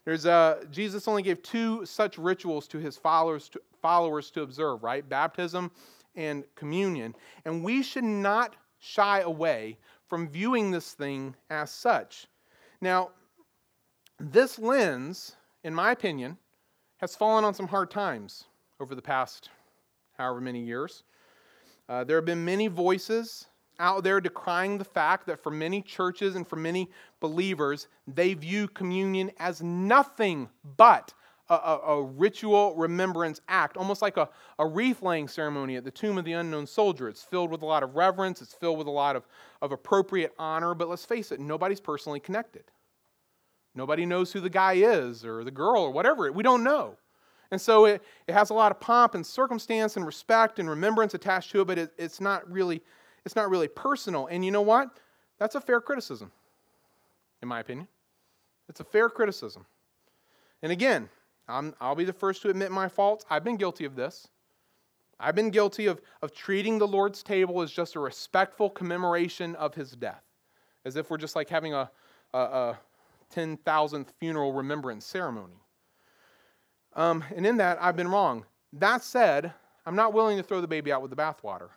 There's 0.04 0.26
a, 0.26 0.66
Jesus 0.72 1.08
only 1.08 1.22
gave 1.22 1.44
two 1.44 1.86
such 1.86 2.18
rituals 2.18 2.68
to 2.70 2.80
his 2.80 2.98
followers 2.98 3.50
to, 3.50 3.62
followers 3.82 4.32
to 4.32 4.42
observe, 4.42 4.84
right? 4.84 5.08
Baptism 5.08 5.72
and 6.16 6.44
communion. 6.56 7.16
And 7.46 7.64
we 7.64 7.84
should 7.84 8.04
not 8.04 8.56
shy 8.80 9.20
away 9.20 9.78
from 10.08 10.28
viewing 10.28 10.72
this 10.72 10.94
thing 10.94 11.36
as 11.50 11.72
such. 11.72 12.28
Now, 12.82 13.12
this 14.22 14.60
lens, 14.60 15.36
in 15.64 15.74
my 15.74 15.92
opinion, 15.92 16.38
has 16.98 17.16
fallen 17.16 17.44
on 17.44 17.54
some 17.54 17.68
hard 17.68 17.90
times 17.90 18.46
over 18.80 18.94
the 18.94 19.02
past 19.02 19.50
however 20.18 20.40
many 20.40 20.64
years. 20.64 21.04
Uh, 21.90 22.04
there 22.04 22.18
have 22.18 22.26
been 22.26 22.46
many 22.46 22.68
voices 22.68 23.48
out 23.80 24.04
there 24.04 24.22
decrying 24.22 24.78
the 24.78 24.86
fact 24.86 25.26
that 25.26 25.42
for 25.42 25.50
many 25.50 25.82
churches 25.82 26.36
and 26.36 26.48
for 26.48 26.56
many 26.56 26.90
believers, 27.20 27.88
they 28.08 28.34
view 28.34 28.68
communion 28.68 29.32
as 29.40 29.62
nothing 29.64 30.48
but 30.78 31.14
a, 31.50 31.56
a, 31.56 31.80
a, 31.80 32.04
ritual 32.04 32.76
remembrance 32.76 33.42
act, 33.50 33.76
almost 33.76 34.02
like 34.02 34.16
a, 34.18 34.30
a 34.60 34.66
wreath 34.66 35.02
laying 35.02 35.28
ceremony 35.28 35.76
at 35.76 35.84
the 35.84 35.92
tomb 35.92 36.18
of 36.18 36.24
the 36.24 36.34
unknown 36.34 36.66
soldier. 36.66 37.10
It's 37.10 37.24
filled 37.24 37.52
with 37.52 37.62
a 37.62 37.66
lot 37.66 37.84
of 37.84 37.96
reverence, 37.96 38.42
it's 38.42 38.54
filled 38.54 38.78
with 38.78 38.88
a 38.88 38.92
lot 38.92 39.16
of, 39.16 39.28
of 39.62 39.72
appropriate 39.72 40.32
honor, 40.40 40.74
but 40.74 40.88
let's 40.88 41.04
face 41.04 41.32
it, 41.32 41.40
nobody's 41.40 41.82
personally 41.82 42.20
connected. 42.20 42.64
Nobody 43.74 44.06
knows 44.06 44.32
who 44.34 44.40
the 44.40 44.50
guy 44.50 44.74
is 44.74 45.24
or 45.24 45.44
the 45.44 45.52
girl 45.52 45.82
or 45.82 45.92
whatever. 45.92 46.32
We 46.32 46.44
don't 46.44 46.64
know. 46.64 46.98
And 47.52 47.60
so 47.60 47.86
it, 47.86 48.02
it 48.28 48.34
has 48.34 48.50
a 48.50 48.54
lot 48.54 48.72
of 48.72 48.80
pomp 48.80 49.16
and 49.16 49.26
circumstance 49.26 49.98
and 49.98 50.06
respect 50.06 50.60
and 50.60 50.70
remembrance 50.70 51.14
attached 51.14 51.52
to 51.52 51.62
it, 51.62 51.68
but 51.68 51.78
it, 51.78 51.92
it's 51.98 52.22
not 52.22 52.50
really 52.50 52.82
it's 53.26 53.36
not 53.36 53.50
really 53.50 53.68
personal. 53.68 54.28
And 54.28 54.44
you 54.44 54.52
know 54.52 54.62
what? 54.62 54.90
That's 55.38 55.56
a 55.56 55.62
fair 55.62 55.80
criticism, 55.80 56.32
in 57.42 57.48
my 57.48 57.60
opinion. 57.60 57.88
It's 58.68 58.80
a 58.80 58.84
fair 58.84 59.10
criticism. 59.10 59.66
And 60.64 60.72
again, 60.72 61.10
i 61.48 61.60
will 61.82 61.96
be 61.96 62.06
the 62.06 62.14
first 62.14 62.42
to 62.44 62.50
admit 62.50 62.72
my 62.72 62.88
faults. 62.88 63.26
I've 63.30 63.44
been 63.44 63.58
guilty 63.58 63.86
of 63.86 63.96
this. 63.96 64.28
I've 65.20 65.36
been 65.36 65.50
guilty 65.52 65.86
of, 65.88 66.02
of 66.22 66.34
treating 66.34 66.80
the 66.80 66.88
Lord's 66.88 67.22
table 67.22 67.62
as 67.62 67.72
just 67.72 67.96
a 67.96 68.00
respectful 68.00 68.70
commemoration 68.70 69.56
of 69.56 69.76
his 69.76 69.92
death, 69.92 70.24
as 70.86 70.96
if 70.96 71.12
we're 71.12 71.18
just 71.18 71.36
like 71.36 71.50
having 71.50 71.74
a, 71.74 71.92
a, 72.34 72.40
a 72.40 72.80
10,000th 73.32 74.08
funeral 74.20 74.54
remembrance 74.54 75.06
ceremony. 75.06 75.62
Um, 76.94 77.24
and 77.36 77.46
in 77.46 77.58
that, 77.58 77.82
I've 77.82 77.96
been 77.96 78.08
wrong. 78.08 78.46
That 78.74 79.04
said, 79.04 79.54
I'm 79.86 79.96
not 79.96 80.14
willing 80.14 80.38
to 80.38 80.44
throw 80.44 80.62
the 80.62 80.68
baby 80.68 80.92
out 80.92 81.02
with 81.02 81.12
the 81.12 81.18
bathwater. 81.18 81.70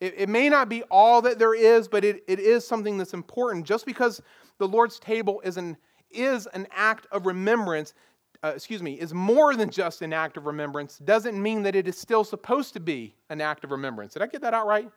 It, 0.00 0.14
it 0.16 0.28
may 0.28 0.48
not 0.48 0.68
be 0.68 0.82
all 0.84 1.22
that 1.22 1.38
there 1.38 1.54
is, 1.54 1.88
but 1.88 2.04
it, 2.04 2.24
it 2.26 2.38
is 2.38 2.66
something 2.66 2.98
that's 2.98 3.14
important. 3.14 3.64
Just 3.64 3.86
because 3.86 4.20
the 4.58 4.68
Lord's 4.68 4.98
table 4.98 5.40
is 5.44 5.56
an, 5.56 5.76
is 6.10 6.46
an 6.52 6.66
act 6.72 7.06
of 7.12 7.26
remembrance, 7.26 7.94
uh, 8.42 8.52
excuse 8.54 8.82
me, 8.82 8.94
is 8.94 9.14
more 9.14 9.54
than 9.54 9.70
just 9.70 10.02
an 10.02 10.12
act 10.12 10.36
of 10.36 10.46
remembrance, 10.46 10.98
doesn't 10.98 11.40
mean 11.40 11.62
that 11.62 11.74
it 11.74 11.86
is 11.86 11.96
still 11.96 12.24
supposed 12.24 12.72
to 12.74 12.80
be 12.80 13.14
an 13.30 13.40
act 13.40 13.64
of 13.64 13.70
remembrance. 13.70 14.14
Did 14.14 14.22
I 14.22 14.26
get 14.26 14.42
that 14.42 14.54
out 14.54 14.66
right? 14.66 14.90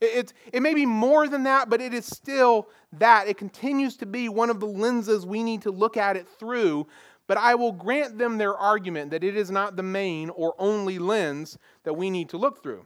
It, 0.00 0.04
it, 0.04 0.32
it 0.54 0.62
may 0.62 0.74
be 0.74 0.86
more 0.86 1.28
than 1.28 1.42
that, 1.44 1.68
but 1.68 1.80
it 1.80 1.94
is 1.94 2.06
still 2.06 2.68
that. 2.92 3.28
It 3.28 3.36
continues 3.36 3.96
to 3.98 4.06
be 4.06 4.28
one 4.28 4.50
of 4.50 4.60
the 4.60 4.66
lenses 4.66 5.26
we 5.26 5.42
need 5.42 5.62
to 5.62 5.70
look 5.70 5.96
at 5.96 6.16
it 6.16 6.26
through. 6.38 6.86
But 7.26 7.38
I 7.38 7.54
will 7.54 7.72
grant 7.72 8.18
them 8.18 8.38
their 8.38 8.56
argument 8.56 9.12
that 9.12 9.22
it 9.22 9.36
is 9.36 9.50
not 9.50 9.76
the 9.76 9.84
main 9.84 10.30
or 10.30 10.54
only 10.58 10.98
lens 10.98 11.58
that 11.84 11.94
we 11.94 12.10
need 12.10 12.28
to 12.30 12.36
look 12.36 12.62
through. 12.62 12.84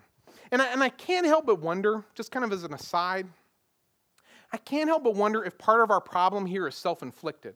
And 0.51 0.61
I, 0.61 0.67
and 0.67 0.83
I 0.83 0.91
can't 0.91 1.25
help 1.25 1.47
but 1.47 1.61
wonder, 1.61 2.05
just 2.15 2.31
kind 2.31 2.45
of 2.45 2.53
as 2.53 2.63
an 2.63 2.75
aside, 2.75 3.27
I 4.53 4.59
can't 4.59 4.89
help 4.89 5.03
but 5.05 5.15
wonder 5.15 5.43
if 5.43 5.57
part 5.57 5.81
of 5.81 5.91
our 5.91 6.01
problem 6.01 6.47
here 6.47 6.69
is 6.69 6.75
self 6.75 7.03
inflicted. 7.03 7.55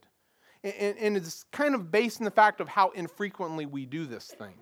And, 0.64 0.96
and 0.98 1.16
it's 1.16 1.44
kind 1.52 1.74
of 1.74 1.92
based 1.92 2.20
in 2.20 2.24
the 2.24 2.30
fact 2.30 2.60
of 2.60 2.68
how 2.68 2.88
infrequently 2.90 3.66
we 3.66 3.86
do 3.86 4.06
this 4.06 4.26
thing. 4.26 4.54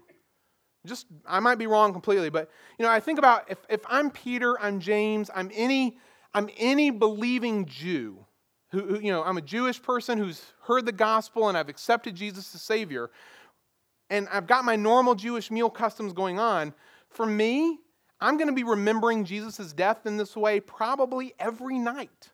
Just, 0.86 1.06
I 1.26 1.40
might 1.40 1.58
be 1.58 1.66
wrong 1.66 1.92
completely, 1.92 2.30
but 2.30 2.50
you 2.78 2.84
know, 2.84 2.90
I 2.90 3.00
think 3.00 3.18
about 3.18 3.50
if, 3.50 3.58
if 3.68 3.80
I'm 3.88 4.10
Peter, 4.10 4.60
I'm 4.60 4.80
James, 4.80 5.30
I'm 5.34 5.50
any, 5.54 5.98
I'm 6.32 6.48
any 6.56 6.90
believing 6.90 7.66
Jew, 7.66 8.24
who, 8.70 8.80
who, 8.82 9.00
you 9.00 9.10
know, 9.10 9.22
I'm 9.22 9.36
a 9.36 9.42
Jewish 9.42 9.82
person 9.82 10.18
who's 10.18 10.42
heard 10.62 10.86
the 10.86 10.92
gospel 10.92 11.48
and 11.48 11.58
I've 11.58 11.68
accepted 11.68 12.14
Jesus 12.14 12.54
as 12.54 12.62
Savior, 12.62 13.10
and 14.10 14.28
I've 14.32 14.46
got 14.46 14.64
my 14.64 14.76
normal 14.76 15.14
Jewish 15.14 15.50
meal 15.50 15.70
customs 15.70 16.12
going 16.12 16.38
on. 16.38 16.72
For 17.10 17.26
me, 17.26 17.78
I'm 18.20 18.36
going 18.36 18.48
to 18.48 18.54
be 18.54 18.64
remembering 18.64 19.24
Jesus' 19.24 19.72
death 19.72 20.06
in 20.06 20.16
this 20.16 20.36
way 20.36 20.60
probably 20.60 21.34
every 21.38 21.78
night. 21.78 22.30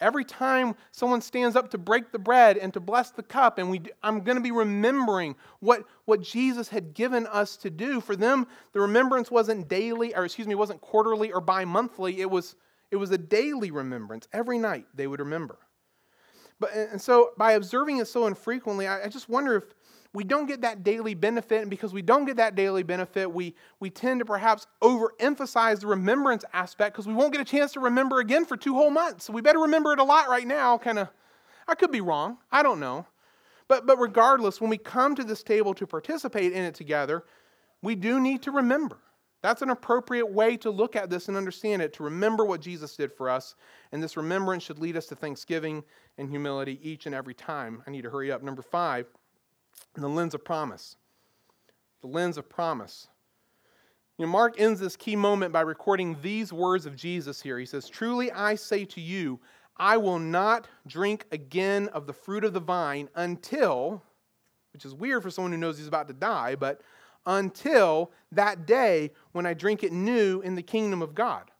Every 0.00 0.24
time 0.24 0.74
someone 0.90 1.20
stands 1.20 1.56
up 1.56 1.70
to 1.70 1.78
break 1.78 2.10
the 2.10 2.18
bread 2.18 2.56
and 2.56 2.72
to 2.74 2.80
bless 2.80 3.10
the 3.10 3.22
cup, 3.22 3.58
and 3.58 3.70
we, 3.70 3.82
I'm 4.02 4.20
going 4.20 4.36
to 4.36 4.42
be 4.42 4.50
remembering 4.50 5.36
what, 5.60 5.84
what 6.04 6.20
Jesus 6.20 6.68
had 6.68 6.94
given 6.94 7.26
us 7.28 7.56
to 7.58 7.70
do. 7.70 8.00
For 8.00 8.16
them, 8.16 8.46
the 8.72 8.80
remembrance 8.80 9.30
wasn't 9.30 9.68
daily, 9.68 10.14
or 10.14 10.24
excuse 10.24 10.48
me, 10.48 10.54
wasn't 10.54 10.80
quarterly 10.80 11.32
or 11.32 11.40
bi 11.40 11.64
monthly. 11.64 12.20
It 12.20 12.30
was, 12.30 12.56
it 12.90 12.96
was 12.96 13.12
a 13.12 13.18
daily 13.18 13.70
remembrance. 13.70 14.26
Every 14.32 14.58
night 14.58 14.86
they 14.94 15.06
would 15.06 15.20
remember. 15.20 15.58
But, 16.58 16.72
and 16.72 17.00
so 17.00 17.30
by 17.36 17.52
observing 17.52 17.98
it 17.98 18.06
so 18.06 18.26
infrequently, 18.26 18.86
I, 18.86 19.04
I 19.04 19.08
just 19.08 19.28
wonder 19.28 19.56
if, 19.56 19.64
we 20.14 20.22
don't 20.22 20.46
get 20.46 20.60
that 20.60 20.84
daily 20.84 21.14
benefit. 21.14 21.62
And 21.62 21.70
because 21.70 21.92
we 21.92 22.00
don't 22.00 22.24
get 22.24 22.36
that 22.36 22.54
daily 22.54 22.84
benefit, 22.84 23.30
we, 23.30 23.54
we 23.80 23.90
tend 23.90 24.20
to 24.20 24.24
perhaps 24.24 24.66
overemphasize 24.80 25.80
the 25.80 25.88
remembrance 25.88 26.44
aspect 26.52 26.94
because 26.94 27.08
we 27.08 27.14
won't 27.14 27.32
get 27.32 27.42
a 27.42 27.44
chance 27.44 27.72
to 27.72 27.80
remember 27.80 28.20
again 28.20 28.44
for 28.44 28.56
two 28.56 28.74
whole 28.74 28.90
months. 28.90 29.24
So 29.24 29.32
we 29.32 29.42
better 29.42 29.58
remember 29.58 29.92
it 29.92 29.98
a 29.98 30.04
lot 30.04 30.28
right 30.28 30.46
now. 30.46 30.78
Kind 30.78 31.00
of, 31.00 31.08
I 31.66 31.74
could 31.74 31.90
be 31.90 32.00
wrong. 32.00 32.38
I 32.52 32.62
don't 32.62 32.78
know. 32.78 33.06
But, 33.66 33.86
but 33.86 33.98
regardless, 33.98 34.60
when 34.60 34.70
we 34.70 34.78
come 34.78 35.16
to 35.16 35.24
this 35.24 35.42
table 35.42 35.74
to 35.74 35.86
participate 35.86 36.52
in 36.52 36.62
it 36.62 36.76
together, 36.76 37.24
we 37.82 37.96
do 37.96 38.20
need 38.20 38.40
to 38.42 38.52
remember. 38.52 38.98
That's 39.42 39.62
an 39.62 39.70
appropriate 39.70 40.30
way 40.30 40.56
to 40.58 40.70
look 40.70 40.96
at 40.96 41.10
this 41.10 41.28
and 41.28 41.36
understand 41.36 41.82
it, 41.82 41.92
to 41.94 42.04
remember 42.04 42.44
what 42.44 42.60
Jesus 42.60 42.96
did 42.96 43.12
for 43.12 43.28
us. 43.28 43.56
And 43.90 44.02
this 44.02 44.16
remembrance 44.16 44.62
should 44.62 44.78
lead 44.78 44.96
us 44.96 45.06
to 45.06 45.16
thanksgiving 45.16 45.82
and 46.18 46.30
humility 46.30 46.78
each 46.82 47.06
and 47.06 47.14
every 47.14 47.34
time. 47.34 47.82
I 47.86 47.90
need 47.90 48.02
to 48.02 48.10
hurry 48.10 48.30
up. 48.30 48.42
Number 48.42 48.62
five 48.62 49.06
the 50.02 50.08
lens 50.08 50.34
of 50.34 50.44
promise. 50.44 50.96
The 52.00 52.08
lens 52.08 52.36
of 52.36 52.48
promise. 52.48 53.08
You 54.18 54.26
know, 54.26 54.32
Mark 54.32 54.60
ends 54.60 54.80
this 54.80 54.96
key 54.96 55.16
moment 55.16 55.52
by 55.52 55.62
recording 55.62 56.16
these 56.22 56.52
words 56.52 56.86
of 56.86 56.94
Jesus 56.94 57.40
here. 57.42 57.58
He 57.58 57.66
says, 57.66 57.88
Truly 57.88 58.30
I 58.30 58.54
say 58.54 58.84
to 58.86 59.00
you, 59.00 59.40
I 59.76 59.96
will 59.96 60.20
not 60.20 60.68
drink 60.86 61.26
again 61.32 61.88
of 61.88 62.06
the 62.06 62.12
fruit 62.12 62.44
of 62.44 62.52
the 62.52 62.60
vine 62.60 63.08
until, 63.16 64.02
which 64.72 64.84
is 64.84 64.94
weird 64.94 65.22
for 65.22 65.30
someone 65.30 65.50
who 65.50 65.58
knows 65.58 65.78
he's 65.78 65.88
about 65.88 66.06
to 66.08 66.14
die, 66.14 66.54
but 66.54 66.80
until 67.26 68.12
that 68.30 68.66
day 68.66 69.10
when 69.32 69.46
I 69.46 69.54
drink 69.54 69.82
it 69.82 69.92
new 69.92 70.40
in 70.42 70.54
the 70.54 70.62
kingdom 70.62 71.02
of 71.02 71.14
God. 71.14 71.50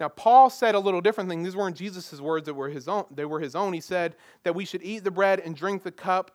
Now, 0.00 0.08
Paul 0.08 0.48
said 0.48 0.74
a 0.74 0.78
little 0.78 1.02
different 1.02 1.28
thing. 1.28 1.42
These 1.42 1.54
weren't 1.54 1.76
Jesus' 1.76 2.18
words 2.20 2.46
that 2.46 2.54
were 2.54 2.70
his 2.70 2.88
own. 2.88 3.04
They 3.10 3.26
were 3.26 3.38
his 3.38 3.54
own. 3.54 3.74
He 3.74 3.82
said 3.82 4.16
that 4.44 4.54
we 4.54 4.64
should 4.64 4.82
eat 4.82 5.04
the 5.04 5.10
bread 5.10 5.40
and 5.40 5.54
drink 5.54 5.82
the 5.82 5.92
cup. 5.92 6.30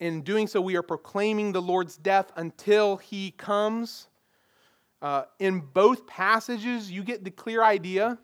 In 0.00 0.22
doing 0.22 0.46
so, 0.46 0.62
we 0.62 0.76
are 0.76 0.82
proclaiming 0.82 1.52
the 1.52 1.60
Lord's 1.60 1.98
death 1.98 2.32
until 2.36 2.96
he 2.96 3.32
comes. 3.32 4.08
Uh, 5.02 5.24
in 5.38 5.60
both 5.60 6.06
passages, 6.06 6.90
you 6.90 7.04
get 7.04 7.22
the 7.22 7.30
clear 7.30 7.62
idea 7.62 8.18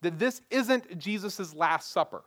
that 0.00 0.18
this 0.18 0.40
isn't 0.50 0.96
Jesus' 0.98 1.54
Last 1.54 1.92
Supper. 1.92 2.22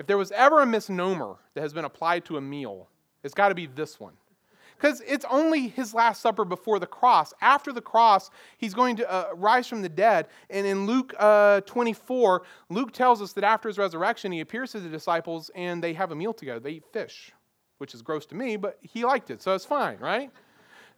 If 0.00 0.08
there 0.08 0.18
was 0.18 0.32
ever 0.32 0.62
a 0.62 0.66
misnomer 0.66 1.36
that 1.54 1.60
has 1.60 1.72
been 1.72 1.84
applied 1.84 2.24
to 2.24 2.36
a 2.36 2.40
meal, 2.40 2.88
It's 3.24 3.34
got 3.34 3.48
to 3.48 3.54
be 3.54 3.66
this 3.66 3.98
one. 3.98 4.12
Because 4.76 5.02
it's 5.06 5.24
only 5.30 5.68
his 5.68 5.94
last 5.94 6.20
supper 6.20 6.44
before 6.44 6.78
the 6.78 6.86
cross. 6.86 7.32
After 7.40 7.72
the 7.72 7.80
cross, 7.80 8.30
he's 8.58 8.74
going 8.74 8.96
to 8.96 9.10
uh, 9.10 9.28
rise 9.34 9.66
from 9.66 9.82
the 9.82 9.88
dead. 9.88 10.26
And 10.50 10.66
in 10.66 10.86
Luke 10.86 11.14
uh, 11.18 11.60
24, 11.62 12.42
Luke 12.70 12.92
tells 12.92 13.22
us 13.22 13.32
that 13.32 13.44
after 13.44 13.68
his 13.68 13.78
resurrection, 13.78 14.32
he 14.32 14.40
appears 14.40 14.72
to 14.72 14.80
the 14.80 14.88
disciples 14.88 15.50
and 15.54 15.82
they 15.82 15.94
have 15.94 16.10
a 16.10 16.14
meal 16.14 16.32
together. 16.32 16.60
They 16.60 16.72
eat 16.72 16.84
fish, 16.92 17.32
which 17.78 17.94
is 17.94 18.02
gross 18.02 18.26
to 18.26 18.34
me, 18.34 18.56
but 18.56 18.78
he 18.82 19.04
liked 19.04 19.30
it, 19.30 19.42
so 19.42 19.54
it's 19.54 19.64
fine, 19.64 19.98
right? 19.98 20.30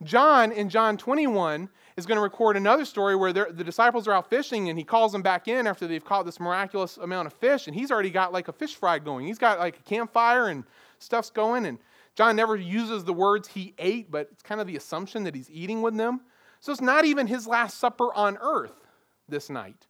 John, 0.02 0.52
in 0.52 0.68
John 0.68 0.96
21, 0.98 1.68
is 1.96 2.04
going 2.04 2.16
to 2.16 2.22
record 2.22 2.56
another 2.56 2.84
story 2.84 3.16
where 3.16 3.32
the 3.32 3.64
disciples 3.64 4.06
are 4.06 4.12
out 4.12 4.28
fishing 4.28 4.68
and 4.68 4.78
he 4.78 4.84
calls 4.84 5.12
them 5.12 5.22
back 5.22 5.48
in 5.48 5.66
after 5.66 5.86
they've 5.86 6.04
caught 6.04 6.26
this 6.26 6.38
miraculous 6.38 6.98
amount 6.98 7.26
of 7.26 7.32
fish. 7.32 7.66
And 7.66 7.74
he's 7.74 7.90
already 7.90 8.10
got 8.10 8.32
like 8.32 8.48
a 8.48 8.52
fish 8.52 8.74
fry 8.74 8.98
going. 8.98 9.26
He's 9.26 9.38
got 9.38 9.58
like 9.58 9.78
a 9.78 9.82
campfire 9.82 10.48
and 10.48 10.64
stuff's 10.98 11.30
going. 11.30 11.64
And 11.64 11.78
John 12.16 12.34
never 12.34 12.56
uses 12.56 13.04
the 13.04 13.12
words 13.12 13.46
he 13.46 13.74
ate, 13.78 14.10
but 14.10 14.28
it's 14.32 14.42
kind 14.42 14.60
of 14.60 14.66
the 14.66 14.76
assumption 14.76 15.24
that 15.24 15.34
he's 15.34 15.50
eating 15.50 15.82
with 15.82 15.96
them. 15.96 16.22
So 16.60 16.72
it's 16.72 16.80
not 16.80 17.04
even 17.04 17.26
his 17.26 17.46
last 17.46 17.78
supper 17.78 18.12
on 18.14 18.38
earth 18.40 18.86
this 19.28 19.50
night. 19.50 19.86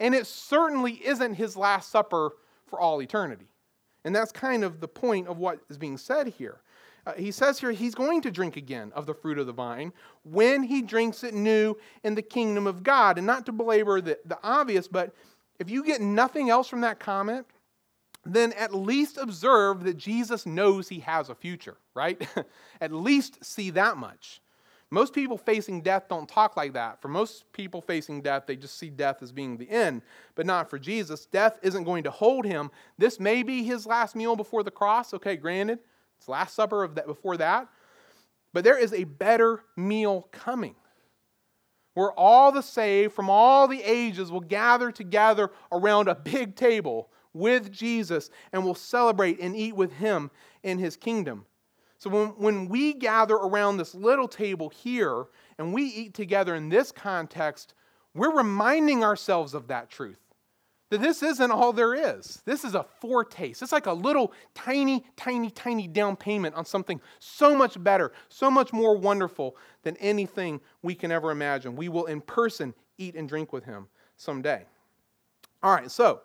And 0.00 0.14
it 0.14 0.26
certainly 0.26 0.92
isn't 1.06 1.34
his 1.34 1.56
last 1.56 1.90
supper 1.90 2.32
for 2.66 2.80
all 2.80 3.02
eternity. 3.02 3.46
And 4.04 4.14
that's 4.14 4.32
kind 4.32 4.64
of 4.64 4.80
the 4.80 4.88
point 4.88 5.28
of 5.28 5.38
what 5.38 5.60
is 5.68 5.76
being 5.76 5.98
said 5.98 6.28
here. 6.28 6.60
Uh, 7.06 7.12
he 7.12 7.30
says 7.30 7.60
here 7.60 7.72
he's 7.72 7.94
going 7.94 8.22
to 8.22 8.30
drink 8.30 8.56
again 8.56 8.90
of 8.94 9.06
the 9.06 9.14
fruit 9.14 9.38
of 9.38 9.46
the 9.46 9.52
vine 9.52 9.92
when 10.24 10.62
he 10.62 10.82
drinks 10.82 11.22
it 11.22 11.34
new 11.34 11.76
in 12.02 12.14
the 12.14 12.22
kingdom 12.22 12.66
of 12.66 12.82
God. 12.82 13.18
And 13.18 13.26
not 13.26 13.46
to 13.46 13.52
belabor 13.52 14.00
the, 14.00 14.18
the 14.24 14.38
obvious, 14.42 14.88
but 14.88 15.14
if 15.58 15.70
you 15.70 15.84
get 15.84 16.00
nothing 16.00 16.50
else 16.50 16.68
from 16.68 16.80
that 16.80 16.98
comment, 16.98 17.46
then 18.34 18.52
at 18.54 18.74
least 18.74 19.18
observe 19.18 19.84
that 19.84 19.96
Jesus 19.96 20.46
knows 20.46 20.88
he 20.88 21.00
has 21.00 21.28
a 21.28 21.34
future, 21.34 21.76
right? 21.94 22.26
at 22.80 22.92
least 22.92 23.44
see 23.44 23.70
that 23.70 23.96
much. 23.96 24.40
Most 24.90 25.12
people 25.12 25.36
facing 25.36 25.82
death 25.82 26.04
don't 26.08 26.28
talk 26.28 26.56
like 26.56 26.72
that. 26.74 27.02
For 27.02 27.08
most 27.08 27.50
people 27.52 27.80
facing 27.80 28.22
death, 28.22 28.44
they 28.46 28.54
just 28.54 28.78
see 28.78 28.88
death 28.88 29.20
as 29.20 29.32
being 29.32 29.56
the 29.56 29.68
end, 29.68 30.02
but 30.36 30.46
not 30.46 30.70
for 30.70 30.78
Jesus. 30.78 31.26
Death 31.26 31.58
isn't 31.62 31.84
going 31.84 32.04
to 32.04 32.10
hold 32.10 32.44
him. 32.44 32.70
This 32.96 33.18
may 33.18 33.42
be 33.42 33.64
his 33.64 33.84
last 33.84 34.14
meal 34.14 34.36
before 34.36 34.62
the 34.62 34.70
cross, 34.70 35.12
okay, 35.12 35.36
granted. 35.36 35.80
It's 36.18 36.28
Last 36.28 36.54
Supper 36.54 36.84
of 36.84 36.94
that, 36.94 37.06
before 37.06 37.36
that. 37.36 37.68
But 38.52 38.62
there 38.62 38.78
is 38.78 38.92
a 38.92 39.04
better 39.04 39.64
meal 39.76 40.28
coming 40.30 40.76
where 41.94 42.12
all 42.12 42.52
the 42.52 42.62
saved 42.62 43.12
from 43.14 43.28
all 43.28 43.66
the 43.66 43.82
ages 43.82 44.30
will 44.30 44.40
gather 44.40 44.92
together 44.92 45.50
around 45.72 46.08
a 46.08 46.14
big 46.14 46.54
table 46.54 47.10
with 47.36 47.70
Jesus 47.72 48.30
and 48.52 48.64
will 48.64 48.74
celebrate 48.74 49.38
and 49.40 49.56
eat 49.56 49.76
with 49.76 49.92
him 49.92 50.30
in 50.62 50.78
his 50.78 50.96
kingdom. 50.96 51.46
So 51.98 52.10
when, 52.10 52.28
when 52.36 52.68
we 52.68 52.92
gather 52.92 53.34
around 53.34 53.76
this 53.76 53.94
little 53.94 54.28
table 54.28 54.68
here 54.68 55.26
and 55.58 55.72
we 55.72 55.84
eat 55.84 56.14
together 56.14 56.54
in 56.54 56.68
this 56.68 56.92
context, 56.92 57.74
we're 58.14 58.36
reminding 58.36 59.04
ourselves 59.04 59.54
of 59.54 59.68
that 59.68 59.90
truth 59.90 60.18
that 60.90 61.00
this 61.00 61.22
isn't 61.22 61.50
all 61.50 61.72
there 61.72 61.94
is. 61.94 62.42
This 62.44 62.64
is 62.64 62.74
a 62.74 62.86
foretaste. 63.00 63.60
It's 63.60 63.72
like 63.72 63.86
a 63.86 63.92
little 63.92 64.32
tiny, 64.54 65.04
tiny, 65.16 65.50
tiny 65.50 65.88
down 65.88 66.16
payment 66.16 66.54
on 66.54 66.64
something 66.64 67.00
so 67.18 67.56
much 67.56 67.82
better, 67.82 68.12
so 68.28 68.50
much 68.50 68.72
more 68.72 68.96
wonderful 68.96 69.56
than 69.82 69.96
anything 69.96 70.60
we 70.82 70.94
can 70.94 71.10
ever 71.10 71.30
imagine. 71.30 71.74
We 71.74 71.88
will 71.88 72.06
in 72.06 72.20
person 72.20 72.72
eat 72.98 73.16
and 73.16 73.28
drink 73.28 73.52
with 73.52 73.64
him 73.64 73.88
someday. 74.16 74.64
All 75.62 75.74
right, 75.74 75.90
so 75.90 76.20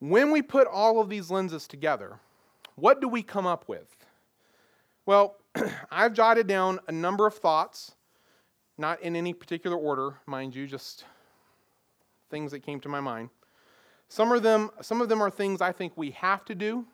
when 0.00 0.30
we 0.30 0.42
put 0.42 0.66
all 0.66 1.00
of 1.00 1.08
these 1.08 1.30
lenses 1.30 1.66
together, 1.66 2.18
what 2.74 3.00
do 3.00 3.08
we 3.08 3.22
come 3.22 3.46
up 3.46 3.68
with? 3.68 3.96
Well, 5.06 5.36
I've 5.90 6.12
jotted 6.12 6.46
down 6.46 6.80
a 6.88 6.92
number 6.92 7.26
of 7.26 7.34
thoughts, 7.34 7.92
not 8.76 9.00
in 9.02 9.14
any 9.14 9.32
particular 9.32 9.76
order, 9.76 10.16
mind 10.26 10.54
you, 10.54 10.66
just 10.66 11.04
things 12.30 12.50
that 12.52 12.60
came 12.60 12.80
to 12.80 12.88
my 12.88 13.00
mind. 13.00 13.30
Some 14.08 14.32
of 14.32 14.42
them, 14.42 14.70
some 14.80 15.00
of 15.00 15.08
them 15.08 15.22
are 15.22 15.30
things 15.30 15.60
I 15.60 15.72
think 15.72 15.92
we 15.96 16.10
have 16.10 16.44
to 16.46 16.54
do 16.54 16.84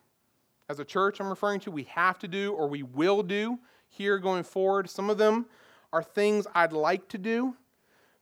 as 0.69 0.79
a 0.79 0.85
church, 0.85 1.19
I'm 1.19 1.29
referring 1.29 1.59
to, 1.61 1.71
we 1.71 1.83
have 1.83 2.19
to 2.19 2.27
do 2.27 2.53
or 2.53 2.67
we 2.67 2.83
will 2.83 3.23
do 3.23 3.59
here 3.87 4.19
going 4.19 4.43
forward. 4.43 4.89
Some 4.89 5.09
of 5.09 5.17
them 5.17 5.45
are 5.93 6.03
things 6.03 6.45
I'd 6.53 6.73
like 6.73 7.07
to 7.09 7.17
do, 7.17 7.55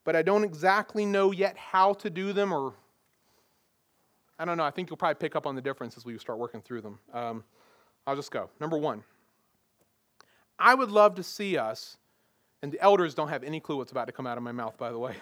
but 0.04 0.16
I 0.16 0.22
don't 0.22 0.44
exactly 0.44 1.06
know 1.06 1.32
yet 1.32 1.58
how 1.58 1.94
to 1.94 2.10
do 2.10 2.34
them 2.34 2.54
or 2.54 2.74
I 4.38 4.46
don't 4.46 4.58
know. 4.58 4.64
I 4.64 4.72
think 4.72 4.90
you'll 4.90 4.98
probably 4.98 5.16
pick 5.16 5.36
up 5.36 5.48
on 5.48 5.56
the 5.56 5.62
difference 5.62 5.98
as 5.98 6.06
we 6.06 6.18
start 6.18 6.40
working 6.40 6.62
through 6.62 6.82
them. 6.82 7.00
Um, 7.14 7.44
I'll 8.06 8.16
just 8.16 8.32
go. 8.32 8.50
Number 8.60 8.78
one, 8.78 9.04
I 10.60 10.76
would 10.76 10.92
love 10.92 11.16
to 11.16 11.24
see 11.24 11.58
us, 11.58 11.98
and 12.62 12.72
the 12.72 12.82
elders 12.82 13.14
don't 13.14 13.30
have 13.30 13.44
any 13.44 13.60
clue 13.60 13.78
what's 13.78 13.92
about 13.92 14.08
to 14.08 14.14
come 14.14 14.28
out 14.28 14.38
of 14.38 14.44
my 14.44 14.52
mouth, 14.52 14.78
by 14.78 14.92
the 14.92 15.00
way. 15.00 15.16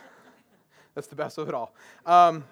That's 0.95 1.07
the 1.07 1.15
best 1.15 1.37
of 1.37 1.47
it 1.47 1.53
all. 1.53 1.73
Um, 2.05 2.43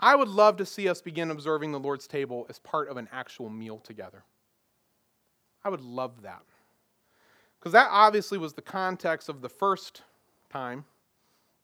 I 0.00 0.16
would 0.16 0.28
love 0.28 0.56
to 0.58 0.66
see 0.66 0.88
us 0.88 1.00
begin 1.00 1.30
observing 1.30 1.72
the 1.72 1.80
Lord's 1.80 2.06
table 2.06 2.46
as 2.50 2.58
part 2.58 2.88
of 2.88 2.96
an 2.96 3.08
actual 3.12 3.48
meal 3.48 3.78
together. 3.78 4.24
I 5.64 5.70
would 5.70 5.80
love 5.80 6.22
that. 6.22 6.42
Because 7.58 7.72
that 7.72 7.88
obviously 7.90 8.36
was 8.36 8.52
the 8.52 8.62
context 8.62 9.30
of 9.30 9.40
the 9.40 9.48
first 9.48 10.02
time. 10.50 10.84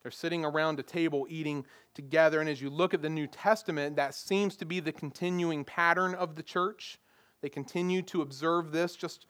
They're 0.02 0.10
sitting 0.10 0.44
around 0.44 0.78
a 0.78 0.82
table 0.82 1.26
eating 1.28 1.66
together. 1.94 2.40
And 2.40 2.48
as 2.48 2.60
you 2.60 2.70
look 2.70 2.94
at 2.94 3.02
the 3.02 3.10
New 3.10 3.26
Testament, 3.26 3.96
that 3.96 4.14
seems 4.14 4.56
to 4.56 4.64
be 4.64 4.80
the 4.80 4.92
continuing 4.92 5.64
pattern 5.64 6.14
of 6.14 6.36
the 6.36 6.42
church. 6.42 6.98
They 7.42 7.48
continue 7.48 8.02
to 8.02 8.22
observe 8.22 8.72
this 8.72 8.96
just 8.96 9.26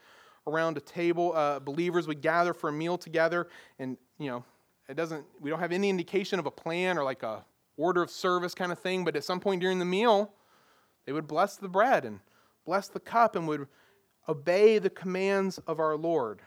around 0.46 0.76
a 0.76 0.80
table. 0.80 1.32
Uh, 1.34 1.58
believers 1.58 2.06
would 2.06 2.20
gather 2.20 2.54
for 2.54 2.68
a 2.68 2.72
meal 2.72 2.98
together. 2.98 3.48
And, 3.78 3.96
you 4.18 4.30
know, 4.30 4.44
it 4.88 4.94
doesn't, 4.94 5.24
we 5.40 5.50
don't 5.50 5.60
have 5.60 5.72
any 5.72 5.88
indication 5.88 6.38
of 6.38 6.46
a 6.46 6.50
plan 6.50 6.98
or 6.98 7.04
like 7.04 7.22
a 7.22 7.44
order 7.76 8.02
of 8.02 8.10
service 8.10 8.54
kind 8.54 8.70
of 8.70 8.78
thing, 8.78 9.04
but 9.04 9.16
at 9.16 9.24
some 9.24 9.40
point 9.40 9.60
during 9.60 9.78
the 9.78 9.84
meal, 9.84 10.32
they 11.06 11.12
would 11.12 11.26
bless 11.26 11.56
the 11.56 11.68
bread 11.68 12.04
and 12.04 12.20
bless 12.66 12.88
the 12.88 13.00
cup 13.00 13.36
and 13.36 13.48
would 13.48 13.66
obey 14.28 14.78
the 14.78 14.90
commands 14.90 15.58
of 15.66 15.80
our 15.80 15.96
Lord. 15.96 16.42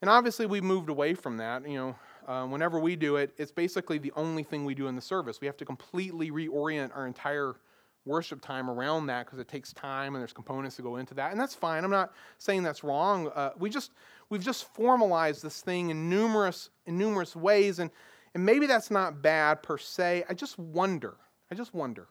And 0.00 0.10
obviously, 0.10 0.46
we've 0.46 0.62
moved 0.62 0.88
away 0.88 1.14
from 1.14 1.38
that. 1.38 1.68
You 1.68 1.78
know, 1.78 1.96
uh, 2.26 2.46
whenever 2.46 2.78
we 2.78 2.96
do 2.96 3.16
it, 3.16 3.32
it's 3.38 3.52
basically 3.52 3.98
the 3.98 4.12
only 4.16 4.42
thing 4.42 4.64
we 4.64 4.74
do 4.74 4.88
in 4.88 4.96
the 4.96 5.02
service. 5.02 5.40
We 5.40 5.46
have 5.46 5.56
to 5.58 5.64
completely 5.64 6.30
reorient 6.30 6.94
our 6.96 7.06
entire 7.06 7.56
worship 8.04 8.40
time 8.40 8.70
around 8.70 9.06
that 9.06 9.26
because 9.26 9.38
it 9.38 9.48
takes 9.48 9.72
time 9.72 10.14
and 10.14 10.22
there's 10.22 10.32
components 10.32 10.76
to 10.76 10.82
go 10.82 10.96
into 10.96 11.14
that, 11.14 11.32
and 11.32 11.40
that's 11.40 11.54
fine. 11.54 11.84
I'm 11.84 11.90
not 11.90 12.12
saying 12.38 12.62
that's 12.62 12.84
wrong. 12.84 13.28
Uh, 13.34 13.50
we 13.58 13.70
just 13.70 13.92
we've 14.28 14.44
just 14.44 14.72
formalized 14.74 15.42
this 15.42 15.60
thing 15.60 15.90
in 15.90 16.08
numerous 16.08 16.70
in 16.86 16.98
numerous 16.98 17.34
ways, 17.34 17.78
and 17.78 17.90
and 18.36 18.44
maybe 18.44 18.66
that's 18.66 18.90
not 18.90 19.22
bad 19.22 19.62
per 19.62 19.78
se. 19.78 20.24
I 20.28 20.34
just 20.34 20.58
wonder, 20.58 21.14
I 21.50 21.54
just 21.54 21.72
wonder, 21.72 22.08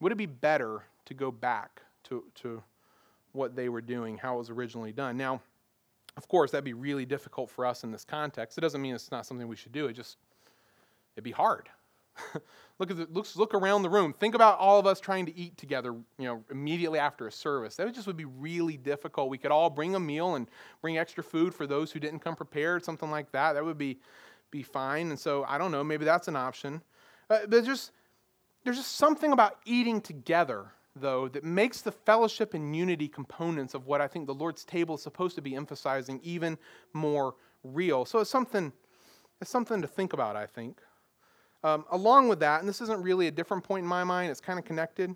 would 0.00 0.10
it 0.10 0.18
be 0.18 0.26
better 0.26 0.82
to 1.04 1.14
go 1.14 1.30
back 1.30 1.82
to, 2.04 2.24
to 2.36 2.60
what 3.30 3.54
they 3.54 3.68
were 3.68 3.80
doing, 3.80 4.18
how 4.18 4.34
it 4.34 4.38
was 4.38 4.50
originally 4.50 4.90
done? 4.90 5.16
Now, 5.16 5.40
of 6.16 6.28
course, 6.28 6.50
that'd 6.50 6.64
be 6.64 6.72
really 6.72 7.06
difficult 7.06 7.50
for 7.50 7.64
us 7.66 7.84
in 7.84 7.90
this 7.90 8.04
context. 8.04 8.58
It 8.58 8.60
doesn't 8.60 8.80
mean 8.80 8.94
it's 8.94 9.10
not 9.10 9.26
something 9.26 9.46
we 9.46 9.56
should 9.56 9.72
do. 9.72 9.86
It 9.86 9.94
just, 9.94 10.16
it'd 11.14 11.24
be 11.24 11.30
hard. 11.30 11.68
look 12.78 12.90
at 12.90 12.96
the, 12.96 13.06
look, 13.10 13.26
look 13.36 13.54
around 13.54 13.82
the 13.82 13.90
room. 13.90 14.12
Think 14.12 14.34
about 14.34 14.58
all 14.58 14.78
of 14.78 14.86
us 14.86 15.00
trying 15.00 15.26
to 15.26 15.36
eat 15.38 15.56
together, 15.56 15.92
you 16.18 16.26
know, 16.26 16.44
immediately 16.50 16.98
after 16.98 17.26
a 17.26 17.32
service. 17.32 17.76
That 17.76 17.86
would 17.86 17.94
just 17.94 18.06
would 18.06 18.16
be 18.16 18.24
really 18.24 18.76
difficult. 18.76 19.30
We 19.30 19.38
could 19.38 19.52
all 19.52 19.70
bring 19.70 19.94
a 19.94 20.00
meal 20.00 20.34
and 20.34 20.48
bring 20.82 20.98
extra 20.98 21.22
food 21.22 21.54
for 21.54 21.66
those 21.66 21.92
who 21.92 22.00
didn't 22.00 22.20
come 22.20 22.36
prepared, 22.36 22.84
something 22.84 23.10
like 23.10 23.30
that. 23.32 23.54
That 23.54 23.64
would 23.64 23.78
be 23.78 23.98
be 24.50 24.62
fine. 24.62 25.10
And 25.10 25.18
so 25.18 25.44
I 25.46 25.58
don't 25.58 25.70
know, 25.70 25.84
maybe 25.84 26.04
that's 26.04 26.28
an 26.28 26.36
option. 26.36 26.82
Uh, 27.28 27.46
but 27.46 27.64
just 27.64 27.92
there's 28.64 28.76
just 28.76 28.96
something 28.96 29.32
about 29.32 29.58
eating 29.64 30.00
together, 30.00 30.72
though, 30.96 31.28
that 31.28 31.44
makes 31.44 31.82
the 31.82 31.92
fellowship 31.92 32.54
and 32.54 32.74
unity 32.74 33.08
components 33.08 33.74
of 33.74 33.86
what 33.86 34.00
I 34.00 34.08
think 34.08 34.26
the 34.26 34.34
Lord's 34.34 34.64
table 34.64 34.96
is 34.96 35.02
supposed 35.02 35.36
to 35.36 35.42
be 35.42 35.54
emphasizing 35.54 36.20
even 36.22 36.58
more 36.92 37.34
real. 37.62 38.04
So 38.04 38.18
it's 38.18 38.30
something, 38.30 38.72
it's 39.40 39.50
something 39.50 39.80
to 39.82 39.88
think 39.88 40.12
about, 40.12 40.36
I 40.36 40.46
think. 40.46 40.80
Um, 41.62 41.84
along 41.90 42.28
with 42.28 42.40
that, 42.40 42.60
and 42.60 42.68
this 42.68 42.80
isn't 42.80 43.02
really 43.02 43.26
a 43.26 43.30
different 43.30 43.64
point 43.64 43.82
in 43.84 43.88
my 43.88 44.02
mind, 44.02 44.30
it's 44.30 44.40
kind 44.40 44.58
of 44.58 44.64
connected, 44.64 45.14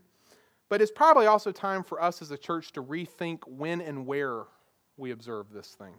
but 0.69 0.83
it's 0.83 0.93
probably 0.93 1.27
also 1.27 1.51
time 1.51 1.83
for 1.83 2.03
us 2.03 2.21
as 2.21 2.31
a 2.31 2.37
church 2.37 2.73
to 2.73 2.83
rethink 2.83 3.41
when 3.47 3.81
and 3.81 4.07
where 4.07 4.45
we 4.97 5.11
observe 5.11 5.47
this 5.53 5.69
thing. 5.69 5.95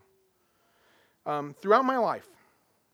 Um, 1.26 1.56
throughout 1.60 1.86
my 1.86 1.98
life, 1.98 2.28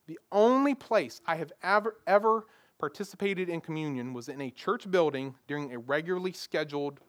the 0.07 0.17
only 0.32 0.75
place 0.75 1.21
I 1.25 1.36
have 1.36 1.51
ever, 1.61 1.97
ever 2.07 2.45
participated 2.82 3.47
in 3.47 3.61
communion 3.61 4.11
was 4.11 4.27
in 4.27 4.41
a 4.41 4.49
church 4.49 4.89
building 4.89 5.36
during 5.47 5.71
a 5.71 5.77
regularly 5.77 6.34
scheduled 6.34 6.99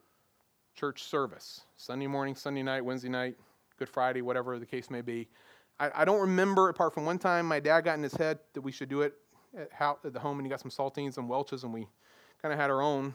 church 0.75 1.03
service 1.03 1.63
Sunday 1.79 2.07
morning, 2.07 2.35
Sunday 2.35 2.63
night, 2.63 2.85
Wednesday 2.85 3.09
night, 3.09 3.37
Good 3.79 3.89
Friday, 3.89 4.21
whatever 4.21 4.59
the 4.59 4.67
case 4.67 4.91
may 4.91 5.01
be. 5.01 5.31
I, 5.81 5.91
I 5.95 6.05
don't 6.05 6.21
remember, 6.21 6.69
apart 6.69 6.93
from 6.93 7.07
one 7.07 7.19
time 7.19 7.47
my 7.47 7.59
dad 7.59 7.81
got 7.81 7.97
in 7.97 8.03
his 8.03 8.13
head 8.13 8.39
that 8.53 8.61
we 8.61 8.71
should 8.71 8.91
do 8.91 9.01
it 9.01 9.15
at, 9.59 9.71
how, 9.73 9.97
at 10.05 10.13
the 10.13 10.21
home, 10.21 10.39
and 10.39 10.47
he 10.47 10.51
got 10.51 10.61
some 10.61 10.71
saltines 10.71 11.17
and 11.17 11.27
Welch's, 11.27 11.65
and 11.65 11.73
we 11.73 11.89
kind 12.43 12.53
of 12.53 12.61
had 12.61 12.69
our 12.69 12.83
own. 12.83 13.15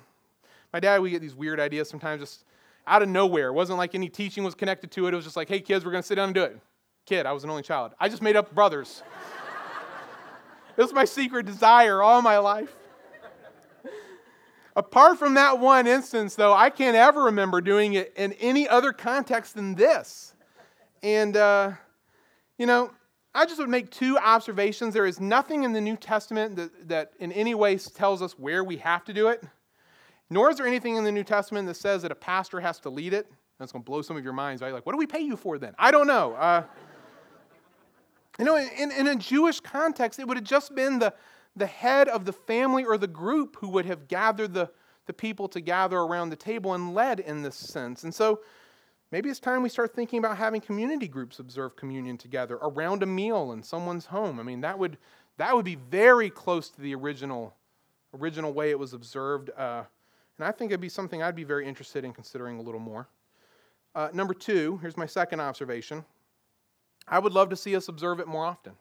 My 0.74 0.80
dad, 0.80 1.00
we 1.00 1.12
get 1.12 1.22
these 1.22 1.36
weird 1.36 1.60
ideas 1.60 1.88
sometimes. 1.88 2.22
Just 2.22 2.44
out 2.88 3.04
of 3.04 3.10
nowhere. 3.10 3.50
It 3.50 3.54
wasn't 3.54 3.78
like 3.78 3.94
any 3.94 4.10
teaching 4.10 4.44
was 4.44 4.56
connected 4.56 4.90
to 4.92 5.06
it. 5.06 5.14
It 5.14 5.16
was 5.16 5.26
just 5.26 5.38
like, 5.38 5.48
hey, 5.48 5.60
kids, 5.60 5.86
we're 5.86 5.92
going 5.92 6.02
to 6.02 6.08
sit 6.08 6.16
down 6.16 6.30
and 6.30 6.36
do 6.36 6.44
it. 6.44 6.60
Kid, 7.06 7.28
I 7.28 7.34
was 7.34 7.44
an 7.44 7.52
only 7.52 7.62
child. 7.62 7.94
I 8.00 8.10
just 8.10 8.24
made 8.24 8.36
up 8.36 8.56
brothers. 8.56 9.04
It 10.78 10.82
was 10.82 10.94
my 10.94 11.06
secret 11.06 11.46
desire 11.46 12.02
all 12.02 12.22
my 12.22 12.38
life. 12.38 12.76
Apart 14.76 15.18
from 15.18 15.34
that 15.34 15.60
one 15.60 15.88
instance, 15.88 16.36
though, 16.36 16.54
I 16.54 16.70
can't 16.70 16.96
ever 16.96 17.24
remember 17.24 17.62
doing 17.62 17.96
it 17.96 18.14
in 18.16 18.34
any 18.34 18.70
other 18.70 18.94
context 18.94 19.56
than 19.56 19.74
this. 19.74 20.36
And, 21.02 21.36
uh, 21.36 21.72
you 22.60 22.68
know, 22.68 22.92
I 23.34 23.46
just 23.46 23.58
would 23.58 23.70
make 23.70 23.90
two 23.90 24.20
observations. 24.20 24.94
There 24.94 25.08
is 25.08 25.20
nothing 25.20 25.64
in 25.64 25.74
the 25.74 25.82
New 25.82 25.96
Testament 25.96 26.56
that, 26.58 26.90
that 26.90 27.14
in 27.20 27.32
any 27.32 27.56
way 27.56 27.78
tells 27.78 28.22
us 28.22 28.38
where 28.38 28.64
we 28.64 28.78
have 28.78 29.04
to 29.06 29.14
do 29.14 29.30
it, 29.30 29.44
nor 30.30 30.52
is 30.52 30.58
there 30.58 30.68
anything 30.68 30.96
in 30.96 31.04
the 31.04 31.12
New 31.12 31.24
Testament 31.24 31.68
that 31.68 31.76
says 31.76 32.04
that 32.04 32.12
a 32.12 32.16
pastor 32.16 32.60
has 32.60 32.80
to 32.82 32.90
lead 32.92 33.14
it. 33.14 33.32
That's 33.58 33.72
going 33.72 33.84
to 33.84 33.86
blow 33.86 34.04
some 34.04 34.16
of 34.16 34.24
your 34.24 34.34
minds, 34.34 34.62
right? 34.62 34.74
Like, 34.74 34.86
what 34.86 34.92
do 34.92 35.00
we 35.00 35.08
pay 35.08 35.22
you 35.22 35.36
for 35.36 35.58
then? 35.58 35.74
I 35.80 35.90
don't 35.90 36.06
know. 36.06 36.34
Uh, 36.34 36.64
you 38.38 38.46
know, 38.46 38.58
in, 38.58 38.92
in 38.92 39.08
a 39.08 39.16
Jewish 39.16 39.60
context, 39.60 40.20
it 40.20 40.28
would 40.28 40.38
have 40.38 40.44
just 40.44 40.76
been 40.76 41.00
the, 41.00 41.14
the 41.56 41.66
head 41.66 42.08
of 42.08 42.26
the 42.26 42.34
family 42.34 42.86
or 42.86 42.98
the 42.98 43.08
group 43.08 43.58
who 43.60 43.70
would 43.70 43.86
have 43.86 44.08
gathered 44.08 44.54
the, 44.54 44.70
the 45.08 45.14
people 45.14 45.48
to 45.50 45.60
gather 45.60 45.98
around 45.98 46.30
the 46.30 46.36
table 46.36 46.74
and 46.74 46.94
led 46.94 47.20
in 47.20 47.42
this 47.42 47.56
sense. 47.56 48.04
And 48.04 48.14
so 48.14 48.42
maybe 49.12 49.30
it's 49.30 49.40
time 49.40 49.64
we 49.64 49.70
start 49.70 49.96
thinking 49.96 50.20
about 50.20 50.38
having 50.38 50.62
community 50.62 51.08
groups 51.08 51.40
observe 51.40 51.76
communion 51.76 52.18
together 52.18 52.60
around 52.62 53.02
a 53.02 53.08
meal 53.08 53.54
in 53.54 53.64
someone's 53.64 54.06
home. 54.06 54.40
I 54.40 54.44
mean, 54.44 54.62
that 54.62 54.78
would, 54.78 54.98
that 55.38 55.56
would 55.56 55.66
be 55.66 55.76
very 55.76 56.30
close 56.30 56.70
to 56.70 56.82
the 56.82 56.94
original, 56.94 57.56
original 58.14 58.54
way 58.54 58.70
it 58.70 58.78
was 58.78 58.94
observed. 58.94 59.50
Uh, 59.58 59.84
and 60.38 60.46
I 60.46 60.52
think 60.52 60.70
it'd 60.72 60.80
be 60.80 60.90
something 60.90 61.24
I'd 61.24 61.36
be 61.36 61.44
very 61.44 61.68
interested 61.68 62.06
in 62.06 62.14
considering 62.14 62.60
a 62.60 62.62
little 62.62 62.80
more. 62.80 63.08
Uh, 63.96 64.10
number 64.14 64.36
two, 64.36 64.78
here's 64.78 64.96
my 64.96 65.08
second 65.08 65.40
observation. 65.40 66.06
I 67.08 67.20
would 67.20 67.34
love 67.34 67.50
to 67.50 67.56
see 67.56 67.76
us 67.76 67.88
observe 67.88 68.20
it 68.20 68.28
more 68.28 68.46
often. 68.46 68.74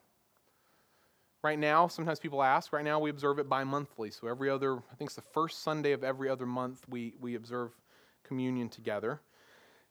Right 1.43 1.59
now, 1.59 1.87
sometimes 1.87 2.19
people 2.19 2.43
ask, 2.43 2.73
right 2.73 2.83
now 2.83 2.99
we 2.99 3.09
observe 3.09 3.39
it 3.39 3.47
bi 3.47 3.63
monthly. 3.63 4.11
So 4.11 4.27
every 4.27 4.49
other, 4.49 4.77
I 4.77 4.95
think 4.95 5.09
it's 5.09 5.15
the 5.15 5.21
first 5.21 5.63
Sunday 5.63 5.91
of 5.91 6.03
every 6.03 6.29
other 6.29 6.45
month, 6.45 6.81
we, 6.89 7.13
we 7.21 7.35
observe 7.35 7.71
communion 8.23 8.69
together. 8.69 9.21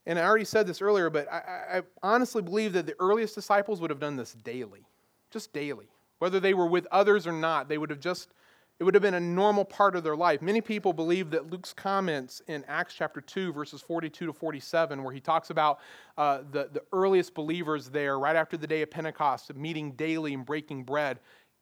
And 0.04 0.18
I 0.18 0.24
already 0.24 0.44
said 0.44 0.66
this 0.66 0.82
earlier, 0.82 1.08
but 1.08 1.32
I, 1.32 1.78
I 1.78 1.82
honestly 2.02 2.42
believe 2.42 2.72
that 2.74 2.86
the 2.86 2.94
earliest 3.00 3.34
disciples 3.34 3.80
would 3.80 3.90
have 3.90 4.00
done 4.00 4.16
this 4.16 4.34
daily, 4.34 4.86
just 5.30 5.52
daily. 5.52 5.88
Whether 6.18 6.40
they 6.40 6.54
were 6.54 6.66
with 6.66 6.86
others 6.90 7.26
or 7.26 7.32
not, 7.32 7.68
they 7.68 7.78
would 7.78 7.90
have 7.90 8.00
just, 8.00 8.32
it 8.78 8.84
would 8.84 8.94
have 8.94 9.02
been 9.02 9.14
a 9.14 9.20
normal 9.20 9.64
part 9.64 9.96
of 9.96 10.04
their 10.04 10.16
life. 10.16 10.42
Many 10.42 10.60
people 10.60 10.92
believe 10.92 11.30
that 11.30 11.50
Luke's 11.50 11.72
comments 11.72 12.42
in 12.46 12.62
Acts 12.68 12.94
chapter 12.94 13.22
2, 13.22 13.52
verses 13.52 13.80
42 13.80 14.26
to 14.26 14.32
47, 14.32 15.02
where 15.02 15.14
he 15.14 15.20
talks 15.20 15.48
about 15.48 15.78
uh, 16.18 16.40
the, 16.50 16.68
the 16.72 16.82
earliest 16.92 17.34
believers 17.34 17.88
there 17.88 18.18
right 18.18 18.36
after 18.36 18.58
the 18.58 18.66
day 18.66 18.82
of 18.82 18.90
Pentecost, 18.90 19.54
meeting 19.54 19.92
daily 19.92 20.34
and 20.34 20.44
breaking 20.44 20.84
bread, 20.84 21.20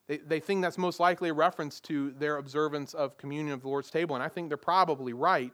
they, 0.09 0.19
they 0.19 0.41
think 0.41 0.61
that's 0.61 0.77
most 0.77 0.99
likely 0.99 1.29
a 1.29 1.35
reference 1.35 1.79
to 1.81 2.11
their 2.13 2.39
observance 2.39 2.95
of 2.95 3.17
communion 3.17 3.55
of 3.55 3.63
the 3.63 3.69
Lord's 3.69 3.91
table, 3.91 4.17
and 4.17 4.23
I 4.23 4.29
think 4.29 4.49
they're 4.49 4.57
probably 4.57 5.13
right. 5.13 5.53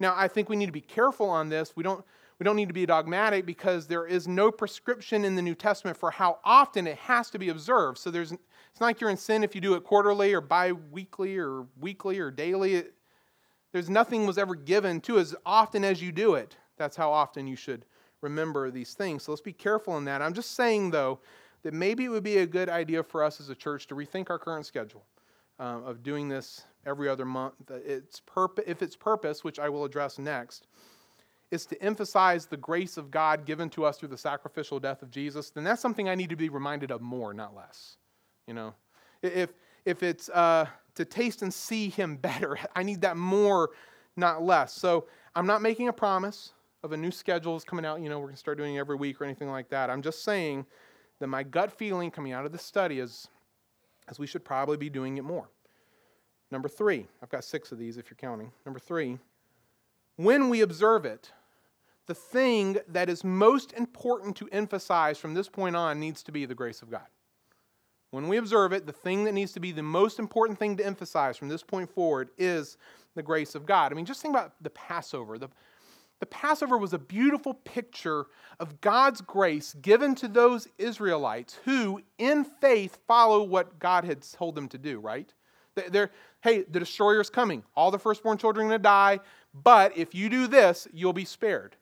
Now, 0.00 0.14
I 0.16 0.26
think 0.26 0.48
we 0.48 0.56
need 0.56 0.66
to 0.66 0.72
be 0.72 0.80
careful 0.80 1.28
on 1.28 1.50
this. 1.50 1.76
We 1.76 1.82
don't, 1.82 2.04
we 2.38 2.44
don't 2.44 2.56
need 2.56 2.68
to 2.68 2.74
be 2.74 2.86
dogmatic 2.86 3.46
because 3.46 3.86
there 3.86 4.06
is 4.06 4.26
no 4.26 4.50
prescription 4.50 5.24
in 5.24 5.36
the 5.36 5.42
New 5.42 5.54
Testament 5.54 5.96
for 5.96 6.10
how 6.10 6.38
often 6.44 6.86
it 6.86 6.96
has 6.96 7.30
to 7.30 7.38
be 7.38 7.50
observed. 7.50 7.98
So 7.98 8.10
there's, 8.10 8.32
it's 8.74 8.80
not 8.80 8.86
like 8.86 9.00
you're 9.00 9.10
in 9.10 9.16
sin 9.16 9.44
if 9.44 9.54
you 9.54 9.60
do 9.60 9.74
it 9.74 9.84
quarterly 9.84 10.34
or 10.34 10.40
bi 10.40 10.72
weekly 10.72 11.38
or 11.38 11.64
weekly 11.80 12.18
or 12.18 12.32
daily. 12.32 12.82
There's 13.70 13.88
nothing 13.88 14.26
was 14.26 14.36
ever 14.36 14.56
given 14.56 15.00
to 15.02 15.20
as 15.20 15.32
often 15.46 15.84
as 15.84 16.02
you 16.02 16.10
do 16.10 16.34
it. 16.34 16.56
That's 16.76 16.96
how 16.96 17.12
often 17.12 17.46
you 17.46 17.54
should 17.54 17.84
remember 18.20 18.72
these 18.72 18.94
things. 18.94 19.22
So 19.22 19.30
let's 19.30 19.40
be 19.40 19.52
careful 19.52 19.96
in 19.96 20.04
that. 20.06 20.20
I'm 20.20 20.34
just 20.34 20.56
saying, 20.56 20.90
though, 20.90 21.20
that 21.62 21.72
maybe 21.72 22.04
it 22.04 22.08
would 22.08 22.24
be 22.24 22.38
a 22.38 22.46
good 22.46 22.68
idea 22.68 23.04
for 23.04 23.22
us 23.22 23.40
as 23.40 23.48
a 23.48 23.54
church 23.54 23.86
to 23.86 23.94
rethink 23.94 24.28
our 24.28 24.40
current 24.40 24.66
schedule 24.66 25.04
uh, 25.60 25.80
of 25.84 26.02
doing 26.02 26.28
this 26.28 26.64
every 26.84 27.08
other 27.08 27.24
month. 27.24 27.54
Its 27.70 28.18
purpose, 28.26 28.64
if 28.66 28.82
its 28.82 28.96
purpose, 28.96 29.44
which 29.44 29.60
I 29.60 29.68
will 29.68 29.84
address 29.84 30.18
next, 30.18 30.66
is 31.52 31.64
to 31.66 31.80
emphasize 31.80 32.46
the 32.46 32.56
grace 32.56 32.96
of 32.96 33.12
God 33.12 33.44
given 33.44 33.70
to 33.70 33.84
us 33.84 33.98
through 33.98 34.08
the 34.08 34.18
sacrificial 34.18 34.80
death 34.80 35.02
of 35.02 35.12
Jesus, 35.12 35.50
then 35.50 35.62
that's 35.62 35.80
something 35.80 36.08
I 36.08 36.16
need 36.16 36.30
to 36.30 36.36
be 36.36 36.48
reminded 36.48 36.90
of 36.90 37.00
more, 37.00 37.32
not 37.32 37.54
less. 37.54 37.98
You 38.46 38.54
know, 38.54 38.74
if 39.22 39.50
if 39.84 40.02
it's 40.02 40.28
uh, 40.28 40.66
to 40.94 41.04
taste 41.04 41.42
and 41.42 41.52
see 41.52 41.88
Him 41.88 42.16
better, 42.16 42.58
I 42.76 42.82
need 42.82 43.00
that 43.02 43.16
more, 43.16 43.70
not 44.16 44.42
less. 44.42 44.72
So 44.72 45.06
I'm 45.34 45.46
not 45.46 45.62
making 45.62 45.88
a 45.88 45.92
promise 45.92 46.52
of 46.82 46.92
a 46.92 46.96
new 46.96 47.10
schedule 47.10 47.56
is 47.56 47.64
coming 47.64 47.84
out. 47.84 48.00
You 48.00 48.08
know, 48.08 48.18
we're 48.18 48.26
gonna 48.26 48.36
start 48.36 48.58
doing 48.58 48.76
it 48.76 48.78
every 48.78 48.96
week 48.96 49.20
or 49.20 49.24
anything 49.24 49.50
like 49.50 49.68
that. 49.70 49.90
I'm 49.90 50.02
just 50.02 50.22
saying 50.22 50.66
that 51.20 51.28
my 51.28 51.42
gut 51.42 51.72
feeling 51.72 52.10
coming 52.10 52.32
out 52.32 52.44
of 52.44 52.52
this 52.52 52.62
study 52.62 53.00
is, 53.00 53.28
is 54.10 54.18
we 54.18 54.26
should 54.26 54.44
probably 54.44 54.76
be 54.76 54.90
doing 54.90 55.16
it 55.16 55.24
more. 55.24 55.48
Number 56.50 56.68
three, 56.68 57.06
I've 57.22 57.30
got 57.30 57.44
six 57.44 57.72
of 57.72 57.78
these 57.78 57.96
if 57.96 58.10
you're 58.10 58.16
counting. 58.16 58.52
Number 58.64 58.78
three, 58.78 59.18
when 60.16 60.48
we 60.48 60.60
observe 60.60 61.04
it, 61.04 61.32
the 62.06 62.14
thing 62.14 62.76
that 62.88 63.08
is 63.08 63.24
most 63.24 63.72
important 63.72 64.36
to 64.36 64.48
emphasize 64.52 65.18
from 65.18 65.34
this 65.34 65.48
point 65.48 65.74
on 65.74 65.98
needs 65.98 66.22
to 66.24 66.32
be 66.32 66.44
the 66.44 66.54
grace 66.54 66.82
of 66.82 66.90
God. 66.90 67.06
When 68.14 68.28
we 68.28 68.36
observe 68.36 68.72
it, 68.72 68.86
the 68.86 68.92
thing 68.92 69.24
that 69.24 69.32
needs 69.32 69.52
to 69.52 69.60
be 69.60 69.72
the 69.72 69.82
most 69.82 70.20
important 70.20 70.56
thing 70.58 70.76
to 70.76 70.86
emphasize 70.86 71.36
from 71.36 71.48
this 71.48 71.64
point 71.64 71.90
forward 71.90 72.30
is 72.38 72.76
the 73.16 73.22
grace 73.22 73.56
of 73.56 73.66
God. 73.66 73.90
I 73.90 73.96
mean, 73.96 74.06
just 74.06 74.22
think 74.22 74.32
about 74.32 74.52
the 74.60 74.70
Passover. 74.70 75.36
The, 75.36 75.48
the 76.20 76.26
Passover 76.26 76.78
was 76.78 76.92
a 76.92 76.98
beautiful 76.98 77.54
picture 77.54 78.26
of 78.60 78.80
God's 78.80 79.20
grace 79.20 79.74
given 79.82 80.14
to 80.14 80.28
those 80.28 80.68
Israelites 80.78 81.58
who, 81.64 82.02
in 82.18 82.44
faith, 82.44 82.98
follow 83.08 83.42
what 83.42 83.80
God 83.80 84.04
had 84.04 84.22
told 84.22 84.54
them 84.54 84.68
to 84.68 84.78
do, 84.78 85.00
right? 85.00 85.32
They're, 85.90 86.12
hey, 86.40 86.62
the 86.62 86.78
destroyer's 86.78 87.30
coming. 87.30 87.64
All 87.74 87.90
the 87.90 87.98
firstborn 87.98 88.38
children 88.38 88.66
are 88.66 88.68
going 88.68 88.78
to 88.78 88.82
die, 88.82 89.18
but 89.52 89.98
if 89.98 90.14
you 90.14 90.28
do 90.28 90.46
this, 90.46 90.86
you'll 90.92 91.12
be 91.12 91.24
spared. 91.24 91.74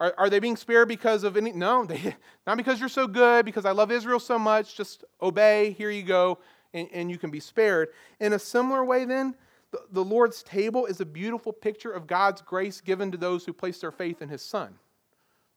Are, 0.00 0.14
are 0.16 0.30
they 0.30 0.38
being 0.38 0.56
spared 0.56 0.88
because 0.88 1.24
of 1.24 1.36
any? 1.36 1.52
No, 1.52 1.84
they, 1.84 2.14
not 2.46 2.56
because 2.56 2.80
you're 2.80 2.88
so 2.88 3.06
good, 3.06 3.44
because 3.44 3.64
I 3.64 3.72
love 3.72 3.90
Israel 3.90 4.20
so 4.20 4.38
much. 4.38 4.76
Just 4.76 5.04
obey, 5.20 5.72
here 5.72 5.90
you 5.90 6.02
go, 6.02 6.38
and, 6.72 6.88
and 6.92 7.10
you 7.10 7.18
can 7.18 7.30
be 7.30 7.40
spared. 7.40 7.88
In 8.20 8.32
a 8.32 8.38
similar 8.38 8.84
way, 8.84 9.04
then, 9.04 9.34
the, 9.70 9.80
the 9.92 10.04
Lord's 10.04 10.42
table 10.42 10.86
is 10.86 11.00
a 11.00 11.06
beautiful 11.06 11.52
picture 11.52 11.90
of 11.90 12.06
God's 12.06 12.40
grace 12.40 12.80
given 12.80 13.10
to 13.12 13.18
those 13.18 13.44
who 13.44 13.52
place 13.52 13.80
their 13.80 13.92
faith 13.92 14.22
in 14.22 14.28
His 14.28 14.42
Son. 14.42 14.74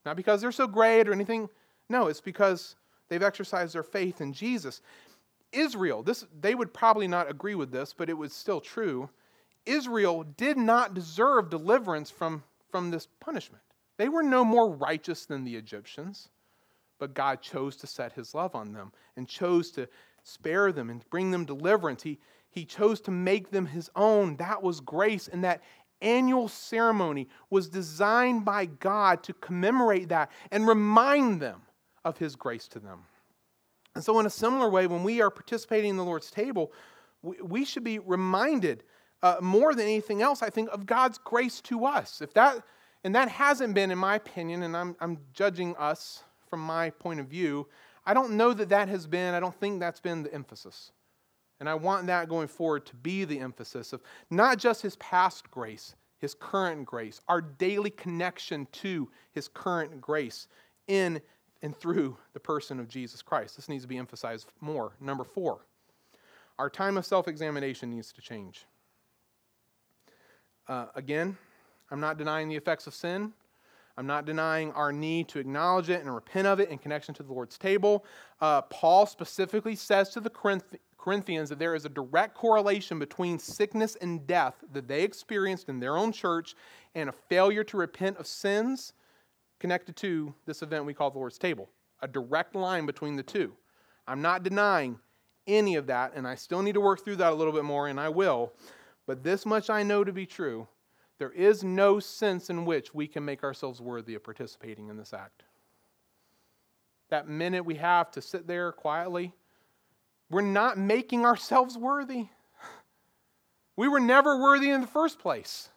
Not 0.04 0.16
because 0.16 0.40
they're 0.40 0.52
so 0.52 0.66
great 0.66 1.08
or 1.08 1.12
anything. 1.12 1.48
No, 1.88 2.08
it's 2.08 2.20
because 2.20 2.76
they've 3.08 3.22
exercised 3.22 3.74
their 3.74 3.82
faith 3.82 4.20
in 4.20 4.32
Jesus. 4.32 4.82
Israel, 5.52 6.02
this, 6.02 6.24
they 6.40 6.54
would 6.54 6.72
probably 6.72 7.06
not 7.06 7.30
agree 7.30 7.54
with 7.54 7.70
this, 7.70 7.94
but 7.96 8.08
it 8.08 8.16
was 8.16 8.32
still 8.32 8.60
true. 8.60 9.08
Israel 9.66 10.24
did 10.24 10.56
not 10.56 10.94
deserve 10.94 11.50
deliverance 11.50 12.10
from, 12.10 12.42
from 12.70 12.90
this 12.90 13.06
punishment. 13.20 13.62
They 14.02 14.08
were 14.08 14.24
no 14.24 14.44
more 14.44 14.68
righteous 14.68 15.26
than 15.26 15.44
the 15.44 15.54
Egyptians, 15.54 16.28
but 16.98 17.14
God 17.14 17.40
chose 17.40 17.76
to 17.76 17.86
set 17.86 18.12
his 18.12 18.34
love 18.34 18.56
on 18.56 18.72
them 18.72 18.90
and 19.16 19.28
chose 19.28 19.70
to 19.70 19.88
spare 20.24 20.72
them 20.72 20.90
and 20.90 21.08
bring 21.08 21.30
them 21.30 21.44
deliverance. 21.44 22.02
He, 22.02 22.18
he 22.50 22.64
chose 22.64 23.00
to 23.02 23.12
make 23.12 23.52
them 23.52 23.64
his 23.64 23.88
own. 23.94 24.38
That 24.38 24.60
was 24.60 24.80
grace. 24.80 25.28
And 25.28 25.44
that 25.44 25.62
annual 26.00 26.48
ceremony 26.48 27.28
was 27.48 27.68
designed 27.68 28.44
by 28.44 28.66
God 28.66 29.22
to 29.22 29.34
commemorate 29.34 30.08
that 30.08 30.32
and 30.50 30.66
remind 30.66 31.40
them 31.40 31.62
of 32.04 32.18
his 32.18 32.34
grace 32.34 32.66
to 32.70 32.80
them. 32.80 33.04
And 33.94 34.02
so, 34.02 34.18
in 34.18 34.26
a 34.26 34.30
similar 34.30 34.68
way, 34.68 34.88
when 34.88 35.04
we 35.04 35.22
are 35.22 35.30
participating 35.30 35.90
in 35.90 35.96
the 35.96 36.04
Lord's 36.04 36.32
table, 36.32 36.72
we, 37.22 37.64
should 37.64 37.84
be 37.84 38.00
reminded 38.00 38.82
uh, 39.22 39.36
more 39.40 39.76
than 39.76 39.84
anything 39.84 40.22
else, 40.22 40.42
I 40.42 40.50
think, 40.50 40.70
of 40.72 40.86
God's 40.86 41.18
grace 41.18 41.60
to 41.60 41.84
us. 41.84 42.20
If 42.20 42.34
that, 42.34 42.64
and 43.04 43.14
that 43.14 43.28
hasn't 43.28 43.74
been, 43.74 43.90
in 43.90 43.98
my 43.98 44.14
opinion, 44.14 44.62
and 44.62 44.76
I'm, 44.76 44.96
I'm 45.00 45.18
judging 45.32 45.74
us 45.76 46.22
from 46.48 46.60
my 46.60 46.90
point 46.90 47.18
of 47.18 47.26
view, 47.26 47.66
I 48.04 48.14
don't 48.14 48.32
know 48.32 48.52
that 48.52 48.68
that 48.68 48.88
has 48.88 49.06
been, 49.06 49.34
I 49.34 49.40
don't 49.40 49.54
think 49.54 49.80
that's 49.80 50.00
been 50.00 50.22
the 50.22 50.34
emphasis. 50.34 50.92
And 51.60 51.68
I 51.68 51.74
want 51.74 52.06
that 52.08 52.28
going 52.28 52.48
forward 52.48 52.84
to 52.86 52.96
be 52.96 53.24
the 53.24 53.38
emphasis 53.38 53.92
of 53.92 54.02
not 54.30 54.58
just 54.58 54.82
his 54.82 54.96
past 54.96 55.50
grace, 55.50 55.94
his 56.18 56.34
current 56.34 56.84
grace, 56.84 57.20
our 57.28 57.40
daily 57.40 57.90
connection 57.90 58.66
to 58.72 59.08
his 59.32 59.48
current 59.48 60.00
grace 60.00 60.48
in 60.88 61.20
and 61.62 61.76
through 61.76 62.16
the 62.32 62.40
person 62.40 62.80
of 62.80 62.88
Jesus 62.88 63.22
Christ. 63.22 63.56
This 63.56 63.68
needs 63.68 63.84
to 63.84 63.88
be 63.88 63.96
emphasized 63.96 64.52
more. 64.60 64.92
Number 65.00 65.24
four, 65.24 65.60
our 66.58 66.68
time 66.68 66.96
of 66.96 67.06
self 67.06 67.28
examination 67.28 67.90
needs 67.90 68.12
to 68.12 68.20
change. 68.20 68.66
Uh, 70.68 70.86
again, 70.94 71.36
I'm 71.92 72.00
not 72.00 72.16
denying 72.16 72.48
the 72.48 72.56
effects 72.56 72.86
of 72.86 72.94
sin. 72.94 73.34
I'm 73.98 74.06
not 74.06 74.24
denying 74.24 74.72
our 74.72 74.92
need 74.92 75.28
to 75.28 75.38
acknowledge 75.38 75.90
it 75.90 76.00
and 76.00 76.12
repent 76.12 76.46
of 76.46 76.58
it 76.58 76.70
in 76.70 76.78
connection 76.78 77.14
to 77.16 77.22
the 77.22 77.34
Lord's 77.34 77.58
table. 77.58 78.06
Uh, 78.40 78.62
Paul 78.62 79.04
specifically 79.04 79.76
says 79.76 80.08
to 80.10 80.20
the 80.20 80.30
Corinthians 80.96 81.50
that 81.50 81.58
there 81.58 81.74
is 81.74 81.84
a 81.84 81.90
direct 81.90 82.34
correlation 82.34 82.98
between 82.98 83.38
sickness 83.38 83.96
and 83.96 84.26
death 84.26 84.54
that 84.72 84.88
they 84.88 85.02
experienced 85.02 85.68
in 85.68 85.80
their 85.80 85.98
own 85.98 86.12
church 86.12 86.54
and 86.94 87.10
a 87.10 87.12
failure 87.12 87.62
to 87.64 87.76
repent 87.76 88.16
of 88.16 88.26
sins 88.26 88.94
connected 89.60 89.94
to 89.96 90.34
this 90.46 90.62
event 90.62 90.86
we 90.86 90.94
call 90.94 91.10
the 91.10 91.18
Lord's 91.18 91.36
table. 91.36 91.68
A 92.00 92.08
direct 92.08 92.54
line 92.54 92.86
between 92.86 93.16
the 93.16 93.22
two. 93.22 93.52
I'm 94.08 94.22
not 94.22 94.42
denying 94.42 94.98
any 95.46 95.76
of 95.76 95.86
that, 95.88 96.14
and 96.16 96.26
I 96.26 96.36
still 96.36 96.62
need 96.62 96.72
to 96.72 96.80
work 96.80 97.04
through 97.04 97.16
that 97.16 97.32
a 97.32 97.36
little 97.36 97.52
bit 97.52 97.64
more, 97.64 97.88
and 97.88 98.00
I 98.00 98.08
will. 98.08 98.54
But 99.06 99.22
this 99.22 99.44
much 99.44 99.68
I 99.68 99.82
know 99.82 100.04
to 100.04 100.12
be 100.12 100.24
true 100.24 100.66
there 101.22 101.30
is 101.30 101.62
no 101.62 102.00
sense 102.00 102.50
in 102.50 102.64
which 102.64 102.92
we 102.92 103.06
can 103.06 103.24
make 103.24 103.44
ourselves 103.44 103.80
worthy 103.80 104.16
of 104.16 104.24
participating 104.24 104.88
in 104.88 104.96
this 104.96 105.12
act. 105.12 105.44
That 107.10 107.28
minute 107.28 107.64
we 107.64 107.76
have 107.76 108.10
to 108.10 108.20
sit 108.20 108.48
there 108.48 108.72
quietly, 108.72 109.32
we're 110.28 110.40
not 110.40 110.78
making 110.78 111.24
ourselves 111.24 111.78
worthy. 111.78 112.26
We 113.76 113.86
were 113.86 114.00
never 114.00 114.42
worthy 114.42 114.70
in 114.70 114.80
the 114.80 114.88
first 114.88 115.20
place. 115.20 115.68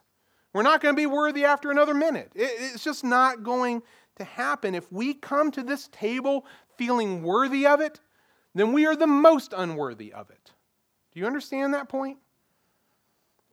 We're 0.52 0.64
not 0.64 0.80
going 0.80 0.96
to 0.96 1.00
be 1.00 1.06
worthy 1.06 1.44
after 1.44 1.70
another 1.70 1.94
minute. 1.94 2.32
It's 2.34 2.82
just 2.82 3.04
not 3.04 3.44
going 3.44 3.84
to 4.16 4.24
happen. 4.24 4.74
If 4.74 4.90
we 4.90 5.14
come 5.14 5.52
to 5.52 5.62
this 5.62 5.86
table 5.92 6.44
feeling 6.76 7.22
worthy 7.22 7.68
of 7.68 7.80
it, 7.80 8.00
then 8.52 8.72
we 8.72 8.84
are 8.84 8.96
the 8.96 9.06
most 9.06 9.54
unworthy 9.56 10.12
of 10.12 10.28
it. 10.30 10.50
Do 11.12 11.20
you 11.20 11.26
understand 11.26 11.72
that 11.74 11.88
point? 11.88 12.18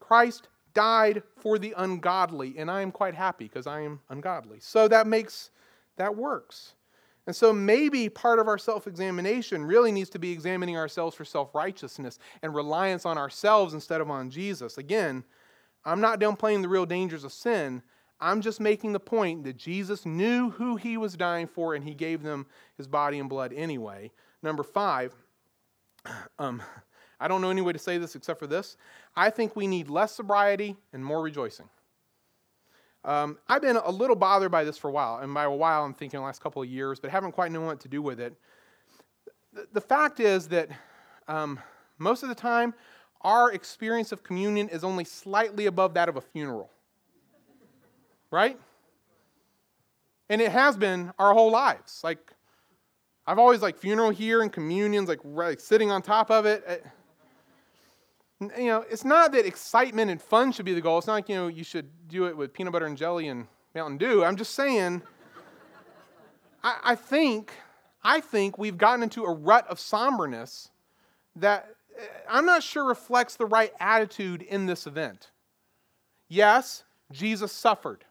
Christ 0.00 0.48
died 0.74 1.22
for 1.36 1.58
the 1.58 1.74
ungodly, 1.76 2.54
and 2.58 2.70
I 2.70 2.82
am 2.82 2.92
quite 2.92 3.14
happy 3.14 3.44
because 3.44 3.66
I 3.66 3.80
am 3.80 4.00
ungodly. 4.10 4.58
So 4.60 4.88
that 4.88 5.06
makes 5.06 5.50
that 5.96 6.14
works. 6.16 6.74
And 7.26 7.34
so 7.34 7.52
maybe 7.52 8.08
part 8.08 8.38
of 8.38 8.48
our 8.48 8.58
self 8.58 8.86
examination 8.86 9.64
really 9.64 9.92
needs 9.92 10.10
to 10.10 10.18
be 10.18 10.32
examining 10.32 10.76
ourselves 10.76 11.16
for 11.16 11.24
self 11.24 11.54
righteousness 11.54 12.18
and 12.42 12.54
reliance 12.54 13.06
on 13.06 13.16
ourselves 13.16 13.74
instead 13.74 14.00
of 14.00 14.10
on 14.10 14.30
Jesus. 14.30 14.76
Again, 14.76 15.24
I'm 15.84 16.00
not 16.00 16.20
downplaying 16.20 16.62
the 16.62 16.68
real 16.68 16.86
dangers 16.86 17.24
of 17.24 17.32
sin. 17.32 17.82
I'm 18.20 18.40
just 18.40 18.60
making 18.60 18.92
the 18.92 19.00
point 19.00 19.44
that 19.44 19.56
Jesus 19.56 20.06
knew 20.06 20.50
who 20.50 20.76
he 20.76 20.96
was 20.96 21.16
dying 21.16 21.46
for 21.46 21.74
and 21.74 21.84
he 21.84 21.94
gave 21.94 22.22
them 22.22 22.46
his 22.76 22.86
body 22.86 23.18
and 23.18 23.28
blood 23.28 23.52
anyway. 23.52 24.10
Number 24.42 24.62
five, 24.62 25.14
um, 26.38 26.62
I 27.20 27.28
don't 27.28 27.40
know 27.40 27.50
any 27.50 27.60
way 27.60 27.72
to 27.72 27.78
say 27.78 27.98
this 27.98 28.14
except 28.14 28.38
for 28.38 28.46
this. 28.46 28.76
I 29.16 29.30
think 29.30 29.54
we 29.54 29.66
need 29.66 29.88
less 29.88 30.14
sobriety 30.14 30.76
and 30.92 31.04
more 31.04 31.22
rejoicing. 31.22 31.68
Um, 33.04 33.38
I've 33.48 33.62
been 33.62 33.76
a 33.76 33.90
little 33.90 34.16
bothered 34.16 34.50
by 34.50 34.64
this 34.64 34.78
for 34.78 34.88
a 34.88 34.92
while, 34.92 35.18
and 35.18 35.32
by 35.34 35.44
a 35.44 35.50
while 35.50 35.84
I'm 35.84 35.92
thinking 35.92 36.18
the 36.18 36.24
last 36.24 36.40
couple 36.40 36.62
of 36.62 36.68
years, 36.68 37.00
but 37.00 37.10
haven't 37.10 37.32
quite 37.32 37.52
known 37.52 37.66
what 37.66 37.80
to 37.80 37.88
do 37.88 38.00
with 38.00 38.18
it. 38.18 38.34
The, 39.52 39.68
the 39.74 39.80
fact 39.80 40.20
is 40.20 40.48
that 40.48 40.70
um, 41.28 41.60
most 41.98 42.22
of 42.22 42.28
the 42.28 42.34
time, 42.34 42.74
our 43.20 43.52
experience 43.52 44.10
of 44.10 44.22
communion 44.22 44.68
is 44.68 44.84
only 44.84 45.04
slightly 45.04 45.66
above 45.66 45.94
that 45.94 46.08
of 46.08 46.16
a 46.16 46.20
funeral. 46.20 46.70
Right? 48.30 48.58
And 50.28 50.40
it 50.40 50.50
has 50.50 50.76
been 50.76 51.12
our 51.18 51.34
whole 51.34 51.50
lives. 51.50 52.00
Like, 52.02 52.32
I've 53.26 53.38
always 53.38 53.62
like 53.62 53.78
funeral 53.78 54.10
here 54.10 54.42
and 54.42 54.52
communions, 54.52 55.08
like, 55.08 55.20
right, 55.22 55.60
sitting 55.60 55.90
on 55.90 56.02
top 56.02 56.30
of 56.30 56.46
it 56.46 56.84
you 58.58 58.66
know, 58.66 58.84
it's 58.90 59.04
not 59.04 59.32
that 59.32 59.46
excitement 59.46 60.10
and 60.10 60.20
fun 60.20 60.52
should 60.52 60.64
be 60.64 60.74
the 60.74 60.80
goal. 60.80 60.98
It's 60.98 61.06
not 61.06 61.14
like, 61.14 61.28
you 61.28 61.36
know, 61.36 61.46
you 61.48 61.64
should 61.64 61.88
do 62.08 62.26
it 62.26 62.36
with 62.36 62.52
peanut 62.52 62.72
butter 62.72 62.86
and 62.86 62.96
jelly 62.96 63.28
and 63.28 63.46
Mountain 63.74 63.98
Dew. 63.98 64.24
I'm 64.24 64.36
just 64.36 64.54
saying, 64.54 65.02
I, 66.62 66.76
I 66.84 66.94
think, 66.94 67.52
I 68.02 68.20
think 68.20 68.58
we've 68.58 68.78
gotten 68.78 69.02
into 69.02 69.24
a 69.24 69.32
rut 69.32 69.66
of 69.68 69.78
somberness 69.78 70.70
that 71.36 71.74
eh, 71.98 72.02
I'm 72.28 72.46
not 72.46 72.62
sure 72.62 72.84
reflects 72.84 73.36
the 73.36 73.46
right 73.46 73.72
attitude 73.80 74.42
in 74.42 74.66
this 74.66 74.86
event. 74.86 75.30
Yes, 76.28 76.84
Jesus 77.12 77.52
suffered. 77.52 78.04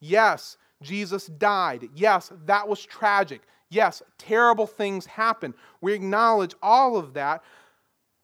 Yes, 0.00 0.56
Jesus 0.82 1.26
died. 1.26 1.88
Yes, 1.94 2.32
that 2.46 2.68
was 2.68 2.84
tragic. 2.84 3.42
Yes, 3.68 4.02
terrible 4.18 4.66
things 4.66 5.06
happened. 5.06 5.54
We 5.80 5.92
acknowledge 5.92 6.54
all 6.62 6.96
of 6.96 7.14
that 7.14 7.42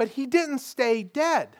but 0.02 0.08
he 0.08 0.26
didn't 0.26 0.58
stay 0.58 1.04
dead. 1.04 1.50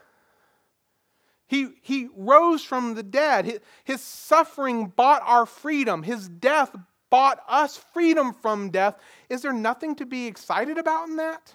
He, 1.47 1.68
he 1.80 2.09
rose 2.16 2.64
from 2.64 2.97
the 2.97 3.05
dead. 3.05 3.45
His, 3.45 3.61
his 3.84 4.01
suffering 4.01 4.88
bought 4.97 5.22
our 5.24 5.47
freedom. 5.47 6.03
His 6.03 6.28
death 6.28 6.74
bought 7.09 7.38
us 7.47 7.76
freedom 7.76 8.32
from 8.32 8.70
death. 8.70 8.97
Is 9.28 9.43
there 9.43 9.53
nothing 9.53 9.95
to 9.95 10.07
be 10.07 10.26
excited 10.26 10.76
about 10.76 11.09
in 11.09 11.14
that? 11.18 11.55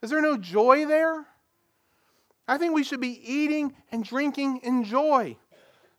Is 0.00 0.10
there 0.10 0.22
no 0.22 0.36
joy 0.36 0.86
there? 0.86 1.26
I 2.46 2.56
think 2.56 2.72
we 2.72 2.84
should 2.84 3.00
be 3.00 3.20
eating 3.28 3.74
and 3.90 4.04
drinking 4.04 4.58
in 4.58 4.84
joy. 4.84 5.36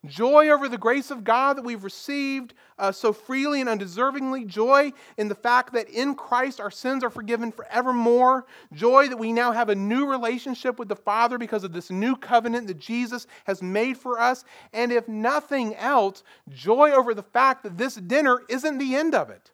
Joy 0.07 0.49
over 0.49 0.69
the 0.69 0.77
grace 0.77 1.11
of 1.11 1.23
God 1.23 1.57
that 1.57 1.65
we've 1.65 1.83
received 1.83 2.53
uh, 2.79 2.91
so 2.91 3.11
freely 3.11 3.61
and 3.61 3.69
undeservingly. 3.69 4.47
Joy 4.47 4.93
in 5.17 5.27
the 5.27 5.35
fact 5.35 5.73
that 5.73 5.89
in 5.89 6.15
Christ 6.15 6.59
our 6.59 6.71
sins 6.71 7.03
are 7.03 7.09
forgiven 7.09 7.51
forevermore. 7.51 8.45
Joy 8.73 9.07
that 9.09 9.17
we 9.17 9.33
now 9.33 9.51
have 9.51 9.69
a 9.69 9.75
new 9.75 10.05
relationship 10.05 10.79
with 10.79 10.87
the 10.87 10.95
Father 10.95 11.37
because 11.37 11.63
of 11.63 11.73
this 11.73 11.91
new 11.91 12.15
covenant 12.15 12.67
that 12.67 12.79
Jesus 12.79 13.27
has 13.45 13.61
made 13.61 13.97
for 13.97 14.19
us. 14.19 14.45
And 14.73 14.91
if 14.91 15.07
nothing 15.07 15.75
else, 15.75 16.23
joy 16.49 16.91
over 16.91 17.13
the 17.13 17.23
fact 17.23 17.63
that 17.63 17.77
this 17.77 17.95
dinner 17.95 18.41
isn't 18.49 18.77
the 18.77 18.95
end 18.95 19.13
of 19.13 19.29
it. 19.29 19.51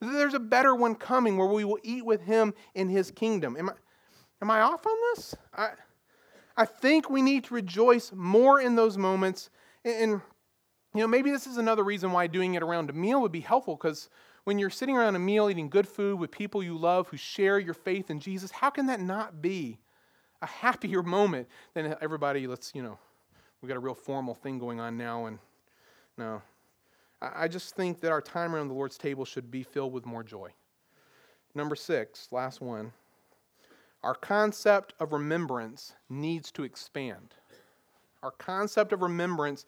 There's 0.00 0.34
a 0.34 0.40
better 0.40 0.74
one 0.74 0.94
coming 0.94 1.36
where 1.36 1.48
we 1.48 1.64
will 1.64 1.78
eat 1.82 2.04
with 2.04 2.22
Him 2.22 2.52
in 2.74 2.88
His 2.88 3.10
kingdom. 3.10 3.56
Am 3.56 3.70
I, 3.70 3.74
am 4.42 4.50
I 4.50 4.60
off 4.60 4.86
on 4.86 4.96
this? 5.14 5.34
I, 5.54 5.70
I 6.56 6.64
think 6.64 7.08
we 7.08 7.22
need 7.22 7.44
to 7.44 7.54
rejoice 7.54 8.12
more 8.14 8.60
in 8.60 8.76
those 8.76 8.98
moments 8.98 9.50
and, 9.86 10.20
you 10.94 11.00
know, 11.00 11.06
maybe 11.06 11.30
this 11.30 11.46
is 11.46 11.56
another 11.56 11.84
reason 11.84 12.12
why 12.12 12.26
doing 12.26 12.54
it 12.54 12.62
around 12.62 12.90
a 12.90 12.92
meal 12.92 13.20
would 13.22 13.32
be 13.32 13.40
helpful 13.40 13.76
because 13.76 14.08
when 14.44 14.58
you're 14.58 14.70
sitting 14.70 14.96
around 14.96 15.16
a 15.16 15.18
meal 15.18 15.48
eating 15.48 15.68
good 15.68 15.88
food 15.88 16.18
with 16.18 16.30
people 16.30 16.62
you 16.62 16.76
love 16.76 17.08
who 17.08 17.16
share 17.16 17.58
your 17.58 17.74
faith 17.74 18.10
in 18.10 18.20
Jesus, 18.20 18.50
how 18.50 18.70
can 18.70 18.86
that 18.86 19.00
not 19.00 19.40
be 19.40 19.78
a 20.42 20.46
happier 20.46 21.02
moment 21.04 21.48
than 21.74 21.96
everybody, 22.00 22.46
let's, 22.46 22.74
you 22.74 22.82
know, 22.82 22.98
we 23.62 23.68
got 23.68 23.76
a 23.76 23.80
real 23.80 23.94
formal 23.94 24.34
thing 24.34 24.58
going 24.58 24.80
on 24.80 24.96
now 24.96 25.26
and 25.26 25.38
no. 26.18 26.42
I 27.20 27.48
just 27.48 27.74
think 27.74 28.00
that 28.00 28.12
our 28.12 28.20
time 28.20 28.54
around 28.54 28.68
the 28.68 28.74
Lord's 28.74 28.98
table 28.98 29.24
should 29.24 29.50
be 29.50 29.62
filled 29.62 29.92
with 29.92 30.04
more 30.04 30.22
joy. 30.22 30.50
Number 31.54 31.74
six, 31.74 32.28
last 32.30 32.60
one. 32.60 32.92
Our 34.02 34.14
concept 34.14 34.92
of 35.00 35.12
remembrance 35.12 35.94
needs 36.10 36.52
to 36.52 36.64
expand. 36.64 37.34
Our 38.26 38.32
concept 38.32 38.92
of 38.92 39.02
remembrance 39.02 39.66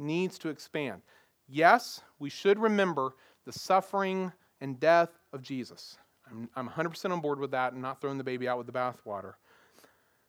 needs 0.00 0.36
to 0.40 0.48
expand. 0.48 1.02
Yes, 1.46 2.00
we 2.18 2.28
should 2.28 2.58
remember 2.58 3.14
the 3.46 3.52
suffering 3.52 4.32
and 4.60 4.80
death 4.80 5.10
of 5.32 5.42
Jesus. 5.42 5.96
I'm, 6.28 6.50
I'm 6.56 6.68
100% 6.68 7.12
on 7.12 7.20
board 7.20 7.38
with 7.38 7.52
that 7.52 7.72
and 7.72 7.80
not 7.80 8.00
throwing 8.00 8.18
the 8.18 8.24
baby 8.24 8.48
out 8.48 8.58
with 8.58 8.66
the 8.66 8.72
bathwater. 8.72 9.34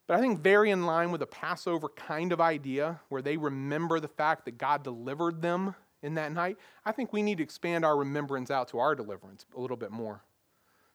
But 0.07 0.17
I 0.17 0.21
think 0.21 0.41
very 0.41 0.69
in 0.69 0.85
line 0.85 1.09
with 1.09 1.23
a 1.23 1.27
Passover 1.27 1.89
kind 1.89 2.31
of 2.31 2.39
idea 2.39 2.99
where 3.09 3.23
they 3.23 3.35
remember 3.35 3.99
the 3.99 4.07
fact 4.07 4.45
that 4.45 4.59
God 4.59 4.83
delivered 4.83 5.41
them 5.41 5.73
in 6.03 6.13
that 6.15 6.31
night, 6.31 6.57
I 6.85 6.91
think 6.91 7.11
we 7.11 7.23
need 7.23 7.39
to 7.39 7.43
expand 7.43 7.83
our 7.83 7.97
remembrance 7.97 8.51
out 8.51 8.67
to 8.69 8.79
our 8.79 8.93
deliverance 8.93 9.47
a 9.57 9.59
little 9.59 9.77
bit 9.77 9.89
more 9.89 10.21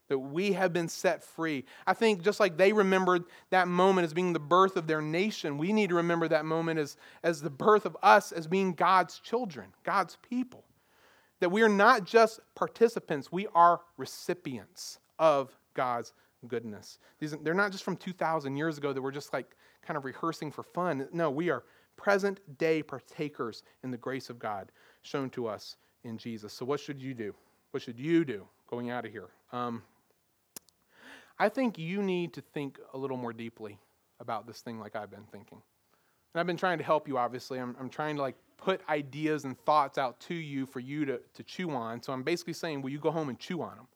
that 0.09 0.18
we 0.18 0.52
have 0.52 0.72
been 0.72 0.88
set 0.88 1.22
free. 1.22 1.64
I 1.86 1.94
think 1.94 2.22
just 2.22 2.40
like 2.40 2.57
they 2.57 2.72
remembered 2.72 3.24
that 3.50 3.68
moment 3.68 4.04
as 4.04 4.14
being 4.14 4.32
the 4.32 4.38
birth 4.38 4.76
of 4.76 4.86
their 4.86 5.02
nation, 5.02 5.59
we 5.59 5.72
need 5.72 5.88
to 5.90 5.96
remember 5.96 6.28
that 6.28 6.44
moment 6.44 6.78
as, 6.78 6.96
as 7.22 7.42
the 7.42 7.50
birth 7.50 7.86
of 7.86 7.96
us 8.02 8.32
as 8.32 8.46
being 8.46 8.72
God's 8.72 9.18
children, 9.18 9.68
God's 9.84 10.16
people. 10.28 10.64
That 11.40 11.50
we 11.50 11.62
are 11.62 11.68
not 11.68 12.04
just 12.04 12.40
participants, 12.54 13.30
we 13.30 13.46
are 13.54 13.80
recipients 13.96 14.98
of 15.18 15.57
God's 15.74 16.12
goodness. 16.48 16.98
These, 17.18 17.32
they're 17.42 17.54
not 17.54 17.72
just 17.72 17.84
from 17.84 17.96
2,000 17.96 18.57
years 18.57 18.78
ago 18.78 18.92
that 18.92 19.02
we're 19.02 19.11
just 19.11 19.32
like 19.32 19.57
kind 19.82 19.96
of 19.96 20.04
rehearsing 20.04 20.50
for 20.50 20.62
fun. 20.62 21.09
No, 21.12 21.30
we 21.30 21.50
are 21.50 21.64
present 21.96 22.40
day 22.59 22.82
partakers 22.82 23.62
in 23.82 23.90
the 23.90 23.96
grace 23.96 24.30
of 24.30 24.38
God 24.38 24.70
shown 25.02 25.30
to 25.30 25.46
us 25.46 25.76
in 26.04 26.18
Jesus. 26.18 26.52
So, 26.52 26.64
what 26.64 26.80
should 26.80 27.00
you 27.00 27.14
do? 27.14 27.34
What 27.70 27.82
should 27.82 27.98
you 27.98 28.24
do 28.24 28.46
going 28.68 28.90
out 28.90 29.04
of 29.04 29.12
here? 29.12 29.28
Um, 29.52 29.82
I 31.39 31.49
think 31.49 31.78
you 31.78 32.03
need 32.03 32.32
to 32.34 32.41
think 32.41 32.78
a 32.95 32.99
little 32.99 33.16
more 33.16 33.32
deeply 33.32 33.78
about 34.20 34.47
this 34.47 34.61
thing 34.61 34.80
like 34.80 34.97
I've 34.97 35.11
been 35.11 35.26
thinking. 35.30 35.61
And 36.32 36.41
I've 36.41 36.47
been 36.47 36.57
trying 36.57 36.78
to 36.78 36.84
help 36.84 37.09
you, 37.09 37.18
obviously. 37.18 37.59
I'm, 37.59 37.76
I'm 37.78 37.89
trying 37.89 38.16
to 38.16 38.22
like 38.22 38.37
put 38.57 38.80
ideas 38.89 39.45
and 39.45 39.59
thoughts 39.61 39.99
out 39.99 40.18
to 40.20 40.34
you 40.34 40.66
for 40.66 40.80
you 40.80 41.05
to, 41.05 41.20
to 41.34 41.43
chew 41.43 41.70
on. 41.70 42.03
So 42.03 42.12
I'm 42.12 42.22
basically 42.22 42.55
saying, 42.55 42.82
will 42.82 42.91
you 42.91 42.99
go 42.99 43.11
home 43.11 43.28
and 43.28 43.39
chew 43.39 43.62
on 43.62 43.76
them? 43.76 43.87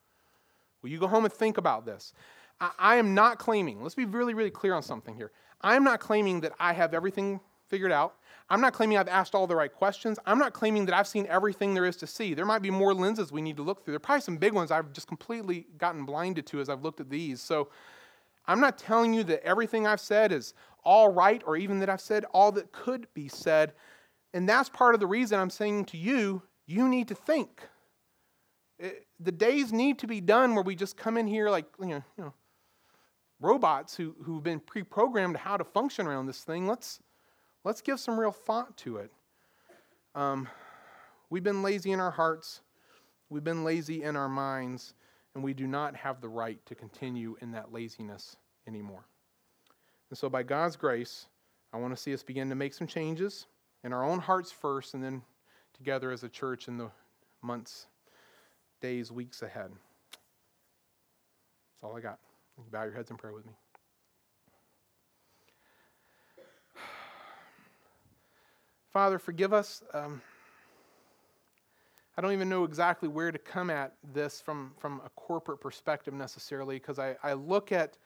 Will 0.83 0.91
you 0.91 0.99
go 0.99 1.07
home 1.07 1.25
and 1.25 1.33
think 1.33 1.59
about 1.59 1.87
this? 1.87 2.13
I, 2.61 2.71
I 2.79 2.97
am 2.97 3.15
not 3.15 3.39
claiming, 3.39 3.83
let's 3.83 3.95
be 3.95 4.05
really, 4.05 4.35
really 4.35 4.51
clear 4.51 4.75
on 4.75 4.83
something 4.83 5.15
here. 5.15 5.33
I 5.63 5.77
am 5.77 5.85
not 5.85 6.01
claiming 6.01 6.41
that 6.41 6.53
I 6.59 6.73
have 6.73 6.95
everything 6.95 7.41
figured 7.71 7.93
out. 7.93 8.17
I'm 8.51 8.61
not 8.61 8.73
claiming 8.73 8.99
I've 8.99 9.09
asked 9.09 9.35
all 9.35 9.47
the 9.47 9.55
right 9.55 9.73
questions. 9.73 10.19
I'm 10.27 10.39
not 10.39 10.53
claiming 10.53 10.85
that 10.87 10.95
I've 10.95 11.07
seen 11.07 11.27
everything 11.29 11.73
there 11.73 11.87
is 11.87 11.97
to 11.99 12.07
see. 12.07 12.35
There 12.35 12.45
might 12.45 12.63
be 12.63 12.71
more 12.71 12.93
lenses 12.93 13.31
we 13.31 13.41
need 13.41 13.57
to 13.57 13.63
look 13.63 13.85
through. 13.85 13.93
There 13.93 13.97
are 13.97 14.01
probably 14.01 14.23
some 14.23 14.37
big 14.37 14.53
ones 14.53 14.71
I've 14.71 14.93
just 14.93 15.07
completely 15.07 15.67
gotten 15.79 16.05
blinded 16.05 16.47
to 16.49 16.61
as 16.61 16.69
I've 16.69 16.83
looked 16.83 17.01
at 17.01 17.09
these. 17.09 17.41
So 17.41 17.69
I'm 18.47 18.61
not 18.61 18.77
telling 18.77 19.15
you 19.15 19.23
that 19.25 19.45
everything 19.45 19.87
I've 19.87 20.01
said 20.01 20.33
is 20.33 20.53
all 20.85 21.13
right 21.13 21.43
or 21.47 21.57
even 21.57 21.79
that 21.79 21.89
I've 21.89 22.01
said 22.01 22.25
all 22.33 22.51
that 22.53 22.73
could 22.73 23.07
be 23.15 23.29
said. 23.29 23.73
And 24.35 24.49
that's 24.49 24.69
part 24.69 24.95
of 24.95 25.01
the 25.01 25.07
reason 25.07 25.39
I'm 25.39 25.51
saying 25.51 25.87
to 25.87 25.97
you, 25.97 26.43
you 26.67 26.89
need 26.89 27.09
to 27.09 27.15
think. 27.15 27.63
It, 28.79 29.07
the 29.21 29.33
days 29.33 29.73
need 29.73 29.99
to 30.01 30.07
be 30.07 30.21
done 30.21 30.55
where 30.55 30.65
we 30.65 30.75
just 30.75 30.97
come 30.97 31.17
in 31.17 31.27
here 31.27 31.51
like, 31.51 31.67
you 31.79 31.89
know, 31.89 32.03
you 32.19 32.25
know 32.25 32.35
robots 33.41 33.97
who, 33.97 34.15
who've 34.23 34.43
been 34.43 34.61
pre 34.61 34.83
programmed 34.83 35.37
how 35.37 35.57
to 35.57 35.65
function 35.65 36.07
around 36.07 36.27
this 36.27 36.43
thing. 36.45 36.67
Let's, 36.67 37.01
let's 37.65 37.81
give 37.81 38.01
some 38.01 38.19
real 38.19 38.33
thought 38.33 38.77
to 38.79 38.99
it. 38.99 39.11
Um, 40.15 40.49
we've 41.29 41.45
been 41.45 41.63
lazy 41.63 41.93
in 41.93 42.01
our 42.01 42.11
hearts, 42.11 42.61
we've 43.29 43.45
been 43.45 43.65
lazy 43.65 44.03
in 44.03 44.17
our 44.17 44.29
minds, 44.29 44.95
and 45.35 45.45
we 45.45 45.55
do 45.55 45.67
not 45.67 45.95
have 45.95 46.21
the 46.21 46.29
right 46.29 46.59
to 46.67 46.75
continue 46.75 47.37
in 47.41 47.53
that 47.53 47.73
laziness 47.73 48.37
anymore. 48.67 49.05
And 50.11 50.19
so, 50.19 50.29
by 50.29 50.43
God's 50.43 50.77
grace, 50.77 51.27
I 51.73 51.79
want 51.79 51.97
to 51.97 52.03
see 52.03 52.13
us 52.13 52.23
begin 52.23 52.49
to 52.49 52.57
make 52.57 52.75
some 52.75 52.87
changes 52.87 53.47
in 53.85 53.93
our 53.93 54.05
own 54.05 54.19
hearts 54.19 54.51
first, 54.51 54.95
and 54.95 55.03
then 55.03 55.23
together 55.73 56.11
as 56.11 56.25
a 56.25 56.29
church 56.29 56.69
in 56.69 56.77
the 56.77 56.91
months, 57.43 57.87
days, 58.81 59.13
weeks 59.13 59.43
ahead. 59.43 59.71
That's 61.73 61.85
all 61.85 61.97
I 61.97 62.01
got. 62.01 62.19
Bow 62.71 62.83
your 62.83 62.93
heads 62.93 63.11
and 63.11 63.19
pray 63.19 63.33
with 63.33 63.47
me. 63.47 63.53
Father, 68.93 69.21
forgive 69.21 69.53
us. 69.53 69.85
Um, 69.95 70.21
I 72.17 72.21
don't 72.21 72.33
even 72.33 72.49
know 72.49 72.65
exactly 72.65 73.09
where 73.09 73.31
to 73.31 73.39
come 73.39 73.71
at 73.71 73.95
this 74.13 74.41
from, 74.41 74.73
from 74.79 75.01
a 75.07 75.11
corporate 75.11 75.61
perspective 75.61 76.13
necessarily, 76.13 76.77
because 76.77 76.99
I, 76.99 77.17
I 77.23 77.35
look 77.35 77.71
at 77.71 77.97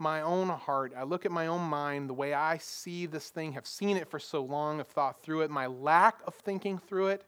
my 0.00 0.20
own 0.22 0.48
heart, 0.48 0.92
I 0.96 1.04
look 1.04 1.24
at 1.24 1.30
my 1.30 1.46
own 1.46 1.62
mind, 1.62 2.10
the 2.10 2.14
way 2.14 2.34
I 2.34 2.58
see 2.58 3.06
this 3.06 3.30
thing, 3.30 3.52
have 3.52 3.68
seen 3.68 3.96
it 3.96 4.10
for 4.10 4.18
so 4.18 4.42
long, 4.42 4.78
have 4.78 4.88
thought 4.88 5.22
through 5.22 5.42
it, 5.42 5.50
my 5.50 5.66
lack 5.66 6.16
of 6.26 6.34
thinking 6.34 6.76
through 6.76 7.08
it, 7.08 7.24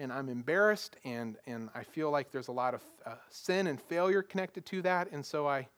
and 0.00 0.12
I'm 0.12 0.28
embarrassed, 0.28 0.96
and, 1.04 1.36
and 1.46 1.70
I 1.76 1.84
feel 1.84 2.10
like 2.10 2.32
there's 2.32 2.48
a 2.48 2.52
lot 2.52 2.74
of 2.74 2.82
uh, 3.06 3.14
sin 3.30 3.68
and 3.68 3.80
failure 3.80 4.22
connected 4.22 4.66
to 4.66 4.82
that, 4.82 5.12
and 5.12 5.24
so 5.24 5.46
I, 5.46 5.68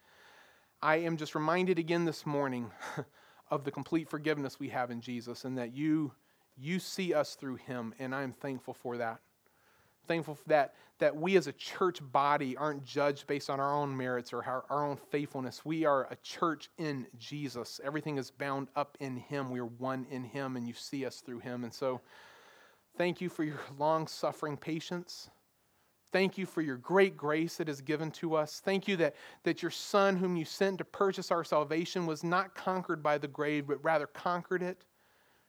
I 0.80 0.96
am 0.96 1.18
just 1.18 1.34
reminded 1.34 1.78
again 1.78 2.06
this 2.06 2.24
morning 2.24 2.70
of 3.50 3.64
the 3.64 3.70
complete 3.70 4.08
forgiveness 4.08 4.58
we 4.58 4.70
have 4.70 4.90
in 4.90 5.02
Jesus, 5.02 5.44
and 5.44 5.58
that 5.58 5.74
you, 5.74 6.12
you 6.56 6.78
see 6.78 7.14
us 7.14 7.34
through 7.34 7.56
him, 7.56 7.94
and 7.98 8.14
I'm 8.14 8.32
thankful 8.32 8.74
for 8.74 8.96
that 8.98 9.20
thankful 10.06 10.38
that, 10.46 10.74
that 10.98 11.16
we 11.16 11.36
as 11.36 11.46
a 11.46 11.52
church 11.52 12.00
body 12.12 12.56
aren't 12.56 12.84
judged 12.84 13.26
based 13.26 13.50
on 13.50 13.60
our 13.60 13.74
own 13.74 13.96
merits 13.96 14.32
or 14.32 14.44
our, 14.44 14.64
our 14.70 14.84
own 14.84 14.96
faithfulness. 14.96 15.64
We 15.64 15.84
are 15.84 16.06
a 16.10 16.16
church 16.16 16.70
in 16.78 17.06
Jesus. 17.18 17.80
Everything 17.84 18.18
is 18.18 18.30
bound 18.30 18.68
up 18.76 18.96
in 19.00 19.16
Him. 19.16 19.50
We 19.50 19.60
are 19.60 19.66
one 19.66 20.06
in 20.10 20.24
Him, 20.24 20.56
and 20.56 20.66
you 20.66 20.74
see 20.74 21.04
us 21.04 21.20
through 21.20 21.40
Him. 21.40 21.64
And 21.64 21.72
so, 21.72 22.00
thank 22.96 23.20
you 23.20 23.28
for 23.28 23.44
your 23.44 23.60
long 23.78 24.06
suffering 24.06 24.56
patience. 24.56 25.30
Thank 26.12 26.38
you 26.38 26.46
for 26.46 26.62
your 26.62 26.76
great 26.76 27.16
grace 27.16 27.56
that 27.56 27.68
is 27.68 27.80
given 27.80 28.12
to 28.12 28.36
us. 28.36 28.62
Thank 28.64 28.86
you 28.86 28.96
that, 28.98 29.16
that 29.42 29.62
your 29.62 29.72
Son, 29.72 30.16
whom 30.16 30.36
you 30.36 30.44
sent 30.44 30.78
to 30.78 30.84
purchase 30.84 31.32
our 31.32 31.42
salvation, 31.42 32.06
was 32.06 32.22
not 32.22 32.54
conquered 32.54 33.02
by 33.02 33.18
the 33.18 33.26
grave, 33.26 33.66
but 33.66 33.82
rather 33.82 34.06
conquered 34.06 34.62
it 34.62 34.84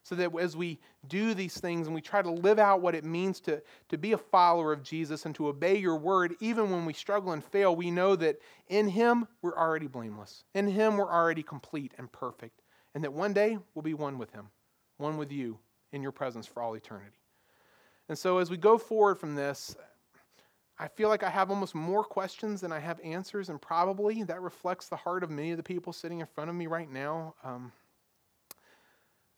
so 0.06 0.14
that 0.14 0.30
as 0.38 0.56
we 0.56 0.78
do 1.08 1.34
these 1.34 1.58
things 1.58 1.88
and 1.88 1.94
we 1.94 2.00
try 2.00 2.22
to 2.22 2.30
live 2.30 2.60
out 2.60 2.80
what 2.80 2.94
it 2.94 3.04
means 3.04 3.40
to, 3.40 3.60
to 3.88 3.98
be 3.98 4.12
a 4.12 4.18
follower 4.18 4.72
of 4.72 4.84
Jesus 4.84 5.26
and 5.26 5.34
to 5.34 5.48
obey 5.48 5.76
your 5.76 5.96
word, 5.96 6.36
even 6.38 6.70
when 6.70 6.84
we 6.84 6.92
struggle 6.92 7.32
and 7.32 7.44
fail, 7.44 7.74
we 7.74 7.90
know 7.90 8.14
that 8.14 8.38
in 8.68 8.86
Him 8.86 9.26
we're 9.42 9.58
already 9.58 9.88
blameless. 9.88 10.44
In 10.54 10.68
Him 10.68 10.96
we're 10.96 11.12
already 11.12 11.42
complete 11.42 11.92
and 11.98 12.10
perfect. 12.12 12.62
And 12.94 13.02
that 13.02 13.12
one 13.12 13.32
day 13.32 13.58
we'll 13.74 13.82
be 13.82 13.94
one 13.94 14.16
with 14.16 14.30
Him, 14.30 14.46
one 14.98 15.16
with 15.16 15.32
you 15.32 15.58
in 15.90 16.02
your 16.02 16.12
presence 16.12 16.46
for 16.46 16.62
all 16.62 16.74
eternity. 16.74 17.18
And 18.08 18.16
so 18.16 18.38
as 18.38 18.48
we 18.48 18.56
go 18.56 18.78
forward 18.78 19.16
from 19.16 19.34
this, 19.34 19.74
I 20.78 20.86
feel 20.86 21.08
like 21.08 21.24
I 21.24 21.30
have 21.30 21.50
almost 21.50 21.74
more 21.74 22.04
questions 22.04 22.60
than 22.60 22.70
I 22.70 22.78
have 22.78 23.00
answers, 23.02 23.48
and 23.48 23.60
probably 23.60 24.22
that 24.22 24.40
reflects 24.40 24.88
the 24.88 24.94
heart 24.94 25.24
of 25.24 25.30
many 25.30 25.50
of 25.50 25.56
the 25.56 25.64
people 25.64 25.92
sitting 25.92 26.20
in 26.20 26.26
front 26.26 26.48
of 26.48 26.54
me 26.54 26.68
right 26.68 26.92
now. 26.92 27.34
Um, 27.42 27.72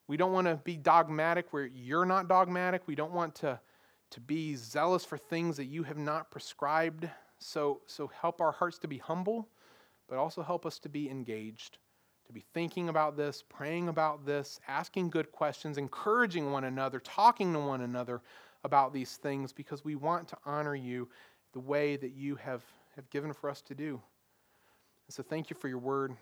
we 0.08 0.16
don't 0.16 0.32
want 0.32 0.46
to 0.46 0.56
be 0.56 0.76
dogmatic 0.76 1.52
where 1.52 1.66
you're 1.66 2.06
not 2.06 2.28
dogmatic. 2.28 2.82
We 2.86 2.94
don't 2.94 3.12
want 3.12 3.34
to, 3.36 3.60
to 4.10 4.20
be 4.20 4.56
zealous 4.56 5.04
for 5.04 5.18
things 5.18 5.58
that 5.58 5.66
you 5.66 5.82
have 5.82 5.98
not 5.98 6.30
prescribed. 6.30 7.08
So, 7.38 7.82
so 7.86 8.10
help 8.20 8.40
our 8.40 8.50
hearts 8.50 8.78
to 8.78 8.88
be 8.88 8.98
humble, 8.98 9.48
but 10.08 10.16
also 10.16 10.42
help 10.42 10.64
us 10.64 10.78
to 10.80 10.88
be 10.88 11.10
engaged, 11.10 11.76
to 12.26 12.32
be 12.32 12.42
thinking 12.54 12.88
about 12.88 13.18
this, 13.18 13.44
praying 13.46 13.88
about 13.88 14.24
this, 14.24 14.58
asking 14.66 15.10
good 15.10 15.30
questions, 15.30 15.76
encouraging 15.76 16.50
one 16.50 16.64
another, 16.64 17.00
talking 17.00 17.52
to 17.52 17.60
one 17.60 17.82
another 17.82 18.22
about 18.64 18.94
these 18.94 19.16
things 19.16 19.52
because 19.52 19.84
we 19.84 19.94
want 19.94 20.26
to 20.28 20.36
honor 20.46 20.74
you 20.74 21.06
the 21.52 21.60
way 21.60 21.96
that 21.96 22.14
you 22.14 22.34
have, 22.36 22.64
have 22.96 23.08
given 23.10 23.32
for 23.32 23.50
us 23.50 23.60
to 23.60 23.74
do. 23.74 24.00
And 25.06 25.14
so 25.14 25.22
thank 25.22 25.50
you 25.50 25.56
for 25.56 25.68
your 25.68 25.78
word. 25.78 26.16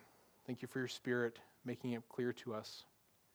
Thank 0.44 0.60
you 0.60 0.68
for 0.68 0.80
your 0.80 0.88
spirit, 0.88 1.38
making 1.64 1.92
it 1.92 2.02
clear 2.08 2.32
to 2.34 2.52
us. 2.52 2.84